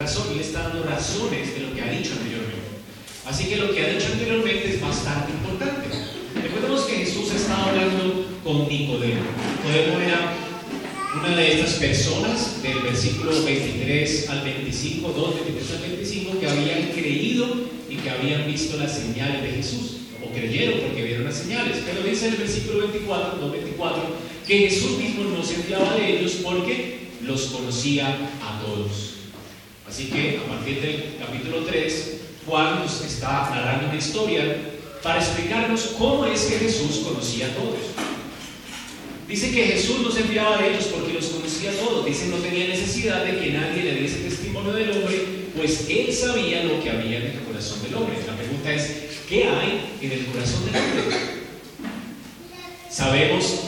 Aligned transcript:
razón 0.00 0.36
le 0.36 0.44
está 0.44 0.68
dando 0.68 0.84
razones 0.84 1.54
de 1.56 1.60
lo 1.66 1.74
que 1.74 1.82
ha 1.82 1.90
dicho 1.90 2.12
anteriormente. 2.12 2.70
Así 3.26 3.46
que 3.48 3.56
lo 3.56 3.74
que 3.74 3.84
ha 3.84 3.94
dicho 3.94 4.12
anteriormente 4.12 4.74
es 4.74 4.80
bastante 4.80 5.32
importante. 5.32 5.88
Recordemos 6.40 6.82
que 6.82 6.98
Jesús 6.98 7.34
estaba 7.34 7.70
hablando 7.70 8.24
con 8.44 8.68
Nicodemo. 8.68 9.22
Nicodemo 9.66 9.98
era 9.98 10.34
una 11.18 11.36
de 11.36 11.52
estas 11.52 11.72
personas 11.80 12.62
del 12.62 12.78
versículo 12.78 13.42
23 13.42 14.30
al 14.30 14.44
25, 14.44 15.08
2, 15.08 15.34
23 15.34 15.70
al 15.72 15.90
25, 15.90 16.38
que 16.38 16.46
habían 16.46 16.92
creído 16.92 17.48
y 17.90 17.96
que 17.96 18.10
habían 18.10 18.46
visto 18.46 18.76
las 18.76 18.96
señales 18.96 19.42
de 19.42 19.50
Jesús, 19.50 19.96
o 20.24 20.32
creyeron 20.32 20.78
porque 20.78 21.02
vieron 21.02 21.24
las 21.24 21.38
señales. 21.38 21.78
Pero 21.84 22.08
dice 22.08 22.28
el 22.28 22.36
versículo 22.36 22.86
24, 22.86 23.40
2, 23.40 23.50
24, 23.50 24.02
que 24.46 24.58
Jesús 24.58 24.96
mismo 24.96 25.24
no 25.24 25.42
se 25.42 25.56
fiaba 25.56 25.96
de 25.96 26.20
ellos 26.20 26.36
porque 26.44 27.08
los 27.20 27.46
conocía 27.46 28.06
a 28.40 28.62
todos. 28.62 29.17
Así 29.88 30.06
que 30.06 30.40
a 30.44 30.48
partir 30.48 30.80
del 30.82 31.16
capítulo 31.18 31.64
3, 31.64 32.20
Juan 32.46 32.80
nos 32.80 33.00
está 33.04 33.48
narrando 33.50 33.88
una 33.88 33.98
historia 33.98 34.56
para 35.02 35.18
explicarnos 35.18 35.94
cómo 35.98 36.26
es 36.26 36.42
que 36.42 36.58
Jesús 36.58 37.04
conocía 37.04 37.46
a 37.46 37.54
todos. 37.54 37.78
Dice 39.26 39.50
que 39.50 39.64
Jesús 39.64 40.00
no 40.00 40.10
se 40.10 40.24
fiaba 40.24 40.58
de 40.58 40.70
ellos 40.70 40.86
porque 40.86 41.14
los 41.14 41.26
conocía 41.26 41.70
a 41.70 41.74
todos. 41.74 42.04
Dice 42.04 42.28
no 42.28 42.36
tenía 42.36 42.68
necesidad 42.68 43.24
de 43.24 43.38
que 43.38 43.52
nadie 43.52 43.82
le 43.82 44.02
diese 44.02 44.18
testimonio 44.18 44.72
del 44.72 44.90
hombre, 44.90 45.22
pues 45.56 45.86
él 45.88 46.12
sabía 46.12 46.64
lo 46.64 46.82
que 46.82 46.90
había 46.90 47.18
en 47.18 47.26
el 47.26 47.40
corazón 47.40 47.82
del 47.82 47.94
hombre. 47.94 48.16
La 48.26 48.36
pregunta 48.36 48.72
es, 48.72 49.20
¿qué 49.28 49.44
hay 49.44 49.96
en 50.02 50.12
el 50.12 50.26
corazón 50.26 50.66
del 50.66 50.76
hombre? 50.76 51.16
Sabemos 52.90 53.60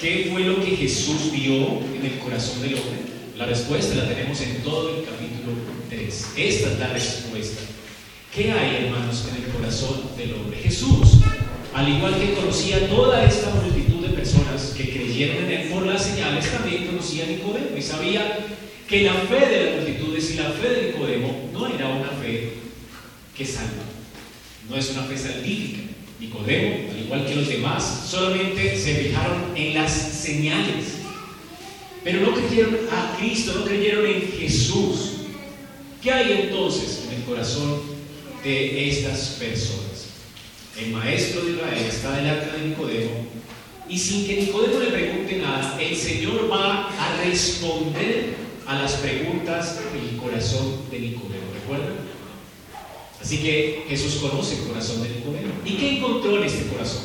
qué 0.00 0.28
fue 0.30 0.42
lo 0.42 0.64
que 0.64 0.76
Jesús 0.76 1.32
vio 1.32 1.80
en 1.94 2.04
el 2.04 2.18
corazón 2.18 2.62
del 2.62 2.74
hombre. 2.74 3.15
La 3.38 3.44
respuesta 3.44 3.94
la 3.96 4.08
tenemos 4.08 4.40
en 4.40 4.62
todo 4.62 4.96
el 4.96 5.04
capítulo 5.04 5.52
3. 5.90 6.26
Esta 6.38 6.72
es 6.72 6.78
la 6.78 6.88
respuesta. 6.88 7.60
¿Qué 8.34 8.50
hay, 8.50 8.86
hermanos, 8.86 9.28
en 9.28 9.44
el 9.44 9.50
corazón 9.50 10.10
del 10.16 10.32
hombre? 10.34 10.56
Jesús, 10.56 11.18
al 11.74 11.86
igual 11.86 12.18
que 12.18 12.32
conocía 12.32 12.88
toda 12.88 13.22
esta 13.26 13.50
multitud 13.50 14.06
de 14.06 14.14
personas 14.14 14.72
que 14.74 14.90
creyeron 14.90 15.44
en 15.44 15.50
él 15.50 15.68
por 15.68 15.84
las 15.84 16.02
señales, 16.02 16.50
también 16.50 16.86
conocía 16.86 17.24
a 17.24 17.26
Nicodemo 17.26 17.76
y 17.76 17.82
sabía 17.82 18.38
que 18.88 19.02
la 19.02 19.12
fe 19.12 19.46
de 19.46 19.64
las 19.64 19.74
multitudes 19.82 20.30
y 20.30 20.34
la 20.36 20.50
fe 20.50 20.68
de 20.70 20.92
Nicodemo 20.92 21.50
no 21.52 21.66
era 21.66 21.88
una 21.88 22.08
fe 22.08 22.54
que 23.36 23.44
salva, 23.44 23.84
no 24.70 24.76
es 24.76 24.90
una 24.92 25.02
fe 25.02 25.18
salvífica. 25.18 25.82
Nicodemo, 26.18 26.90
al 26.90 27.00
igual 27.00 27.26
que 27.26 27.34
los 27.34 27.48
demás, 27.48 28.06
solamente 28.10 28.78
se 28.78 28.94
fijaron 28.94 29.52
en 29.54 29.74
las 29.74 29.92
señales, 29.92 31.05
pero 32.06 32.20
no 32.20 32.34
creyeron 32.34 32.76
a 32.92 33.16
Cristo, 33.16 33.52
no 33.52 33.64
creyeron 33.64 34.06
en 34.06 34.30
Jesús. 34.30 35.14
¿Qué 36.00 36.12
hay 36.12 36.42
entonces 36.42 37.02
en 37.08 37.16
el 37.16 37.24
corazón 37.24 37.80
de 38.44 38.88
estas 38.88 39.30
personas? 39.40 40.06
El 40.78 40.92
maestro 40.92 41.44
de 41.44 41.54
Israel 41.54 41.84
está 41.88 42.16
delante 42.16 42.58
de 42.58 42.68
Nicodemo 42.68 43.10
y 43.88 43.98
sin 43.98 44.24
que 44.24 44.36
Nicodemo 44.36 44.78
le 44.78 44.86
pregunte 44.92 45.38
nada, 45.38 45.82
el 45.82 45.96
Señor 45.96 46.48
va 46.48 46.86
a 46.86 47.24
responder 47.24 48.36
a 48.68 48.82
las 48.82 48.92
preguntas 48.92 49.80
del 49.92 50.16
corazón 50.16 50.82
de 50.92 51.00
Nicodemo. 51.00 51.46
¿Recuerdan? 51.60 51.96
Así 53.20 53.38
que 53.38 53.84
Jesús 53.88 54.20
conoce 54.22 54.60
el 54.60 54.68
corazón 54.68 55.02
de 55.02 55.08
Nicodemo. 55.08 55.54
¿Y 55.64 55.72
qué 55.72 55.96
encontró 55.96 56.36
en 56.36 56.44
este 56.44 56.68
corazón? 56.68 57.02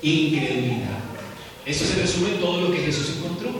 Incredulidad. 0.00 1.11
Eso 1.64 1.84
se 1.84 2.00
resume 2.00 2.30
en 2.30 2.40
todo 2.40 2.60
lo 2.60 2.72
que 2.72 2.82
Jesús 2.82 3.16
encontró. 3.18 3.50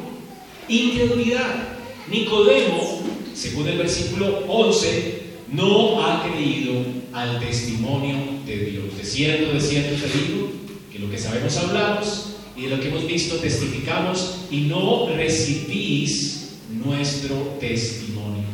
Incredulidad. 0.68 1.78
Nicodemo, 2.10 3.00
según 3.34 3.68
el 3.68 3.78
versículo 3.78 4.44
11, 4.48 5.22
no 5.52 6.04
ha 6.04 6.28
creído 6.28 6.84
al 7.12 7.38
testimonio 7.38 8.16
de 8.44 8.56
Dios. 8.56 8.96
De 8.96 9.04
cierto, 9.04 9.52
de 9.52 9.60
cierto 9.60 9.94
te 9.94 10.18
digo, 10.18 10.50
que 10.92 10.98
lo 10.98 11.10
que 11.10 11.18
sabemos 11.18 11.56
hablamos 11.56 12.26
y 12.56 12.62
de 12.62 12.68
lo 12.68 12.80
que 12.80 12.88
hemos 12.88 13.06
visto 13.06 13.36
testificamos 13.36 14.46
y 14.50 14.62
no 14.62 15.08
recibís 15.14 16.56
nuestro 16.84 17.56
testimonio. 17.60 18.44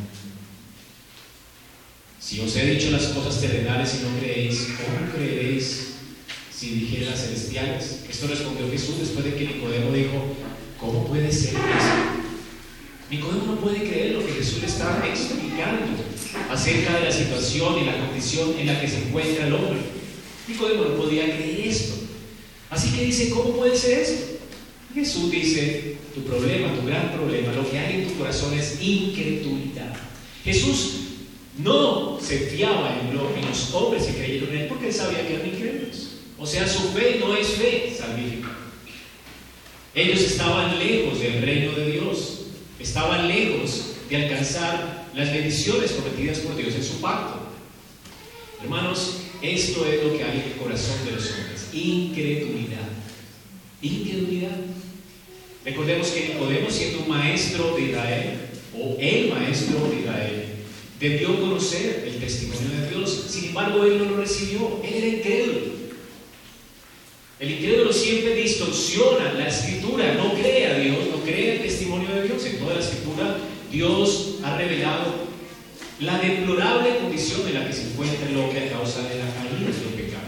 Si 2.20 2.40
os 2.40 2.54
he 2.56 2.66
dicho 2.66 2.90
las 2.90 3.06
cosas 3.06 3.40
terrenales 3.40 3.98
y 3.98 4.04
no 4.04 4.20
creéis, 4.20 4.68
¿cómo 4.76 5.12
creeréis 5.12 5.97
si 6.58 6.70
dijera 6.70 7.10
las 7.12 7.20
celestiales? 7.20 8.00
Esto 8.10 8.26
respondió 8.26 8.68
Jesús 8.70 8.98
después 8.98 9.24
de 9.24 9.34
que 9.34 9.46
Nicodemo 9.46 9.92
dijo, 9.92 10.24
¿cómo 10.80 11.06
puede 11.06 11.30
ser 11.30 11.50
eso? 11.50 12.18
Nicodemo 13.10 13.54
no 13.54 13.60
puede 13.60 13.78
creer 13.78 14.16
lo 14.16 14.26
que 14.26 14.32
Jesús 14.32 14.60
le 14.60 14.66
está 14.66 15.06
explicando 15.06 16.02
acerca 16.50 16.98
de 16.98 17.04
la 17.04 17.12
situación 17.12 17.78
y 17.78 17.84
la 17.84 18.06
condición 18.06 18.54
en 18.58 18.66
la 18.66 18.80
que 18.80 18.88
se 18.88 18.98
encuentra 19.04 19.46
el 19.46 19.54
hombre. 19.54 19.78
Nicodemo 20.48 20.84
no 20.84 20.96
podía 20.96 21.24
creer 21.24 21.60
esto. 21.68 21.94
Así 22.70 22.90
que 22.90 23.04
dice, 23.04 23.30
¿cómo 23.30 23.52
puede 23.52 23.76
ser 23.76 24.00
esto? 24.00 24.38
Jesús 24.92 25.30
dice, 25.30 25.96
tu 26.12 26.22
problema, 26.22 26.74
tu 26.74 26.86
gran 26.86 27.12
problema, 27.12 27.52
lo 27.52 27.70
que 27.70 27.78
hay 27.78 28.00
en 28.00 28.08
tu 28.08 28.14
corazón 28.18 28.52
es 28.58 28.82
incredulidad. 28.82 29.94
Jesús 30.42 30.94
no 31.58 32.18
se 32.20 32.38
fiaba 32.38 33.00
en 33.00 33.16
los 33.16 33.74
hombres 33.74 34.04
que 34.04 34.14
creyeron 34.14 34.50
en 34.50 34.62
él 34.62 34.66
porque 34.68 34.88
él 34.88 34.94
sabía 34.94 35.26
que 35.26 35.34
eran 35.34 35.46
incrédulos. 35.46 36.17
O 36.38 36.46
sea, 36.46 36.66
su 36.68 36.90
fe 36.90 37.16
no 37.20 37.36
es 37.36 37.48
fe 37.48 37.92
salvífica. 37.96 38.56
Ellos 39.94 40.20
estaban 40.20 40.78
lejos 40.78 41.20
del 41.20 41.42
reino 41.42 41.72
de 41.72 41.90
Dios, 41.92 42.42
estaban 42.78 43.26
lejos 43.26 43.94
de 44.08 44.16
alcanzar 44.16 45.08
las 45.14 45.32
bendiciones 45.32 45.92
prometidas 45.92 46.38
por 46.38 46.56
Dios 46.56 46.74
en 46.74 46.84
su 46.84 47.00
pacto. 47.00 47.40
Hermanos, 48.62 49.16
esto 49.42 49.84
es 49.86 50.04
lo 50.04 50.16
que 50.16 50.24
hay 50.24 50.40
en 50.40 50.52
el 50.52 50.58
corazón 50.58 51.04
de 51.04 51.12
los 51.12 51.30
hombres, 51.30 51.68
incredulidad. 51.72 52.88
Incredulidad. 53.82 54.56
Recordemos 55.64 56.08
que 56.08 56.28
Nicodemo, 56.28 56.70
siendo 56.70 57.00
un 57.00 57.08
maestro 57.08 57.76
de 57.76 57.82
Israel, 57.82 58.38
o 58.76 58.96
el 59.00 59.30
maestro 59.30 59.88
de 59.88 60.00
Israel, 60.00 60.44
debió 61.00 61.40
conocer 61.40 62.04
el 62.06 62.20
testimonio 62.20 62.80
de 62.80 62.90
Dios. 62.90 63.26
Sin 63.28 63.46
embargo, 63.46 63.84
él 63.84 63.98
no 63.98 64.04
lo 64.04 64.16
recibió. 64.18 64.80
Él 64.84 64.94
era 64.94 65.06
incrédulo. 65.06 65.77
El 67.40 67.52
incrédulo 67.52 67.92
siempre 67.92 68.34
distorsiona 68.34 69.32
la 69.34 69.46
escritura, 69.46 70.14
no 70.14 70.34
cree 70.34 70.66
a 70.66 70.78
Dios, 70.78 70.98
no 71.12 71.22
cree 71.22 71.56
el 71.56 71.62
testimonio 71.62 72.12
de 72.12 72.24
Dios. 72.24 72.44
En 72.44 72.58
toda 72.58 72.74
la 72.74 72.80
escritura, 72.80 73.36
Dios 73.70 74.36
ha 74.42 74.56
revelado 74.56 75.28
la 76.00 76.18
deplorable 76.18 76.96
condición 76.96 77.46
en 77.46 77.54
la 77.54 77.66
que 77.66 77.72
se 77.72 77.90
encuentra 77.90 78.28
el 78.28 78.36
hombre 78.36 78.66
a 78.66 78.72
causa 78.72 79.02
de 79.02 79.18
la 79.20 79.32
caída 79.34 79.66
del 79.66 80.04
pecado. 80.04 80.26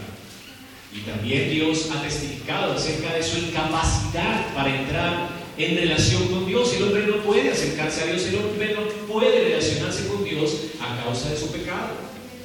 Y 0.95 0.99
también 1.01 1.49
Dios 1.49 1.89
ha 1.91 2.01
testificado 2.01 2.73
acerca 2.73 3.13
de 3.13 3.23
su 3.23 3.39
incapacidad 3.39 4.53
para 4.53 4.73
entrar 4.73 5.29
en 5.57 5.75
relación 5.75 6.27
con 6.29 6.45
Dios. 6.45 6.73
El 6.75 6.83
hombre 6.83 7.07
no 7.07 7.17
puede 7.23 7.51
acercarse 7.51 8.03
a 8.03 8.05
Dios, 8.05 8.25
el 8.27 8.35
hombre 8.35 8.73
no 8.73 8.87
puede 9.11 9.49
relacionarse 9.49 10.07
con 10.07 10.23
Dios 10.23 10.55
a 10.79 11.03
causa 11.03 11.29
de 11.29 11.37
su 11.37 11.51
pecado. 11.51 11.89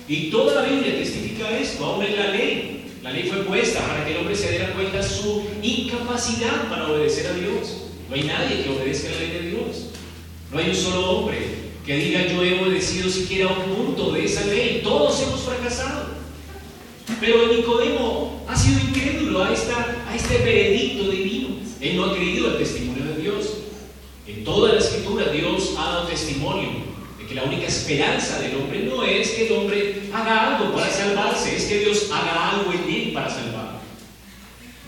Y 0.08 0.30
toda 0.30 0.62
la 0.62 0.68
Biblia 0.68 0.98
testifica 0.98 1.56
esto, 1.56 1.84
aún 1.84 2.04
en 2.04 2.16
la 2.16 2.30
ley. 2.30 2.75
La 3.06 3.12
ley 3.12 3.22
fue 3.22 3.44
puesta 3.44 3.86
para 3.86 4.04
que 4.04 4.10
el 4.10 4.16
hombre 4.16 4.34
se 4.34 4.50
diera 4.50 4.72
cuenta 4.72 5.00
su 5.00 5.44
incapacidad 5.62 6.68
para 6.68 6.88
obedecer 6.90 7.28
a 7.28 7.34
Dios. 7.34 7.84
No 8.08 8.16
hay 8.16 8.24
nadie 8.24 8.64
que 8.64 8.70
obedezca 8.70 9.12
la 9.12 9.18
ley 9.18 9.30
de 9.30 9.50
Dios. 9.50 9.90
No 10.50 10.58
hay 10.58 10.70
un 10.70 10.74
solo 10.74 11.10
hombre 11.12 11.38
que 11.86 11.96
diga 11.98 12.26
yo 12.26 12.42
he 12.42 12.60
obedecido 12.60 13.08
siquiera 13.08 13.46
un 13.46 13.72
punto 13.72 14.10
de 14.10 14.24
esa 14.24 14.44
ley. 14.46 14.80
Todos 14.82 15.22
hemos 15.22 15.40
fracasado. 15.42 16.16
Pero 17.20 17.46
Nicodemo 17.46 18.44
ha 18.48 18.56
sido 18.56 18.80
incrédulo 18.80 19.44
a, 19.44 19.52
esta, 19.52 20.04
a 20.08 20.16
este 20.16 20.38
veredicto 20.38 21.08
divino. 21.08 21.60
Él 21.80 21.96
no 21.96 22.06
ha 22.06 22.16
creído 22.16 22.48
al 22.48 22.58
testimonio 22.58 23.04
de 23.04 23.22
Dios. 23.22 23.58
En 24.26 24.42
toda 24.42 24.72
la 24.72 24.80
escritura 24.80 25.30
Dios 25.30 25.74
ha 25.78 25.84
dado 25.84 26.08
testimonio 26.08 26.70
que 27.26 27.34
la 27.34 27.44
única 27.44 27.66
esperanza 27.66 28.40
del 28.40 28.56
hombre 28.56 28.80
no 28.80 29.02
es 29.02 29.30
que 29.30 29.46
el 29.46 29.52
hombre 29.52 30.02
haga 30.12 30.56
algo 30.56 30.74
para 30.74 30.90
salvarse, 30.90 31.56
es 31.56 31.64
que 31.64 31.80
Dios 31.80 32.08
haga 32.12 32.50
algo 32.50 32.72
en 32.72 32.94
él 32.94 33.12
para 33.12 33.28
salvar. 33.28 33.80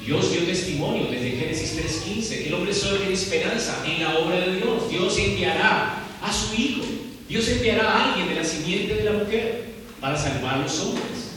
Dios 0.05 0.33
dio 0.33 0.43
testimonio 0.45 1.09
desde 1.11 1.33
Génesis 1.33 1.77
3.15 2.07 2.29
que 2.29 2.49
el 2.49 2.55
hombre 2.55 2.73
solo 2.73 2.99
tiene 2.99 3.15
esperanza 3.15 3.83
en 3.85 4.03
la 4.03 4.19
obra 4.19 4.41
de 4.41 4.57
Dios. 4.57 4.89
Dios 4.89 5.19
enviará 5.19 6.03
a 6.23 6.33
su 6.33 6.55
Hijo. 6.55 6.85
Dios 7.29 7.47
enviará 7.49 7.91
a 7.91 8.09
alguien 8.09 8.29
de 8.29 8.37
la 8.37 8.45
simiente 8.45 8.95
de 8.95 9.05
la 9.05 9.13
mujer 9.13 9.65
para 10.01 10.17
salvar 10.17 10.55
a 10.55 10.63
los 10.63 10.81
hombres. 10.81 11.29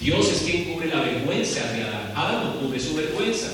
Dios 0.00 0.30
es 0.30 0.42
quien 0.42 0.64
cubre 0.64 0.86
la 0.86 1.00
vergüenza 1.00 1.72
de 1.72 1.82
Adán. 1.82 2.12
Adán 2.14 2.44
no 2.44 2.60
cubre 2.60 2.78
su 2.78 2.94
vergüenza. 2.94 3.48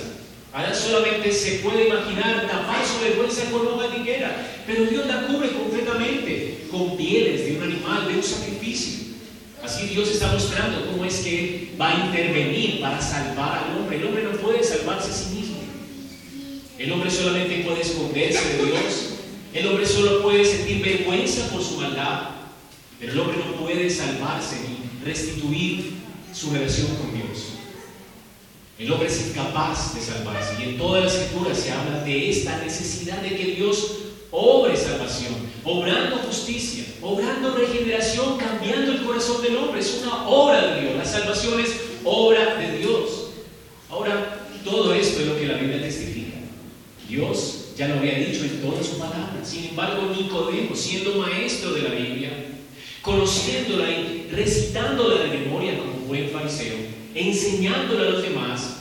Adán 0.54 0.72
solamente 0.72 1.32
se 1.32 1.58
puede 1.58 1.88
imaginar 1.88 2.46
tapar 2.46 2.86
su 2.86 3.00
vergüenza 3.00 3.50
con 3.50 3.66
hoja 3.66 3.88
de 3.88 3.98
higuera, 3.98 4.62
pero 4.64 4.84
Dios 4.84 5.04
la 5.04 5.26
cubre 5.26 5.50
completamente 5.50 6.66
con 6.70 6.96
pieles 6.96 7.44
de 7.44 7.56
un 7.56 7.64
animal, 7.64 8.06
de 8.06 8.14
un 8.14 8.22
sacrificio. 8.22 9.16
Así 9.64 9.88
Dios 9.88 10.08
está 10.10 10.30
mostrando 10.30 10.86
cómo 10.86 11.04
es 11.04 11.16
que 11.16 11.72
va 11.80 11.90
a 11.90 12.06
intervenir 12.06 12.80
para 12.80 13.02
salvar 13.02 13.64
al 13.64 13.78
hombre. 13.78 13.96
El 13.96 14.06
hombre 14.06 14.22
no 14.22 14.30
puede 14.38 14.62
salvarse 14.62 15.10
a 15.10 15.12
sí 15.12 15.34
mismo. 15.34 15.56
El 16.78 16.92
hombre 16.92 17.10
solamente 17.10 17.64
puede 17.66 17.80
esconderse 17.80 18.56
de 18.56 18.64
Dios 18.66 19.14
El 19.54 19.66
hombre 19.68 19.86
solo 19.86 20.22
puede 20.22 20.44
sentir 20.44 20.84
vergüenza 20.84 21.48
por 21.48 21.64
su 21.64 21.78
maldad, 21.78 22.30
pero 23.00 23.12
el 23.12 23.18
hombre 23.18 23.38
no 23.38 23.56
puede 23.56 23.90
salvarse 23.90 24.56
ni 24.60 25.04
restituir 25.04 25.94
su 26.32 26.52
relación 26.52 26.88
con 26.96 27.12
Dios. 27.12 27.53
El 28.78 28.90
hombre 28.90 29.08
es 29.08 29.28
incapaz 29.28 29.94
de 29.94 30.00
salvarse 30.00 30.56
y 30.60 30.70
en 30.70 30.78
toda 30.78 31.00
la 31.00 31.06
escritura 31.06 31.54
se 31.54 31.70
habla 31.70 32.00
de 32.00 32.30
esta 32.30 32.58
necesidad 32.58 33.18
de 33.18 33.36
que 33.36 33.54
Dios 33.54 33.98
obre 34.32 34.76
salvación, 34.76 35.34
obrando 35.62 36.16
justicia, 36.16 36.84
obrando 37.00 37.54
regeneración, 37.54 38.36
cambiando 38.36 38.92
el 38.92 39.04
corazón 39.04 39.42
del 39.42 39.56
hombre. 39.56 39.80
Es 39.80 40.00
una 40.02 40.26
obra 40.28 40.74
de 40.74 40.80
Dios. 40.80 40.96
La 40.96 41.04
salvación 41.04 41.60
es 41.60 41.70
obra 42.02 42.56
de 42.56 42.78
Dios. 42.78 43.28
Ahora, 43.88 44.48
todo 44.64 44.92
esto 44.92 45.20
es 45.20 45.28
lo 45.28 45.38
que 45.38 45.46
la 45.46 45.54
Biblia 45.58 45.80
testifica. 45.80 46.38
Dios 47.08 47.66
ya 47.76 47.86
lo 47.88 48.00
había 48.00 48.18
dicho 48.18 48.42
en 48.42 48.60
toda 48.60 48.82
su 48.82 48.98
palabra. 48.98 49.40
Sin 49.44 49.66
embargo, 49.66 50.12
Nicodemo, 50.16 50.74
siendo 50.74 51.14
maestro 51.14 51.74
de 51.74 51.82
la 51.82 51.90
Biblia, 51.90 52.30
conociéndola 53.02 53.88
y 53.88 54.28
recitándola 54.32 55.22
de 55.22 55.38
memoria 55.38 55.78
como 55.78 56.06
buen 56.08 56.28
fariseo, 56.30 57.03
e 57.14 57.30
enseñándola 57.30 58.08
a 58.08 58.10
los 58.10 58.22
demás, 58.22 58.76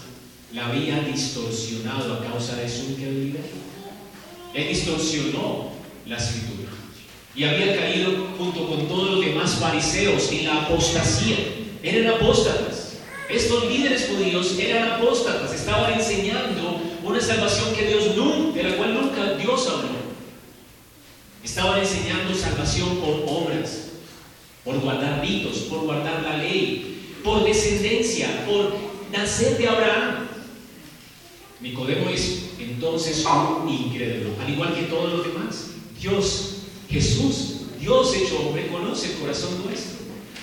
la 0.54 0.68
había 0.68 1.00
distorsionado 1.02 2.14
a 2.14 2.26
causa 2.26 2.56
de 2.56 2.68
su 2.68 2.92
incredulidad. 2.92 3.46
Él 4.54 4.68
distorsionó 4.68 5.72
la 6.06 6.18
escritura 6.18 6.72
y 7.36 7.44
había 7.44 7.76
caído 7.76 8.28
junto 8.38 8.68
con 8.68 8.88
todos 8.88 9.12
los 9.12 9.26
demás 9.26 9.56
fariseos 9.56 10.32
en 10.32 10.46
la 10.46 10.64
apostasía. 10.64 11.38
Eran 11.82 12.16
apóstatas. 12.16 12.98
Estos 13.30 13.66
líderes 13.68 14.10
judíos 14.10 14.58
eran 14.60 14.92
apóstatas, 14.92 15.54
estaban 15.54 15.94
enseñando 15.94 16.80
una 17.04 17.20
salvación 17.20 17.74
que 17.74 17.88
Dios 17.88 18.16
nunca, 18.16 18.58
de 18.58 18.70
la 18.70 18.78
cual 18.78 18.94
nunca 18.94 19.34
Dios 19.34 19.68
habló. 19.68 20.04
Estaban 21.44 21.80
enseñando 21.80 22.34
salvación 22.36 22.98
por 22.98 23.26
obras, 23.28 23.90
por 24.64 24.80
guardar 24.80 25.22
ritos, 25.22 25.58
por 25.70 25.82
guardar 25.82 26.22
la 26.22 26.38
ley, 26.38 27.03
por 27.24 27.46
descendencia, 27.46 28.46
por 28.46 28.74
nacer 29.12 29.58
de 29.58 29.68
Abraham. 29.68 30.28
Nicodemo 31.62 32.10
es 32.10 32.50
entonces 32.60 33.26
un 33.26 33.70
incrédulo, 33.70 34.32
al 34.42 34.50
igual 34.52 34.76
que 34.76 34.84
todos 34.84 35.14
los 35.14 35.28
demás. 35.28 35.68
Dios, 36.00 36.56
Jesús, 36.90 37.62
Dios 37.80 38.14
hecho 38.16 38.40
hombre, 38.42 38.68
conoce 38.68 39.14
el 39.14 39.20
corazón 39.20 39.64
nuestro 39.64 39.94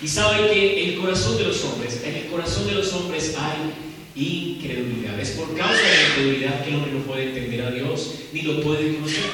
y 0.03 0.09
sabe 0.09 0.51
que 0.51 0.89
el 0.89 0.99
corazón 0.99 1.37
de 1.37 1.45
los 1.45 1.63
hombres, 1.65 2.03
en 2.05 2.17
el 2.17 2.27
corazón 2.29 2.67
de 2.67 2.73
los 2.73 2.91
hombres 2.95 3.35
hay 3.37 3.75
incredulidad. 4.17 5.21
Es 5.21 5.31
por 5.33 5.55
causa 5.55 5.83
de 5.83 5.95
la 5.95 6.09
incredulidad 6.09 6.65
que 6.65 6.71
el 6.71 6.77
hombre 6.77 6.93
no 6.93 7.01
puede 7.01 7.29
entender 7.29 7.63
a 7.63 7.71
Dios 7.71 8.15
ni 8.33 8.43
lo 8.43 8.63
puede 8.63 8.95
conocer. 8.95 9.31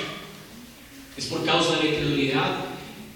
Es 1.16 1.26
por 1.26 1.44
causa 1.44 1.76
de 1.76 1.84
la 1.84 1.90
incredulidad 1.90 2.64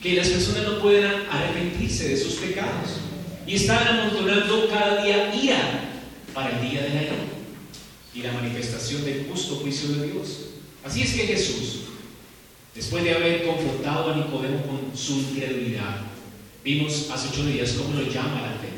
que 0.01 0.15
las 0.15 0.29
personas 0.29 0.63
no 0.63 0.81
pueden 0.81 1.05
arrepentirse 1.29 2.09
de 2.09 2.17
sus 2.17 2.35
pecados 2.35 3.10
y 3.51 3.57
están 3.57 3.85
amontonando 3.85 4.69
cada 4.69 5.03
día 5.03 5.35
ira 5.35 5.91
para 6.33 6.51
el 6.51 6.71
día 6.71 6.83
de 6.83 6.89
la 6.91 7.03
ira 7.03 7.15
y 8.15 8.23
la 8.23 8.33
manifestación 8.33 9.05
del 9.05 9.27
justo 9.29 9.57
juicio 9.57 9.89
de 9.89 10.13
Dios. 10.13 10.51
Así 10.85 11.03
es 11.03 11.15
que 11.15 11.27
Jesús, 11.27 11.81
después 12.77 13.03
de 13.03 13.13
haber 13.13 13.45
confrontado 13.45 14.13
a 14.13 14.17
Nicodemo 14.17 14.63
con 14.63 14.97
su 14.97 15.15
incredulidad, 15.15 15.97
vimos 16.63 17.09
hace 17.11 17.31
ocho 17.33 17.45
días 17.45 17.73
cómo 17.73 17.99
lo 17.99 18.09
llama 18.09 18.41
la 18.41 18.53
fe. 18.53 18.69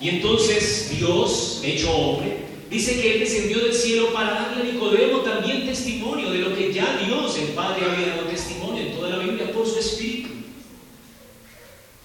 Y 0.00 0.08
entonces 0.08 0.90
Dios, 0.98 1.60
hecho 1.62 1.92
hombre, 1.92 2.38
dice 2.68 3.00
que 3.00 3.14
Él 3.14 3.20
descendió 3.20 3.60
del 3.60 3.72
cielo 3.72 4.12
para 4.12 4.32
darle 4.32 4.62
a 4.62 4.72
Nicodemo 4.72 5.18
también 5.18 5.66
testimonio 5.66 6.32
de 6.32 6.38
lo 6.40 6.56
que 6.56 6.72
ya 6.72 7.00
Dios, 7.06 7.38
el 7.38 7.50
Padre, 7.50 7.86
había 7.86 8.08
dado 8.08 8.22
testimonio 8.22 8.82
en 8.82 8.96
toda 8.96 9.10
la 9.10 9.18
Biblia 9.18 9.52
por 9.52 9.64
su 9.68 9.78
Espíritu. 9.78 10.30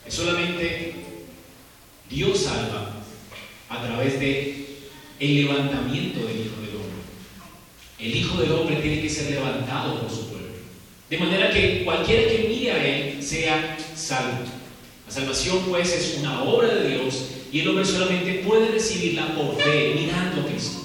Es 0.06 0.14
solamente 0.14 0.91
Dios 2.12 2.40
salva 2.40 2.92
a 3.70 3.82
través 3.82 4.20
de 4.20 4.66
el 5.20 5.36
levantamiento 5.46 6.20
del 6.20 6.42
Hijo 6.42 6.62
del 6.62 6.76
Hombre. 6.76 7.02
El 8.00 8.16
Hijo 8.16 8.42
del 8.42 8.52
Hombre 8.52 8.76
tiene 8.78 9.02
que 9.02 9.10
ser 9.10 9.32
levantado 9.32 10.02
por 10.02 10.10
su 10.10 10.28
pueblo. 10.28 10.48
De 11.10 11.18
manera 11.18 11.52
que 11.52 11.84
cualquiera 11.86 12.30
que 12.30 12.48
mire 12.50 12.72
a 12.72 12.86
Él 12.86 13.24
sea 13.24 13.78
salvo. 13.96 14.44
La 15.08 15.14
salvación 15.14 15.60
pues 15.70 15.94
es 15.94 16.18
una 16.20 16.44
obra 16.44 16.74
de 16.74 16.90
Dios 16.90 17.28
y 17.52 17.60
el 17.60 17.70
hombre 17.70 17.86
solamente 17.86 18.44
puede 18.46 18.72
recibirla 18.72 19.36
por 19.36 19.56
fe, 19.58 19.94
mirando 19.96 20.42
a 20.42 20.46
Cristo. 20.46 20.80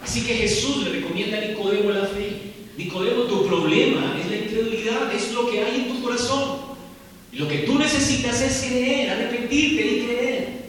Así 0.00 0.22
que 0.22 0.34
Jesús 0.34 0.84
le 0.84 0.90
recomienda 0.90 1.38
a 1.38 1.40
Nicodemo 1.40 1.90
la 1.90 2.06
fe. 2.06 2.52
Nicodemo, 2.76 3.22
tu 3.22 3.46
problema 3.46 4.16
es 4.20 4.28
la 4.28 4.36
incredulidad, 4.36 5.14
es 5.14 5.32
lo 5.32 5.50
que 5.50 5.62
hay 5.62 5.76
en 5.76 5.88
tu 5.88 6.02
corazón. 6.02 6.63
Y 7.34 7.38
lo 7.38 7.48
que 7.48 7.58
tú 7.58 7.78
necesitas 7.78 8.40
es 8.40 8.66
creer, 8.68 9.10
arrepentirte 9.10 9.82
y 9.82 10.06
creer 10.06 10.64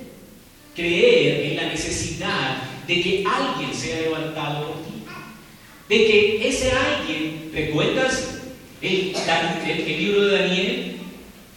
creer 0.76 1.52
en 1.52 1.56
la 1.56 1.68
necesidad 1.70 2.58
de 2.86 3.02
que 3.02 3.24
alguien 3.26 3.74
sea 3.74 4.02
levantado 4.02 4.68
por 4.68 4.76
ti. 4.84 4.92
De 5.88 6.06
que 6.06 6.48
ese 6.48 6.72
alguien, 6.72 7.50
¿recuerdas 7.54 8.42
el, 8.82 9.16
el, 9.66 9.98
libro 9.98 10.26
de 10.26 10.40
Daniel? 10.40 10.98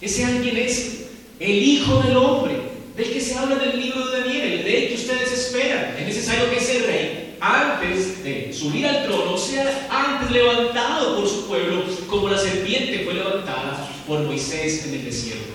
Ese 0.00 0.24
alguien 0.24 0.56
es 0.56 1.06
el 1.40 1.62
Hijo 1.62 2.02
del 2.02 2.16
Hombre, 2.16 2.54
del 2.96 3.12
que 3.12 3.20
se 3.20 3.34
habla 3.34 3.56
del 3.56 3.80
libro 3.80 4.06
de 4.06 4.20
Daniel, 4.20 4.52
el 4.52 4.64
rey 4.64 4.88
que 4.88 4.94
ustedes 4.94 5.32
esperan. 5.32 5.96
Es 5.98 6.06
necesario 6.06 6.50
que 6.50 6.58
ese 6.58 6.86
rey, 6.86 7.36
antes 7.40 8.22
de 8.22 8.52
subir 8.52 8.86
al 8.86 9.04
trono, 9.04 9.36
sea 9.36 9.88
antes 9.90 10.30
levantado 10.30 11.16
por 11.16 11.28
su 11.28 11.46
pueblo, 11.46 11.84
como 12.06 12.28
la 12.28 12.38
serpiente 12.38 13.00
fue 13.04 13.14
levantada 13.14 13.77
por 14.08 14.24
Moisés 14.24 14.86
en 14.86 14.94
el 14.94 15.04
desierto. 15.04 15.52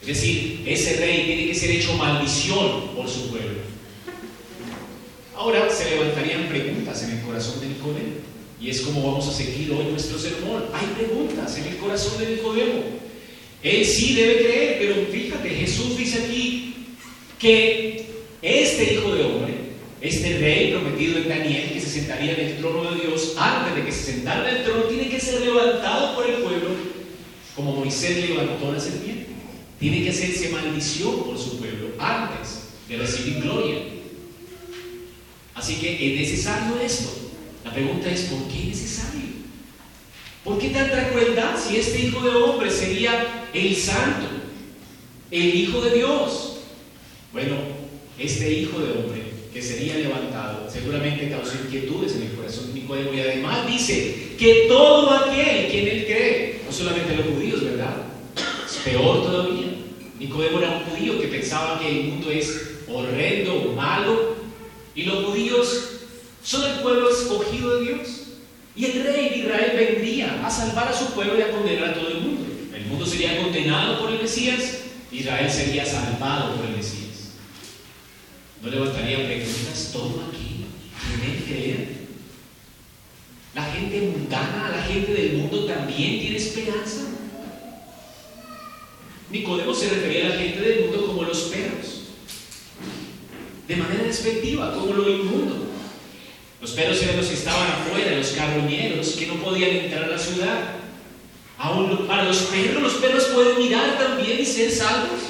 Es 0.00 0.06
decir, 0.08 0.64
ese 0.66 0.96
rey 0.96 1.24
tiene 1.26 1.46
que 1.48 1.54
ser 1.54 1.70
hecho 1.70 1.92
maldición 1.92 2.88
por 2.96 3.08
su 3.08 3.28
pueblo. 3.28 3.60
Ahora 5.36 5.70
se 5.70 5.90
levantarían 5.90 6.48
preguntas 6.48 7.02
en 7.02 7.18
el 7.18 7.20
corazón 7.22 7.60
de 7.60 7.68
Nicodemo. 7.68 8.30
Y 8.60 8.70
es 8.70 8.80
como 8.80 9.02
vamos 9.02 9.28
a 9.28 9.32
seguir 9.32 9.70
hoy 9.72 9.84
nuestro 9.90 10.18
sermón. 10.18 10.64
Hay 10.72 10.86
preguntas 11.04 11.56
en 11.58 11.66
el 11.66 11.76
corazón 11.76 12.18
de 12.18 12.30
Nicodemo. 12.36 12.82
Él 13.62 13.84
sí 13.84 14.14
debe 14.14 14.38
creer, 14.38 14.76
pero 14.80 15.06
fíjate, 15.10 15.48
Jesús 15.50 15.96
dice 15.96 16.24
aquí 16.24 16.74
que 17.38 18.06
este 18.42 18.94
hijo 18.94 19.14
de 19.14 19.24
hombre, 19.24 19.54
este 20.00 20.38
rey 20.38 20.72
prometido 20.72 21.18
en 21.18 21.28
Daniel, 21.28 21.70
que 21.72 21.80
se 21.80 21.90
sentaría 21.90 22.32
en 22.32 22.40
el 22.40 22.56
trono 22.58 22.90
de 22.90 23.00
Dios, 23.02 23.34
antes 23.38 23.76
de 23.76 23.84
que 23.84 23.92
se 23.92 24.12
sentara 24.12 24.48
en 24.48 24.56
el 24.56 24.64
trono, 24.64 24.84
tiene 24.84 25.10
que 25.10 25.20
ser 25.20 25.42
levantado 25.42 26.16
por 26.16 26.28
el 26.28 26.36
pueblo, 26.36 26.70
como 27.54 27.76
Moisés 27.76 28.28
levantó 28.28 28.72
la 28.72 28.80
serpiente. 28.80 29.26
Tiene 29.78 30.02
que 30.02 30.10
hacerse 30.10 30.50
maldición 30.50 31.24
por 31.24 31.38
su 31.38 31.58
pueblo 31.58 31.88
antes 31.98 32.68
de 32.88 32.96
recibir 32.96 33.42
gloria. 33.42 33.78
Así 35.54 35.76
que 35.76 36.14
es 36.14 36.20
necesario 36.20 36.78
esto. 36.80 37.10
La 37.64 37.72
pregunta 37.72 38.10
es, 38.10 38.22
¿por 38.22 38.46
qué 38.48 38.62
es 38.62 38.68
necesario? 38.68 39.20
¿Por 40.44 40.58
qué 40.58 40.70
tanta 40.70 41.10
crueldad 41.10 41.54
si 41.58 41.76
este 41.76 42.00
hijo 42.00 42.22
de 42.22 42.34
hombre 42.34 42.70
sería 42.70 43.48
el 43.52 43.76
santo, 43.76 44.26
el 45.30 45.54
hijo 45.54 45.80
de 45.82 45.96
Dios? 45.96 46.56
Bueno, 47.32 47.56
este 48.18 48.52
hijo 48.52 48.78
de 48.80 48.92
hombre 48.92 49.22
que 49.52 49.60
sería 49.60 49.96
levantado 49.96 50.68
seguramente 50.70 51.28
causó 51.28 51.54
inquietudes 51.64 52.16
en 52.16 52.22
el 52.22 52.32
corazón 52.32 52.68
de 52.68 52.80
Nicodemo 52.80 53.12
y 53.12 53.20
además 53.20 53.66
dice 53.66 54.34
que 54.38 54.66
todo 54.68 55.10
aquel 55.10 55.70
que 55.70 55.82
en 55.82 55.88
él 55.88 56.04
cree, 56.06 56.49
no 56.70 56.76
solamente 56.76 57.16
los 57.16 57.26
judíos, 57.26 57.64
¿verdad? 57.64 57.96
Es 58.64 58.76
peor 58.84 59.24
todavía. 59.24 59.74
Nicodemo 60.20 60.60
era 60.60 60.70
un 60.70 60.84
judío 60.84 61.20
que 61.20 61.26
pensaba 61.26 61.80
que 61.80 61.88
el 61.88 62.04
mundo 62.04 62.30
es 62.30 62.78
horrendo, 62.86 63.72
malo, 63.74 64.36
y 64.94 65.02
los 65.02 65.24
judíos 65.24 65.88
son 66.44 66.70
el 66.70 66.78
pueblo 66.78 67.10
escogido 67.10 67.76
de 67.80 67.86
Dios. 67.86 68.08
Y 68.76 68.84
el 68.84 69.02
rey 69.02 69.30
de 69.30 69.36
Israel 69.38 69.72
vendría 69.74 70.46
a 70.46 70.50
salvar 70.50 70.86
a 70.86 70.96
su 70.96 71.06
pueblo 71.12 71.36
y 71.36 71.42
a 71.42 71.50
condenar 71.50 71.88
a 71.88 71.94
todo 71.94 72.08
el 72.08 72.20
mundo. 72.20 72.46
El 72.72 72.86
mundo 72.86 73.04
sería 73.04 73.42
condenado 73.42 73.98
por 73.98 74.12
el 74.12 74.22
Mesías, 74.22 74.82
Israel 75.10 75.50
sería 75.50 75.84
salvado 75.84 76.54
por 76.54 76.66
el 76.66 76.76
Mesías. 76.76 77.32
¿No 78.62 78.70
levantaría 78.70 79.26
preguntas 79.26 79.90
todo 79.92 80.22
aquí? 80.28 80.66
¿Tienen 81.18 81.42
creer? 81.42 81.89
La 83.54 83.64
gente 83.64 84.00
mundana, 84.00 84.70
la 84.76 84.82
gente 84.82 85.12
del 85.12 85.38
mundo 85.38 85.64
también 85.64 86.20
tiene 86.20 86.36
esperanza. 86.36 87.02
Nicodemo 89.30 89.74
se 89.74 89.88
refería 89.90 90.26
a 90.26 90.28
la 90.30 90.36
gente 90.36 90.60
del 90.60 90.80
mundo 90.82 91.06
como 91.06 91.22
los 91.22 91.38
perros, 91.42 92.02
de 93.66 93.76
manera 93.76 94.04
despectiva, 94.04 94.74
como 94.74 94.94
lo 94.94 95.08
inmundo. 95.08 95.66
Los 96.60 96.72
perros 96.72 97.02
eran 97.02 97.16
los 97.16 97.26
que 97.26 97.34
estaban 97.34 97.70
afuera, 97.70 98.16
los 98.16 98.32
carroñeros, 98.32 99.10
que 99.12 99.26
no 99.26 99.34
podían 99.34 99.70
entrar 99.70 100.04
a 100.04 100.08
la 100.08 100.18
ciudad. 100.18 100.74
Aún 101.58 102.06
para 102.06 102.24
los 102.24 102.38
perros, 102.38 102.82
los 102.82 102.94
perros 102.94 103.24
pueden 103.26 103.58
mirar 103.58 103.98
también 103.98 104.40
y 104.40 104.44
ser 104.44 104.70
salvos. 104.70 105.20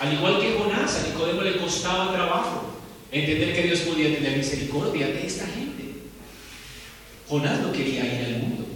Al 0.00 0.12
igual 0.12 0.40
que 0.40 0.54
Jonás, 0.58 0.96
a 0.96 1.08
Nicodemo 1.08 1.42
le 1.42 1.56
costaba 1.56 2.12
trabajo 2.12 2.74
entender 3.10 3.54
que 3.54 3.62
Dios 3.62 3.80
podía 3.80 4.14
tener 4.14 4.36
misericordia 4.36 5.08
de 5.08 5.26
esta 5.26 5.46
gente. 5.46 5.73
Jonás 7.28 7.60
no 7.60 7.72
quería 7.72 8.04
ir 8.04 8.26
al 8.26 8.42
mundo. 8.42 8.66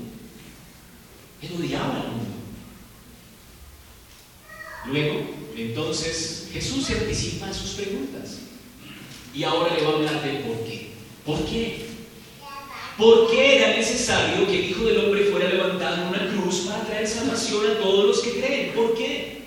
Él 1.43 1.50
odiaba 1.59 2.00
al 2.00 2.09
mundo. 2.09 2.25
Luego, 4.87 5.21
entonces, 5.57 6.49
Jesús 6.52 6.87
se 6.87 6.95
anticipa 6.99 7.49
a 7.49 7.55
sus 7.55 7.73
preguntas. 7.73 8.38
Y 9.35 9.45
ahora 9.45 9.75
le 9.75 9.83
va 9.83 9.90
a 9.90 9.95
hablar 9.95 10.23
del 10.23 10.38
por 10.38 10.64
qué. 10.64 10.90
¿Por 11.25 11.45
qué? 11.45 11.87
¿Por 12.97 13.31
qué 13.31 13.57
era 13.59 13.76
necesario 13.76 14.47
que 14.47 14.59
el 14.59 14.71
Hijo 14.71 14.85
del 14.85 14.99
Hombre 14.99 15.25
fuera 15.26 15.49
levantado 15.49 16.02
en 16.02 16.09
una 16.09 16.28
cruz 16.28 16.67
para 16.67 16.83
traer 16.85 17.07
salvación 17.07 17.71
a 17.71 17.78
todos 17.78 18.07
los 18.07 18.21
que 18.21 18.40
creen? 18.40 18.73
¿Por 18.73 18.97
qué? 18.97 19.43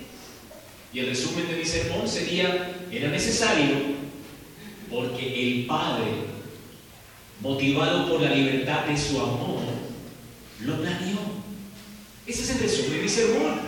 Y 0.94 1.00
el 1.00 1.08
resumen 1.08 1.48
de 1.48 1.58
mi 1.58 1.66
sermón 1.66 2.08
sería, 2.08 2.78
era 2.92 3.10
necesario 3.10 4.02
porque 4.90 5.26
el 5.26 5.66
Padre, 5.66 6.06
motivado 7.42 8.08
por 8.10 8.22
la 8.22 8.34
libertad 8.34 8.86
de 8.86 8.98
su 8.98 9.20
amor, 9.20 9.62
lo 10.62 10.82
planeó. 10.82 11.20
Ese 12.28 12.44
es 12.44 12.50
el 12.52 12.60
resumen 12.60 12.92
de 12.94 13.02
mi 13.04 13.10
sermón. 13.10 13.60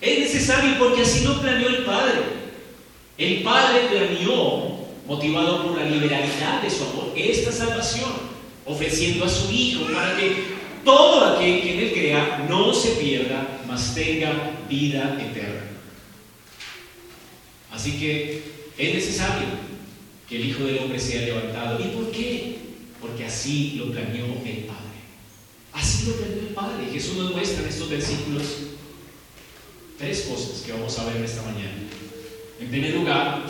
Es 0.00 0.18
necesario 0.20 0.78
porque 0.78 1.02
así 1.02 1.24
lo 1.24 1.40
planeó 1.40 1.68
el 1.68 1.84
Padre. 1.84 2.20
El 3.18 3.42
Padre 3.42 3.88
planeó, 3.90 4.84
motivado 5.06 5.66
por 5.66 5.78
la 5.78 5.88
liberalidad 5.88 6.62
de 6.62 6.70
su 6.70 6.84
amor, 6.84 7.12
esta 7.16 7.52
salvación 7.52 8.34
ofreciendo 8.66 9.24
a 9.24 9.28
su 9.28 9.50
Hijo 9.52 9.86
para 9.92 10.16
que 10.16 10.54
todo 10.84 11.24
aquel 11.34 11.62
que 11.62 11.72
en 11.74 11.78
él 11.80 11.92
crea 11.92 12.46
no 12.48 12.72
se 12.72 12.90
pierda, 12.90 13.60
mas 13.66 13.94
tenga 13.94 14.52
vida 14.68 15.18
eterna. 15.20 15.62
Así 17.72 17.92
que 17.98 18.42
es 18.78 18.94
necesario 18.94 19.46
que 20.28 20.36
el 20.36 20.48
Hijo 20.48 20.64
del 20.64 20.78
Hombre 20.78 20.98
sea 20.98 21.22
levantado. 21.22 21.80
¿Y 21.80 21.88
por 21.88 22.10
qué? 22.10 22.63
Porque 23.06 23.24
así 23.24 23.74
lo 23.76 23.90
planeó 23.90 24.26
el 24.26 24.64
Padre. 24.64 25.00
Así 25.72 26.06
lo 26.06 26.14
planeó 26.14 26.40
el 26.40 26.54
Padre. 26.54 26.86
Jesús 26.92 27.16
nos 27.16 27.32
muestra 27.32 27.62
en 27.62 27.68
estos 27.68 27.90
versículos 27.90 28.42
tres 29.98 30.22
cosas 30.22 30.62
que 30.62 30.72
vamos 30.72 30.98
a 30.98 31.04
ver 31.04 31.22
esta 31.22 31.42
mañana. 31.42 31.82
En 32.60 32.68
primer 32.68 32.94
lugar, 32.94 33.44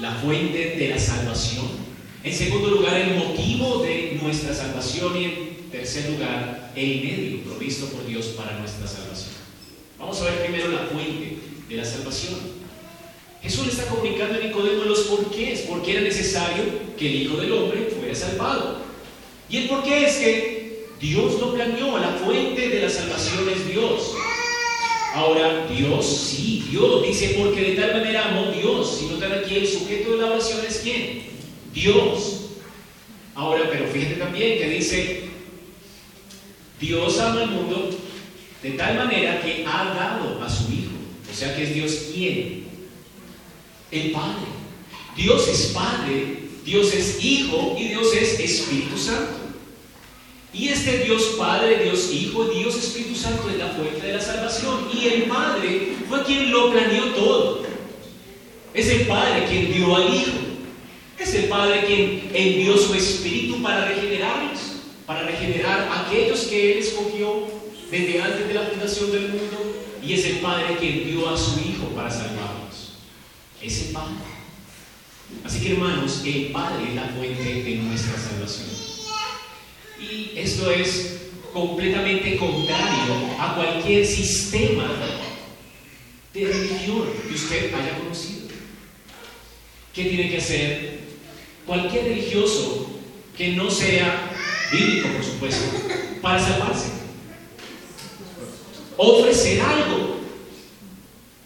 la 0.00 0.14
fuente 0.16 0.76
de 0.76 0.88
la 0.88 0.98
salvación 0.98 1.86
en 2.26 2.34
segundo 2.34 2.70
lugar, 2.70 2.96
el 2.96 3.14
motivo 3.14 3.84
de 3.84 4.18
nuestra 4.20 4.52
salvación. 4.52 5.16
Y 5.16 5.24
en 5.24 5.70
tercer 5.70 6.10
lugar, 6.10 6.72
el 6.74 7.00
medio 7.00 7.42
provisto 7.44 7.86
por 7.86 8.04
Dios 8.04 8.26
para 8.36 8.58
nuestra 8.58 8.88
salvación. 8.88 9.30
Vamos 9.96 10.20
a 10.20 10.24
ver 10.24 10.42
primero 10.42 10.72
la 10.72 10.88
fuente 10.90 11.36
de 11.68 11.76
la 11.76 11.84
salvación. 11.84 12.34
Jesús 13.40 13.66
le 13.66 13.72
está 13.72 13.86
comunicando 13.86 14.40
a 14.40 14.44
Nicodemo 14.44 14.86
los 14.86 15.02
porqués, 15.02 15.66
porque 15.68 15.92
era 15.92 16.00
necesario 16.00 16.64
que 16.96 17.08
el 17.08 17.22
Hijo 17.22 17.36
del 17.36 17.52
Hombre 17.52 17.92
fuera 17.98 18.14
salvado. 18.14 18.78
Y 19.48 19.58
el 19.58 19.68
porqué 19.68 20.06
es 20.06 20.16
que 20.16 20.86
Dios 21.00 21.40
lo 21.40 21.54
planeó, 21.54 21.98
la 21.98 22.12
fuente 22.12 22.68
de 22.68 22.80
la 22.80 22.90
salvación 22.90 23.48
es 23.48 23.68
Dios. 23.68 24.14
Ahora, 25.14 25.66
Dios, 25.66 26.06
sí, 26.06 26.66
Dios 26.70 27.02
dice, 27.06 27.36
porque 27.38 27.62
de 27.62 27.76
tal 27.76 27.92
manera 27.94 28.28
amó 28.28 28.50
Dios. 28.50 28.98
Si 28.98 29.06
notan 29.06 29.32
aquí, 29.32 29.56
el 29.56 29.66
sujeto 29.66 30.12
de 30.12 30.18
la 30.18 30.26
oración 30.26 30.60
es 30.66 30.80
quién? 30.82 31.22
Dios. 31.72 32.46
Ahora, 33.34 33.68
pero 33.70 33.86
fíjate 33.86 34.16
también 34.16 34.58
que 34.58 34.68
dice, 34.70 35.24
Dios 36.80 37.18
ama 37.18 37.42
al 37.42 37.50
mundo 37.50 37.90
de 38.62 38.70
tal 38.72 38.96
manera 38.96 39.40
que 39.40 39.64
ha 39.66 39.84
dado 39.94 40.42
a 40.42 40.48
su 40.48 40.72
Hijo. 40.72 40.92
O 41.30 41.34
sea 41.34 41.54
que 41.54 41.62
es 41.64 41.74
Dios 41.74 41.92
quien. 42.12 42.66
El 43.90 44.10
Padre. 44.10 44.46
Dios 45.16 45.48
es 45.48 45.72
Padre, 45.72 46.45
Dios 46.66 46.92
es 46.92 47.22
Hijo 47.24 47.76
y 47.78 47.88
Dios 47.90 48.12
es 48.12 48.40
Espíritu 48.40 48.98
Santo. 48.98 49.36
Y 50.52 50.68
este 50.68 51.04
Dios 51.04 51.36
Padre, 51.38 51.84
Dios 51.84 52.10
Hijo, 52.12 52.46
Dios 52.46 52.76
Espíritu 52.76 53.14
Santo 53.14 53.48
es 53.48 53.58
la 53.58 53.68
fuente 53.68 54.04
de 54.04 54.14
la 54.14 54.20
salvación. 54.20 54.88
Y 54.92 55.06
el 55.06 55.22
Padre 55.24 55.92
fue 56.08 56.24
quien 56.24 56.50
lo 56.50 56.72
planeó 56.72 57.04
todo. 57.14 57.62
Es 58.74 58.88
el 58.88 59.06
Padre 59.06 59.46
quien 59.48 59.72
dio 59.72 59.94
al 59.94 60.12
Hijo. 60.12 60.32
Es 61.16 61.34
el 61.34 61.44
Padre 61.44 61.84
quien 61.86 62.30
envió 62.34 62.76
su 62.76 62.94
Espíritu 62.94 63.62
para 63.62 63.86
regenerarlos, 63.86 64.60
para 65.06 65.22
regenerar 65.22 65.88
a 65.88 66.06
aquellos 66.06 66.40
que 66.40 66.72
Él 66.72 66.78
escogió 66.78 67.46
desde 67.92 68.20
antes 68.20 68.48
de 68.48 68.54
la 68.54 68.62
fundación 68.62 69.12
del 69.12 69.28
mundo. 69.28 69.84
Y 70.02 70.14
es 70.14 70.24
el 70.24 70.38
Padre 70.38 70.76
quien 70.80 71.06
dio 71.06 71.28
a 71.28 71.38
su 71.38 71.60
Hijo 71.60 71.86
para 71.94 72.10
salvarlos. 72.10 72.94
Es 73.62 73.86
el 73.86 73.92
Padre. 73.92 74.35
Así 75.44 75.60
que 75.60 75.72
hermanos, 75.72 76.22
el 76.24 76.46
Padre 76.46 76.88
es 76.88 76.94
la 76.94 77.08
fuente 77.08 77.62
de 77.62 77.74
nuestra 77.76 78.14
salvación. 78.18 78.68
Y 80.00 80.38
esto 80.38 80.70
es 80.70 81.18
completamente 81.52 82.36
contrario 82.36 83.14
a 83.38 83.54
cualquier 83.54 84.06
sistema 84.06 84.84
de 86.34 86.44
religión 86.46 87.04
que 87.26 87.34
usted 87.34 87.74
haya 87.74 87.98
conocido. 87.98 88.48
¿Qué 89.94 90.04
tiene 90.04 90.30
que 90.30 90.38
hacer 90.38 91.00
cualquier 91.66 92.04
religioso 92.04 92.90
que 93.36 93.52
no 93.52 93.70
sea 93.70 94.32
bíblico, 94.70 95.08
por 95.08 95.24
supuesto, 95.24 95.64
para 96.22 96.38
salvarse. 96.38 96.88
Ofrecer 98.96 99.60
algo. 99.60 100.15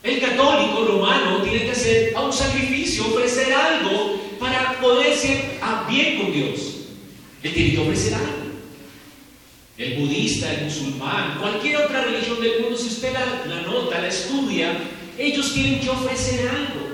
El 0.03 0.21
católico 0.21 0.85
romano 0.87 1.43
tiene 1.43 1.65
que 1.65 1.73
hacer 1.73 2.15
un 2.17 2.33
sacrificio, 2.33 3.07
ofrecer 3.07 3.53
algo 3.53 4.21
para 4.39 4.81
poder 4.81 5.15
ser 5.15 5.59
a 5.61 5.87
bien 5.89 6.19
con 6.19 6.33
Dios. 6.33 6.77
Él 7.43 7.53
tiene 7.53 7.73
que 7.73 7.79
ofrecer 7.79 8.15
algo. 8.15 8.29
El 9.77 9.95
budista, 9.99 10.53
el 10.53 10.65
musulmán, 10.65 11.39
cualquier 11.39 11.79
otra 11.79 12.05
religión 12.05 12.41
del 12.41 12.63
mundo, 12.63 12.77
si 12.77 12.89
usted 12.89 13.13
la, 13.13 13.47
la 13.47 13.63
nota, 13.63 14.01
la 14.01 14.09
estudia, 14.09 14.79
ellos 15.19 15.53
tienen 15.53 15.81
que 15.81 15.91
ofrecer 15.91 16.49
algo. 16.49 16.89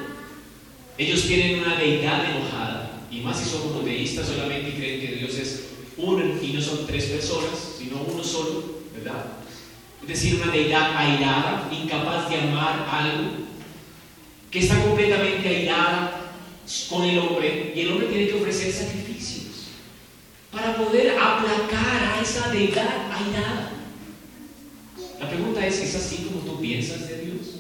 Ellos 0.99 1.27
tienen 1.27 1.61
una 1.61 1.77
deidad 1.77 2.31
enojada 2.31 3.03
y 3.11 3.21
más 3.21 3.39
si 3.39 3.51
son 3.51 3.73
monoteístas 3.73 4.27
solamente 4.29 4.75
creen 4.77 5.01
que 5.01 5.17
Dios 5.17 5.35
es 5.35 5.65
uno 5.97 6.25
y 6.43 6.53
no 6.53 6.61
son 6.61 6.87
tres 6.87 7.05
personas, 7.05 7.75
sino 7.79 8.03
uno 8.03 8.23
solo, 8.23 8.81
¿verdad? 8.95 9.25
Es 10.07 10.23
decir, 10.23 10.41
una 10.41 10.53
deidad 10.53 10.97
airada, 10.97 11.69
incapaz 11.73 12.31
de 12.31 12.37
amar 12.37 12.87
algo, 12.89 13.31
que 14.53 14.61
está 14.61 14.81
completamente 14.85 15.49
airada 15.49 16.31
con 16.89 17.03
el 17.05 17.19
hombre 17.19 17.73
y 17.75 17.81
el 17.81 17.91
hombre 17.91 18.07
tiene 18.07 18.29
que 18.29 18.35
ofrecer 18.35 18.73
sacrificios 18.73 19.67
para 20.53 20.77
poder 20.77 21.11
aplacar 21.19 22.05
a 22.05 22.23
esa 22.23 22.51
deidad 22.51 23.11
airada. 23.11 23.73
La 25.19 25.29
pregunta 25.29 25.67
es, 25.67 25.81
¿es 25.81 25.97
así 25.97 26.29
como 26.29 26.39
tú 26.41 26.61
piensas 26.61 27.09
de 27.09 27.23
Dios? 27.23 27.57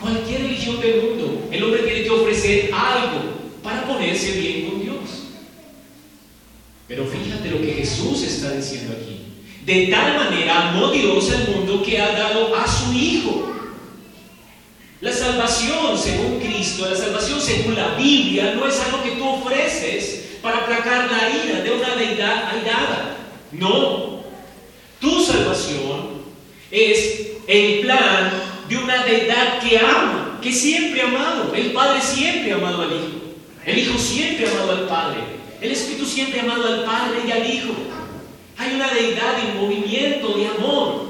Cualquier 0.00 0.42
religión 0.42 0.80
del 0.80 1.02
mundo, 1.02 1.48
el 1.50 1.64
hombre 1.64 1.82
tiene 1.82 2.04
que 2.04 2.10
ofrecer 2.10 2.70
algo 2.72 3.34
para 3.64 3.84
ponerse 3.84 4.40
bien 4.40 4.70
con 4.70 4.80
Dios. 4.80 5.24
Pero 6.86 7.04
fíjate 7.04 7.50
lo 7.50 7.60
que 7.60 7.72
Jesús 7.72 8.22
está 8.22 8.52
diciendo 8.52 8.94
aquí. 8.96 9.19
De 9.64 9.86
tal 9.88 10.16
manera 10.16 10.70
amó 10.70 10.88
Dios 10.88 11.30
al 11.32 11.48
mundo 11.48 11.82
que 11.82 12.00
ha 12.00 12.12
dado 12.12 12.54
a 12.56 12.66
su 12.66 12.92
Hijo. 12.92 13.52
La 15.00 15.12
salvación 15.12 15.96
según 15.98 16.40
Cristo, 16.40 16.88
la 16.88 16.96
salvación 16.96 17.40
según 17.40 17.74
la 17.74 17.94
Biblia, 17.94 18.54
no 18.54 18.66
es 18.66 18.78
algo 18.80 19.02
que 19.02 19.12
tú 19.12 19.26
ofreces 19.26 20.36
para 20.42 20.58
aplacar 20.58 21.10
la 21.10 21.30
ira 21.30 21.60
de 21.62 21.70
una 21.70 21.96
deidad 21.96 22.54
airada. 22.54 23.16
No. 23.52 24.20
Tu 25.00 25.24
salvación 25.24 26.20
es 26.70 27.28
el 27.46 27.80
plan 27.80 28.30
de 28.68 28.76
una 28.76 29.02
deidad 29.04 29.58
que 29.60 29.78
ama, 29.78 30.38
que 30.42 30.52
siempre 30.52 31.02
ha 31.02 31.08
amado. 31.08 31.54
El 31.54 31.72
Padre 31.72 32.00
siempre 32.02 32.52
ha 32.52 32.56
amado 32.56 32.82
al 32.82 32.92
Hijo. 32.92 33.20
El 33.64 33.78
Hijo 33.78 33.98
siempre 33.98 34.46
ha 34.46 34.50
amado 34.50 34.72
al 34.72 34.86
Padre. 34.86 35.20
El 35.60 35.72
Espíritu 35.72 36.06
siempre 36.06 36.40
ha 36.40 36.44
amado 36.44 36.66
al 36.66 36.84
Padre 36.84 37.20
y 37.26 37.30
al 37.30 37.50
Hijo. 37.50 37.72
Hay 38.60 38.74
una 38.74 38.92
deidad 38.92 39.42
en 39.42 39.56
movimiento 39.56 40.36
de 40.36 40.46
amor. 40.46 41.06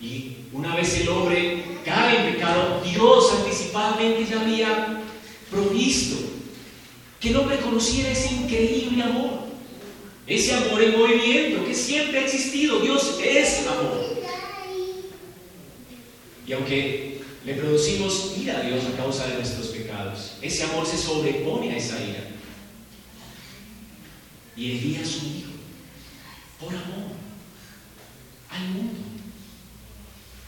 Y 0.00 0.32
una 0.52 0.74
vez 0.74 1.00
el 1.00 1.08
hombre 1.10 1.62
cae 1.84 2.26
en 2.26 2.34
pecado, 2.34 2.82
Dios 2.82 3.32
anticipadamente 3.38 4.26
ya 4.28 4.40
había 4.40 5.00
provisto 5.48 6.16
que 7.20 7.28
el 7.28 7.36
hombre 7.36 7.58
conociera 7.58 8.10
ese 8.10 8.34
increíble 8.34 9.04
amor. 9.04 9.30
Ese 10.26 10.54
amor 10.54 10.82
en 10.82 10.98
movimiento 10.98 11.64
que 11.64 11.74
siempre 11.74 12.18
ha 12.18 12.24
existido. 12.24 12.80
Dios 12.80 13.20
es 13.24 13.64
amor. 13.68 14.04
Y 16.48 16.52
aunque 16.52 17.20
le 17.46 17.54
producimos 17.54 18.32
ira 18.36 18.58
a 18.58 18.62
Dios 18.62 18.82
a 18.92 18.96
causa 18.96 19.28
de 19.28 19.34
nuestros 19.34 19.68
pecados, 19.68 20.32
ese 20.42 20.64
amor 20.64 20.84
se 20.84 20.98
sobrepone 20.98 21.74
a 21.74 21.76
esa 21.76 21.94
ira. 22.02 22.39
Y 24.60 24.72
envía 24.72 25.00
a 25.00 25.06
su 25.06 25.24
Hijo 25.24 25.52
por 26.60 26.68
amor 26.68 27.16
al 28.50 28.68
mundo. 28.68 29.00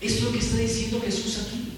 Esto 0.03 0.19
es 0.19 0.25
lo 0.25 0.33
que 0.33 0.39
está 0.39 0.59
diciendo 0.59 1.01
Jesús 1.03 1.39
aquí, 1.39 1.73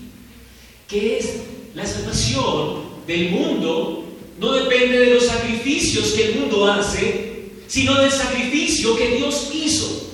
que 0.88 1.19
es 1.19 1.37
la 1.75 1.87
salvación 1.87 2.83
del 3.07 3.31
mundo 3.31 4.05
no 4.38 4.53
depende 4.53 4.99
de 4.99 5.14
los 5.14 5.26
sacrificios 5.26 6.12
que 6.12 6.31
el 6.31 6.41
mundo 6.41 6.71
hace, 6.71 7.53
sino 7.69 7.95
del 8.00 8.11
sacrificio 8.11 8.97
que 8.97 9.17
Dios 9.17 9.50
hizo. 9.55 10.11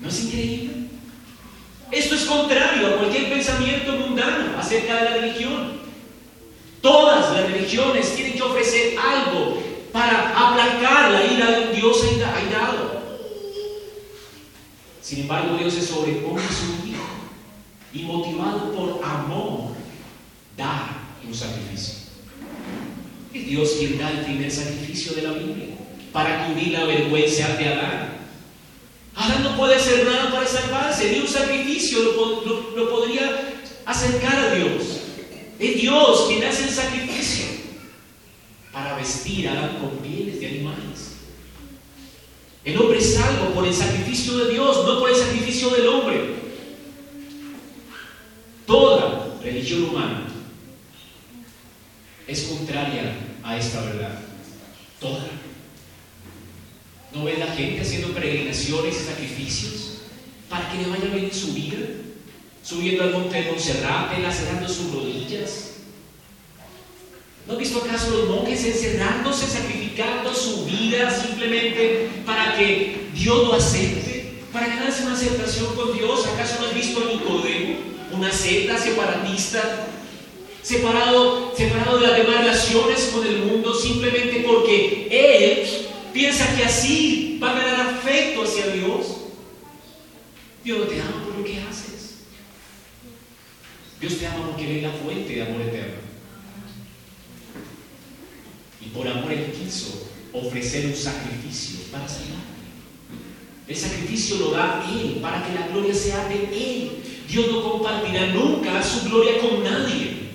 ¿No 0.00 0.08
es 0.08 0.24
increíble? 0.24 0.72
Esto 1.90 2.14
es 2.14 2.24
contrario 2.24 2.88
a 2.88 2.96
cualquier 2.98 3.30
pensamiento 3.30 3.92
mundano 3.92 4.58
acerca 4.58 4.96
de 4.96 5.04
la 5.04 5.16
religión. 5.16 5.80
Todas 6.82 7.32
las 7.32 7.50
religiones 7.50 8.14
tienen 8.14 8.34
que 8.34 8.42
ofrecer 8.42 8.98
algo 8.98 9.62
para 9.96 10.28
aplacar 10.28 11.10
la 11.10 11.24
ira 11.24 11.50
de 11.52 11.68
un 11.68 11.74
Dios 11.74 12.02
airado. 12.02 13.00
Sin 15.00 15.20
embargo, 15.20 15.56
Dios 15.56 15.72
se 15.72 15.80
sobrepone 15.80 16.42
a 16.42 16.48
su 16.48 16.86
Hijo 16.86 17.02
y 17.94 18.02
motivado 18.02 18.72
por 18.72 19.02
amor, 19.02 19.70
da 20.54 20.98
un 21.26 21.34
sacrificio. 21.34 21.94
Es 23.32 23.46
Dios 23.46 23.70
quien 23.78 23.98
da 23.98 24.10
el 24.10 24.26
primer 24.26 24.50
sacrificio 24.50 25.14
de 25.14 25.22
la 25.22 25.30
Biblia 25.30 25.68
para 26.12 26.46
cubrir 26.46 26.72
la 26.72 26.84
vergüenza 26.84 27.56
de 27.56 27.66
Adán. 27.66 28.18
Adán 29.14 29.44
no 29.44 29.56
puede 29.56 29.76
hacer 29.76 30.04
nada 30.04 30.30
para 30.30 30.46
salvarse, 30.46 31.10
ni 31.10 31.20
un 31.20 31.28
sacrificio 31.28 32.00
lo, 32.76 32.90
podría 32.90 33.54
acercar 33.86 34.36
a 34.36 34.54
Dios. 34.56 34.82
Es 35.58 35.80
Dios 35.80 36.26
quien 36.28 36.44
hace 36.44 36.64
el 36.64 36.70
sacrificio 36.70 37.55
para 38.76 38.94
vestir 38.94 39.48
Adán 39.48 39.78
con 39.80 39.88
pieles 40.00 40.38
de 40.38 40.48
animales. 40.48 41.14
El 42.62 42.76
hombre 42.76 42.98
es 42.98 43.14
salvo 43.14 43.54
por 43.54 43.66
el 43.66 43.72
sacrificio 43.72 44.36
de 44.36 44.52
Dios, 44.52 44.84
no 44.86 45.00
por 45.00 45.08
el 45.08 45.16
sacrificio 45.16 45.70
del 45.70 45.88
hombre. 45.88 46.34
Toda 48.66 49.38
religión 49.42 49.84
humana 49.84 50.26
es 52.28 52.42
contraria 52.42 53.16
a 53.42 53.56
esta 53.56 53.80
verdad. 53.80 54.20
Toda. 55.00 55.24
¿No 57.14 57.24
ve 57.24 57.38
la 57.38 57.54
gente 57.54 57.80
haciendo 57.80 58.08
peregrinaciones 58.08 58.94
y 58.94 59.04
sacrificios 59.06 60.00
para 60.50 60.70
que 60.70 60.82
le 60.82 60.88
vaya 60.88 61.14
bien 61.14 61.24
en 61.24 61.34
su 61.34 61.54
vida? 61.54 61.78
Subiendo 62.62 63.04
al 63.04 63.12
monte 63.12 63.40
de 63.40 63.50
Monserrate, 63.52 64.20
lacerando 64.20 64.68
sus 64.68 64.92
rodillas. 64.92 65.75
¿No 67.46 67.54
ha 67.54 67.56
visto 67.56 67.78
acaso 67.78 68.10
los 68.10 68.28
monjes 68.28 68.64
encerrándose, 68.64 69.46
sacrificando 69.46 70.34
su 70.34 70.64
vida 70.64 71.10
simplemente 71.10 72.08
para 72.24 72.56
que 72.56 73.08
Dios 73.14 73.46
lo 73.46 73.54
acepte? 73.54 74.32
Para 74.52 74.66
ganarse 74.66 75.04
una 75.04 75.14
aceptación 75.14 75.74
con 75.76 75.96
Dios. 75.96 76.26
¿Acaso 76.26 76.60
no 76.60 76.66
has 76.66 76.74
visto 76.74 77.02
a 77.02 77.12
Nicodemo, 77.12 77.76
una 78.12 78.32
secta 78.32 78.76
separatista, 78.76 79.86
separado, 80.60 81.54
separado 81.56 81.98
de 81.98 82.06
las 82.08 82.16
demás 82.16 82.38
relaciones 82.38 83.10
con 83.14 83.24
el 83.24 83.38
mundo 83.44 83.72
simplemente 83.74 84.44
porque 84.44 85.06
él 85.10 85.86
piensa 86.12 86.56
que 86.56 86.64
así 86.64 87.38
va 87.40 87.50
a 87.50 87.60
ganar 87.60 87.94
afecto 87.94 88.42
hacia 88.42 88.66
Dios. 88.68 89.06
Dios 90.64 90.78
no 90.80 90.84
te 90.86 91.00
ama 91.00 91.24
por 91.24 91.38
lo 91.38 91.44
que 91.44 91.60
haces. 91.60 92.24
Dios 94.00 94.18
te 94.18 94.26
ama 94.26 94.46
porque 94.46 94.64
Él 94.64 94.76
es 94.78 94.82
la 94.82 94.90
fuente 94.90 95.34
de 95.34 95.42
amor 95.42 95.60
eterno. 95.60 96.05
Y 98.86 98.94
por 98.94 99.08
amor 99.08 99.32
Él 99.32 99.52
quiso 99.52 100.08
ofrecer 100.32 100.86
un 100.86 100.94
sacrificio 100.94 101.80
para 101.90 102.08
salvarte. 102.08 102.46
El 103.66 103.76
sacrificio 103.76 104.36
lo 104.36 104.50
da 104.52 104.84
Él 104.92 105.18
para 105.20 105.44
que 105.44 105.54
la 105.54 105.66
gloria 105.68 105.92
sea 105.92 106.28
de 106.28 106.44
Él. 106.52 106.90
Dios 107.28 107.50
no 107.50 107.72
compartirá 107.72 108.28
nunca 108.28 108.80
su 108.82 109.08
gloria 109.08 109.40
con 109.40 109.64
nadie. 109.64 110.26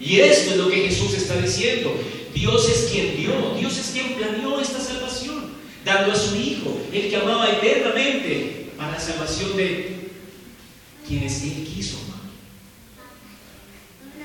Y 0.00 0.18
esto 0.18 0.50
es 0.50 0.56
lo 0.56 0.68
que 0.68 0.88
Jesús 0.88 1.14
está 1.14 1.40
diciendo. 1.40 1.94
Dios 2.34 2.68
es 2.68 2.90
quien 2.90 3.16
dio, 3.16 3.54
Dios 3.56 3.78
es 3.78 3.90
quien 3.92 4.14
planeó 4.14 4.60
esta 4.60 4.80
salvación, 4.80 5.52
dando 5.84 6.12
a 6.12 6.16
su 6.16 6.34
Hijo, 6.34 6.76
el 6.92 7.08
que 7.08 7.16
amaba 7.16 7.48
eternamente, 7.48 8.72
para 8.76 8.92
la 8.92 9.00
salvación 9.00 9.56
de 9.56 10.10
quienes 11.06 11.42
Él 11.44 11.64
quiso 11.72 11.96
amar. 11.98 12.24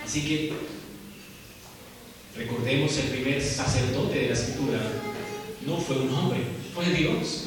Así 0.04 0.22
que 0.22 0.54
recordemos 2.40 2.98
el 2.98 3.10
primer 3.10 3.42
sacerdote 3.42 4.18
de 4.18 4.28
la 4.28 4.34
escritura, 4.34 4.80
no 5.66 5.78
fue 5.78 5.98
un 5.98 6.14
hombre, 6.14 6.40
fue 6.74 6.86
Dios. 6.86 7.46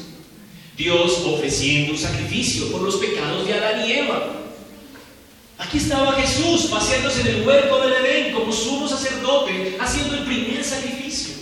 Dios 0.77 1.23
ofreciendo 1.25 1.93
un 1.93 1.97
sacrificio 1.97 2.71
por 2.71 2.81
los 2.81 2.95
pecados 2.97 3.45
de 3.45 3.53
Adán 3.53 3.87
y 3.87 3.91
Eva. 3.93 4.39
Aquí 5.57 5.77
estaba 5.77 6.13
Jesús 6.13 6.65
paseándose 6.65 7.21
en 7.21 7.27
el 7.27 7.47
huerto 7.47 7.81
del 7.81 8.05
Edén 8.05 8.33
como 8.33 8.51
sumo 8.51 8.87
sacerdote, 8.87 9.77
haciendo 9.79 10.15
el 10.15 10.23
primer 10.23 10.63
sacrificio. 10.63 11.33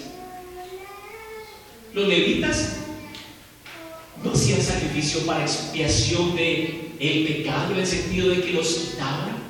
Los 1.94 2.08
levitas 2.08 2.78
no 4.24 4.32
hacían 4.32 4.62
sacrificio 4.62 5.26
para 5.26 5.44
expiación 5.44 6.36
de 6.36 6.92
el 7.00 7.26
pecado 7.26 7.74
en 7.74 7.80
el 7.80 7.88
sentido 7.88 8.30
de 8.30 8.42
que 8.42 8.54
los 8.54 8.68
quitaban. 8.68 9.41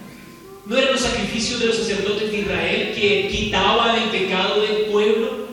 No 0.66 0.78
eran 0.78 0.94
los 0.94 1.02
sacrificios 1.02 1.60
de 1.60 1.66
los 1.68 1.78
sacerdotes 1.78 2.32
de 2.32 2.40
Israel 2.40 2.94
que 2.96 3.28
quitaban 3.30 4.04
el 4.04 4.10
pecado 4.10 4.62
del 4.62 4.86
pueblo. 4.92 5.48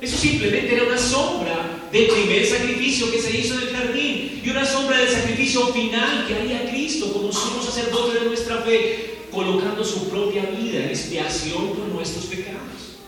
Eso 0.00 0.16
simplemente 0.16 0.74
era 0.74 0.84
una 0.84 0.98
sombra 0.98 1.88
del 1.90 2.06
primer 2.06 2.46
sacrificio 2.46 3.10
que 3.10 3.20
se 3.20 3.36
hizo 3.36 3.54
en 3.54 3.62
el 3.62 3.74
jardín 3.74 4.40
y 4.44 4.50
una 4.50 4.64
sombra 4.64 4.98
del 4.98 5.08
sacrificio 5.08 5.66
final 5.68 6.26
que 6.26 6.34
haría 6.34 6.70
Cristo 6.70 7.12
como 7.12 7.32
sumo 7.32 7.62
sacerdote 7.62 8.20
de 8.20 8.26
nuestra 8.26 8.58
fe, 8.58 9.24
colocando 9.32 9.84
su 9.84 10.08
propia 10.08 10.42
vida 10.42 10.84
en 10.84 10.90
expiación 10.90 11.70
por 11.70 11.88
nuestros 11.88 12.26
pecados. 12.26 12.98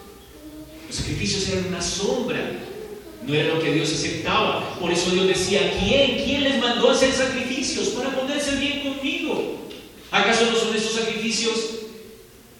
Los 0.89 0.97
sacrificios 0.97 1.49
eran 1.49 1.69
una 1.69 1.81
sombra, 1.81 2.59
no 3.25 3.35
era 3.35 3.55
lo 3.55 3.63
que 3.63 3.73
Dios 3.73 3.93
aceptaba. 3.93 4.77
Por 4.81 4.91
eso 4.91 5.11
Dios 5.11 5.29
decía, 5.29 5.79
¿quién? 5.79 6.25
¿Quién 6.25 6.43
les 6.43 6.59
mandó 6.59 6.91
a 6.91 6.95
hacer 6.95 7.13
sacrificios 7.13 7.89
para 7.91 8.11
ponerse 8.19 8.57
bien 8.57 8.81
conmigo? 8.81 9.70
¿Acaso 10.11 10.47
no 10.47 10.57
son 10.57 10.75
esos 10.75 10.93
sacrificios 10.93 11.71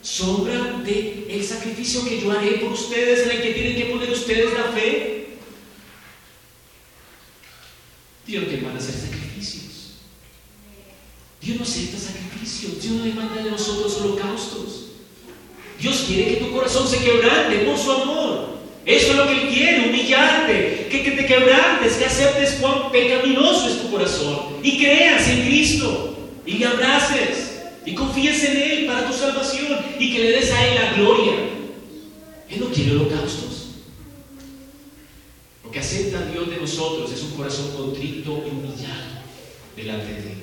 sombra 0.03 0.81
del 0.85 1.27
el 1.29 1.45
sacrificio 1.45 2.05
que 2.05 2.21
yo 2.21 2.31
haré 2.31 2.53
por 2.53 2.73
ustedes, 2.73 3.27
en 3.27 3.31
el 3.33 3.43
que 3.43 3.53
tienen 3.53 3.77
que 3.77 3.85
poner 3.87 4.11
ustedes 4.11 4.53
la 4.55 4.65
fe? 4.73 5.37
Dios 8.27 8.49
te 8.49 8.59
manda 8.59 8.79
hacer 8.79 8.95
sacrificios. 8.95 9.95
Dios 11.41 11.57
no 11.57 11.65
acepta 11.65 11.99
sacrificios. 11.99 12.81
Dios 12.81 12.95
no 12.95 13.05
demanda 13.05 13.43
de 13.43 13.51
nosotros 13.51 13.97
holocaustos. 14.01 14.87
Dios 15.81 16.05
quiere 16.07 16.35
que 16.35 16.45
tu 16.45 16.53
corazón 16.53 16.87
se 16.87 16.99
quebrante 16.99 17.59
por 17.61 17.77
su 17.77 17.91
amor. 17.91 18.61
Eso 18.87 19.11
es 19.11 19.17
lo 19.17 19.27
que 19.27 19.33
Él 19.33 19.49
quiere, 19.49 19.89
humillarte, 19.89 20.89
que, 20.91 21.03
que 21.03 21.11
te 21.13 21.27
quebrantes, 21.27 21.95
que 21.95 22.05
aceptes 22.05 22.59
cuán 22.61 22.93
pecaminoso 22.93 23.69
es 23.69 23.83
tu 23.83 23.91
corazón 23.91 24.57
y 24.63 24.79
creas 24.79 25.27
en 25.29 25.47
Cristo 25.47 26.20
y 26.47 26.59
le 26.59 26.67
abraces 26.67 27.61
y 27.85 27.95
confíes 27.95 28.45
en 28.45 28.57
Él 28.57 28.87
para 28.87 29.07
tu 29.07 29.13
salvación 29.13 29.79
y 29.99 30.13
que 30.13 30.25
le 30.25 30.31
des 30.33 30.51
a 30.53 30.67
Él 30.67 30.75
la 30.75 30.93
gloria. 30.95 31.33
Él 32.49 32.61
no 32.61 32.67
quiere 32.67 32.93
holocaustos. 32.93 33.69
Lo 35.65 35.71
que 35.71 35.79
acepta 35.79 36.27
Dios 36.27 36.51
de 36.51 36.57
nosotros 36.57 37.13
es 37.13 37.23
un 37.23 37.31
corazón 37.33 37.71
contrito 37.77 38.45
y 38.47 38.51
humillado 38.51 39.21
delante 39.77 40.13
de 40.13 40.33
Él. 40.33 40.39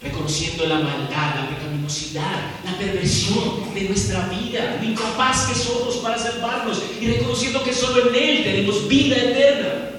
Reconociendo 0.00 0.64
la 0.66 0.78
maldad, 0.78 1.34
la 1.34 1.48
pecaminosidad, 1.48 2.52
la 2.64 2.78
perversión 2.78 3.74
de 3.74 3.82
nuestra 3.82 4.28
vida, 4.28 4.78
lo 4.80 4.88
incapaz 4.88 5.48
que 5.48 5.54
somos 5.56 5.96
para 5.96 6.16
salvarnos 6.16 6.80
y 7.00 7.06
reconociendo 7.06 7.64
que 7.64 7.74
solo 7.74 8.08
en 8.08 8.14
Él 8.14 8.44
tenemos 8.44 8.86
vida 8.86 9.16
eterna. 9.16 9.90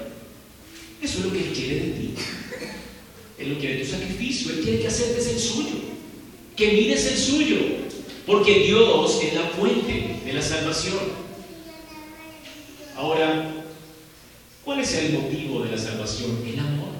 Eso 1.02 1.18
es 1.18 1.24
lo 1.26 1.32
que 1.32 1.48
Él 1.48 1.52
quiere 1.52 1.74
de 1.74 1.90
ti. 1.90 2.14
Él 3.40 3.54
lo 3.54 3.58
quiere 3.58 3.84
tu 3.84 3.90
sacrificio. 3.90 4.52
Él 4.52 4.60
quiere 4.60 4.80
que 4.80 4.88
aceptes 4.88 5.26
el 5.28 5.38
suyo, 5.38 5.76
que 6.56 6.72
mires 6.72 7.06
el 7.06 7.16
suyo, 7.16 7.56
porque 8.26 8.60
Dios 8.60 9.20
es 9.22 9.34
la 9.34 9.44
fuente 9.48 10.20
de 10.24 10.32
la 10.32 10.42
salvación. 10.42 10.98
Ahora, 12.96 13.60
¿Cuál 14.64 14.80
es 14.80 14.94
el 14.94 15.12
motivo 15.14 15.64
de 15.64 15.70
la 15.72 15.78
salvación? 15.78 16.44
El 16.46 16.58
amor. 16.60 16.90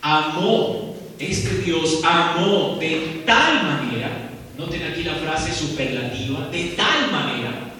Amó, 0.00 0.96
este 1.18 1.58
Dios 1.58 2.00
amó 2.02 2.76
de 2.80 3.22
tal 3.26 3.62
manera, 3.64 4.30
noten 4.56 4.82
aquí 4.84 5.04
la 5.04 5.14
frase 5.14 5.52
superlativa, 5.52 6.48
de 6.50 6.64
tal 6.76 7.12
manera, 7.12 7.72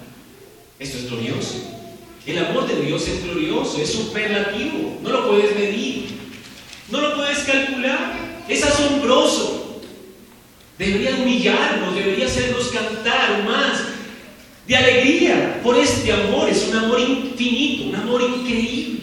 esto 0.79 0.99
es 0.99 1.11
glorioso. 1.11 1.55
El 2.27 2.38
amor 2.38 2.69
de 2.69 2.85
Dios 2.85 3.09
es 3.09 3.25
glorioso, 3.25 3.81
es 3.81 3.91
superlativo, 3.91 4.99
no 5.03 5.09
lo 5.09 5.29
puedes 5.29 5.57
medir, 5.57 6.18
no 6.90 7.01
lo 7.01 7.16
puedes 7.16 7.38
calcular, 7.40 8.44
es 8.48 8.64
asombroso. 8.64 9.81
Debería 10.79 11.16
humillarnos, 11.16 11.94
debería 11.94 12.27
hacernos 12.27 12.68
cantar 12.68 13.44
más, 13.44 13.83
de 14.66 14.77
alegría 14.77 15.61
por 15.62 15.77
este 15.77 16.12
amor. 16.12 16.48
Es 16.48 16.68
un 16.68 16.77
amor 16.77 17.01
infinito, 17.01 17.88
un 17.88 17.96
amor 17.96 18.22
increíble. 18.22 18.98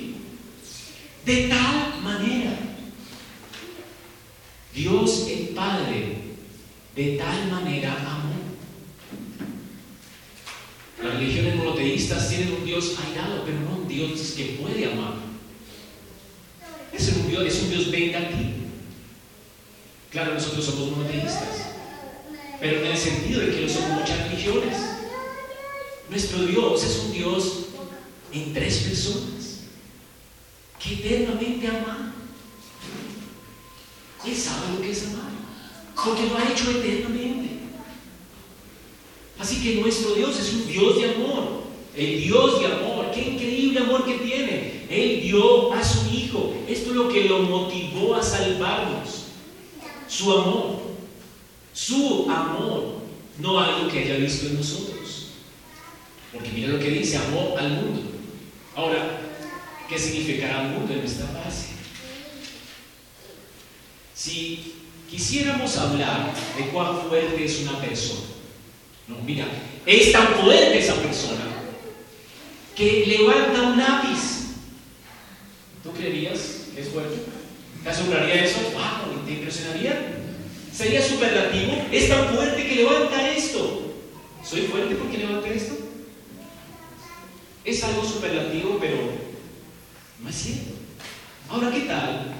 De 1.25 1.47
tal 1.47 2.01
manera, 2.01 2.51
Dios 4.73 5.27
el 5.29 5.49
Padre, 5.49 6.17
de 6.95 7.17
tal 7.17 7.51
manera 7.51 7.93
amó. 7.93 8.35
religiones 11.01 11.55
monoteístas 11.55 12.29
tienen 12.29 12.53
un 12.53 12.65
Dios 12.65 12.95
airado, 13.05 13.43
pero 13.45 13.59
no 13.59 13.77
un 13.77 13.87
Dios 13.87 14.33
que 14.35 14.57
puede 14.61 14.91
amar. 14.91 15.24
Es 16.95 17.09
un 17.09 17.27
Dios, 17.27 17.45
es 17.45 17.61
un 17.63 17.69
Dios 17.69 17.91
vengativo. 17.91 18.51
Claro, 20.11 20.33
nosotros 20.33 20.63
somos 20.63 20.91
monoteístas, 20.91 21.73
pero 22.59 22.79
en 22.79 22.85
el 22.85 22.97
sentido 22.97 23.41
de 23.41 23.51
que 23.51 23.61
no 23.61 23.69
somos 23.69 23.99
muchas 23.99 24.29
religiones. 24.29 24.77
Nuestro 26.09 26.45
Dios 26.45 26.83
es 26.83 26.99
un 26.99 27.11
Dios 27.11 27.65
en 28.31 28.53
tres 28.53 28.77
personas 28.77 29.59
que 30.79 30.93
eternamente 30.93 31.67
ama. 31.67 32.13
Él 34.25 34.35
sabe 34.35 34.73
lo 34.73 34.81
que 34.81 34.91
es 34.91 35.03
amar, 35.07 35.31
porque 35.95 36.27
lo 36.27 36.37
ha 36.37 36.51
hecho 36.51 36.71
eternamente. 36.71 37.49
Así 39.37 39.61
que 39.61 39.81
nuestro 39.81 40.15
Dios 40.15 40.39
es 40.39 40.53
un 40.53 40.67
Dios 40.67 40.97
de 40.97 41.15
amor, 41.15 41.63
el 41.95 42.21
Dios 42.21 42.59
de 42.59 42.65
amor, 42.67 43.11
qué 43.13 43.21
increíble 43.21 43.79
amor 43.79 44.05
que 44.05 44.15
tiene. 44.19 44.85
Él 44.89 45.21
dio 45.23 45.73
a 45.73 45.83
su 45.83 46.09
Esto 46.67 46.89
es 46.89 46.95
lo 46.95 47.09
que 47.09 47.25
lo 47.25 47.39
motivó 47.39 48.15
a 48.15 48.23
salvarnos. 48.23 49.25
Su 50.07 50.31
amor. 50.31 50.81
Su 51.73 52.29
amor. 52.29 53.01
No 53.39 53.59
algo 53.59 53.89
que 53.89 53.99
haya 53.99 54.17
visto 54.17 54.47
en 54.47 54.57
nosotros. 54.57 55.27
Porque 56.31 56.49
mira 56.51 56.69
lo 56.69 56.79
que 56.79 56.89
dice, 56.89 57.17
amor 57.17 57.59
al 57.59 57.69
mundo. 57.71 58.01
Ahora, 58.75 59.19
¿qué 59.89 59.97
significará 59.97 60.63
mundo 60.63 60.93
en 60.93 60.99
esta 60.99 61.25
frase? 61.27 61.69
Si 64.13 64.73
quisiéramos 65.09 65.77
hablar 65.77 66.33
de 66.57 66.69
cuán 66.69 67.07
fuerte 67.07 67.45
es 67.45 67.61
una 67.61 67.79
persona, 67.79 68.21
no, 69.07 69.17
mira, 69.25 69.45
es 69.85 70.11
tan 70.11 70.27
fuerte 70.35 70.79
esa 70.79 70.95
persona 70.95 71.45
que 72.75 73.05
levanta 73.05 73.61
un 73.61 73.77
lápiz. 73.77 74.34
¿Tú 75.85 75.91
creerías 75.91 76.65
que 76.73 76.81
es 76.81 76.89
fuerte? 76.89 77.17
¿Te 77.83 77.89
asombraría 77.89 78.43
eso? 78.43 78.57
¡Wow! 78.73 79.23
¿Te 79.23 79.33
impresionaría? 79.33 80.17
Sería 80.73 80.99
superlativo. 80.99 81.73
Es 81.91 82.09
tan 82.09 82.27
fuerte 82.29 82.67
que 82.67 82.75
levanta 82.75 83.29
esto. 83.29 83.93
¿Soy 84.43 84.61
fuerte 84.63 84.95
porque 84.95 85.19
levanto 85.19 85.45
esto? 85.45 85.75
Es 87.63 87.83
algo 87.83 88.03
superlativo, 88.03 88.79
pero 88.81 88.97
no 90.21 90.29
es 90.29 90.35
cierto. 90.35 90.73
Ahora, 91.49 91.71
¿qué 91.71 91.81
tal? 91.81 92.33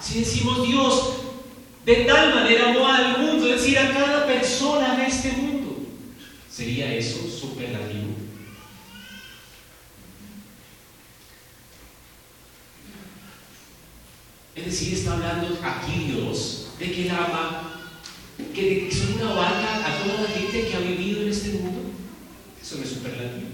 Si 0.00 0.20
decimos 0.20 0.64
Dios 0.66 1.14
de 1.84 1.96
tal 2.04 2.32
manera 2.32 2.70
amó 2.70 2.86
al 2.86 3.18
mundo, 3.18 3.48
es 3.48 3.60
decir, 3.60 3.76
a 3.76 3.92
cada 3.92 4.24
persona 4.24 4.96
de 4.96 5.06
este 5.06 5.32
mundo, 5.32 5.78
¿sería 6.48 6.94
eso 6.94 7.28
superlativo? 7.28 8.13
Es 14.54 14.64
decir, 14.66 14.94
está 14.94 15.14
hablando 15.14 15.58
aquí 15.62 16.12
Dios 16.12 16.68
de 16.78 16.92
que 16.92 17.02
Él 17.02 17.10
ama, 17.10 17.82
que, 18.54 18.88
son 18.92 19.14
una 19.20 19.34
barca 19.34 19.84
a 19.84 20.02
toda 20.02 20.22
la 20.22 20.28
gente 20.28 20.68
que 20.68 20.74
ha 20.74 20.80
vivido 20.80 21.22
en 21.22 21.28
este 21.28 21.58
mundo. 21.58 21.90
Eso 22.62 22.76
no 22.76 22.84
es 22.84 22.90
superlativo. 22.90 23.48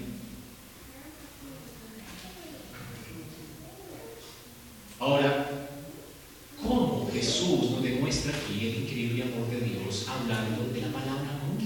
Ahora, 4.99 5.67
¿cómo 6.61 7.09
Jesús 7.11 7.71
nos 7.71 7.81
demuestra 7.81 8.33
aquí 8.35 8.67
el 8.67 8.83
increíble 8.83 9.23
amor 9.23 9.49
de 9.49 9.61
Dios 9.61 10.05
hablando 10.07 10.71
de 10.71 10.81
la 10.81 10.91
palabra 10.91 11.41
mundo? 11.47 11.65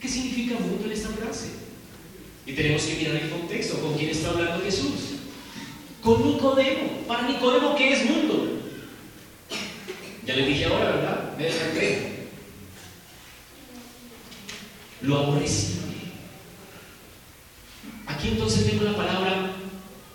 ¿Qué 0.00 0.08
significa 0.08 0.58
mundo 0.58 0.86
en 0.86 0.92
esta 0.92 1.10
frase? 1.10 1.50
Y 2.46 2.54
tenemos 2.54 2.82
que 2.82 2.96
mirar 2.96 3.16
el 3.16 3.30
contexto, 3.30 3.78
¿con 3.82 3.94
quién 3.98 4.08
está 4.08 4.30
hablando 4.30 4.64
Jesús? 4.64 5.20
Con 6.02 6.24
Nicodemo. 6.26 7.02
Para 7.06 7.28
Nicodemo, 7.28 7.76
¿qué 7.76 7.92
es 7.92 8.08
mundo? 8.08 8.49
Ya 10.30 10.36
le 10.36 10.46
dije 10.46 10.64
ahora, 10.66 10.92
¿verdad? 10.92 11.36
Me 11.36 11.44
descarté. 11.44 12.28
Lo 15.02 15.18
aborrecible. 15.18 15.96
Aquí 18.06 18.28
entonces 18.28 18.70
tengo 18.70 18.84
la 18.84 18.96
palabra 18.96 19.50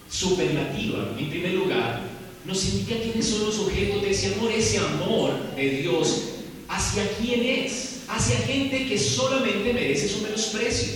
superlativa. 0.10 1.14
En 1.20 1.30
primer 1.30 1.52
lugar, 1.56 2.00
nos 2.46 2.64
indica 2.64 2.96
quiénes 2.96 3.28
son 3.28 3.48
los 3.48 3.60
objetos 3.60 4.04
de 4.04 4.12
ese 4.12 4.34
amor, 4.36 4.52
ese 4.54 4.78
amor 4.78 5.54
de 5.54 5.70
Dios 5.82 6.22
hacia 6.70 7.10
quién 7.18 7.44
es, 7.44 8.04
hacia 8.08 8.38
gente 8.38 8.88
que 8.88 8.98
solamente 8.98 9.74
merece 9.74 10.08
su 10.08 10.22
menosprecio, 10.22 10.94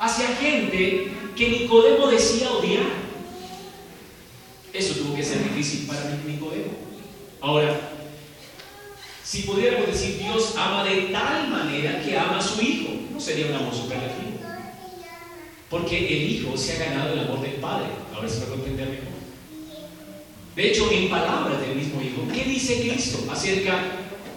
hacia 0.00 0.34
gente 0.34 1.12
que 1.36 1.48
Nicodemo 1.48 2.08
decía 2.08 2.50
odiar. 2.50 3.04
Eso 4.72 4.94
tuvo 4.94 5.14
que 5.14 5.22
ser 5.22 5.44
difícil 5.44 5.86
para 5.86 6.20
Nicodemo. 6.26 6.84
Ahora, 7.44 7.78
si 9.22 9.42
pudiéramos 9.42 9.88
decir 9.88 10.16
Dios 10.16 10.54
ama 10.56 10.82
de 10.82 11.12
tal 11.12 11.50
manera 11.50 12.02
que 12.02 12.16
ama 12.16 12.38
a 12.38 12.42
su 12.42 12.62
Hijo, 12.62 12.88
no 13.12 13.20
sería 13.20 13.48
un 13.48 13.54
amor 13.56 13.74
superlativo. 13.74 14.38
Porque 15.68 15.98
el 15.98 16.32
Hijo 16.32 16.56
se 16.56 16.72
ha 16.72 16.86
ganado 16.86 17.12
el 17.12 17.18
amor 17.18 17.42
del 17.42 17.56
Padre. 17.56 17.88
Ahora 18.14 18.26
se 18.30 18.40
va 18.40 18.46
a 18.46 18.48
comprender 18.48 18.88
mejor. 18.88 19.04
De 20.56 20.70
hecho, 20.70 20.90
en 20.90 21.10
palabras 21.10 21.60
del 21.60 21.76
mismo 21.76 22.00
Hijo, 22.00 22.26
¿qué 22.32 22.44
dice 22.44 22.80
Cristo 22.80 23.18
acerca 23.30 23.78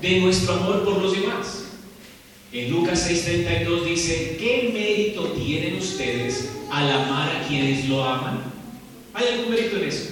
de 0.02 0.20
nuestro 0.20 0.56
amor 0.56 0.84
por 0.84 1.02
los 1.02 1.13
demás? 1.13 1.63
En 2.52 2.70
Lucas 2.72 3.10
6:32 3.10 3.86
dice, 3.86 4.36
¿qué 4.38 4.70
mérito 4.74 5.32
tienen 5.32 5.78
ustedes 5.78 6.50
al 6.70 6.91
amar 6.91 7.38
a 7.38 7.48
quienes 7.48 7.88
lo 7.88 8.04
aman? 8.04 8.43
¿Hay 9.13 9.28
algún 9.28 9.52
mérito 9.52 9.78
en 9.78 9.88
eso? 9.88 10.10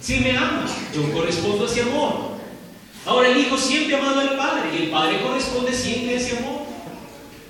Si 0.00 0.20
me 0.20 0.34
ama, 0.34 0.64
yo 0.94 1.12
correspondo 1.12 1.64
a 1.64 1.70
ese 1.70 1.82
amor. 1.82 2.38
Ahora 3.06 3.28
el 3.28 3.38
Hijo 3.38 3.56
siempre 3.56 3.96
ha 3.96 4.00
amado 4.00 4.20
al 4.20 4.36
Padre 4.36 4.70
y 4.72 4.82
el 4.84 4.90
Padre 4.90 5.20
corresponde 5.22 5.72
siempre 5.72 6.14
a 6.14 6.18
ese 6.18 6.38
amor. 6.38 6.62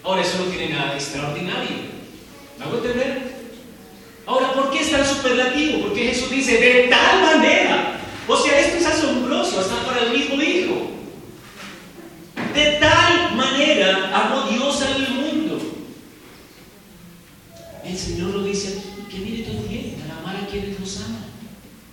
Ahora 0.05 0.23
eso 0.23 0.39
no 0.39 0.45
tiene 0.45 0.75
nada 0.75 0.93
de 0.93 0.99
extraordinario. 0.99 1.77
¿Me 2.59 2.65
hago 2.65 2.77
entender? 2.77 3.39
Ahora, 4.27 4.53
¿por 4.53 4.71
qué 4.71 4.81
es 4.81 4.91
tan 4.91 5.07
superlativo? 5.07 5.81
Porque 5.85 6.09
Jesús 6.09 6.31
dice, 6.31 6.59
de 6.59 6.89
tal 6.89 7.23
manera. 7.23 7.99
O 8.27 8.37
sea, 8.37 8.61
esto 8.61 8.77
es 8.77 8.87
asombroso 8.87 9.59
hasta 9.59 9.85
para 9.87 10.03
el 10.03 10.11
mismo. 10.13 10.37
De 12.55 12.73
tal 12.81 13.35
manera 13.35 14.11
amó 14.15 14.51
Dios 14.51 14.83
al 14.83 15.09
mundo. 15.15 15.59
El 17.85 17.97
Señor 17.97 18.31
lo 18.31 18.43
dice 18.43 18.79
aquí, 18.79 19.07
¿qué 19.11 19.19
mérito 19.19 19.53
tiene 19.67 19.95
al 20.05 20.19
amar 20.19 20.37
a 20.37 20.47
quienes 20.47 20.79
los 20.79 20.97
aman? 20.99 21.25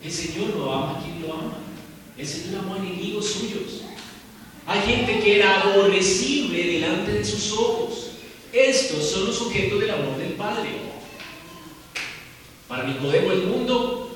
El 0.04 0.12
Señor 0.12 0.50
lo 0.58 0.74
ama 0.74 1.00
a 1.00 1.04
quien 1.04 1.22
lo 1.22 1.34
ama. 1.34 1.54
El 2.18 2.28
Señor 2.28 2.60
amó 2.60 2.76
a 2.76 2.78
enemigos 2.78 3.28
suyos. 3.28 3.84
Hay 4.68 4.82
gente 4.82 5.15
que 5.26 5.38
era 5.38 5.62
aborrecible 5.62 6.64
delante 6.64 7.14
de 7.14 7.26
sus 7.26 7.52
ojos. 7.54 8.12
Estos 8.54 9.10
son 9.10 9.26
los 9.26 9.36
sujetos 9.36 9.82
del 9.82 9.90
amor 9.90 10.18
del 10.18 10.34
Padre. 10.34 10.70
Para 12.68 12.84
Nicodemo 12.84 13.32
el 13.32 13.48
mundo 13.48 14.16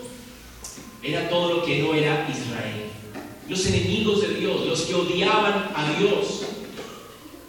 era 1.02 1.28
todo 1.28 1.56
lo 1.56 1.66
que 1.66 1.80
no 1.80 1.96
era 1.96 2.30
Israel. 2.30 2.92
Los 3.48 3.66
enemigos 3.66 4.22
de 4.22 4.36
Dios, 4.36 4.68
los 4.68 4.82
que 4.82 4.94
odiaban 4.94 5.72
a 5.76 5.96
Dios. 5.98 6.44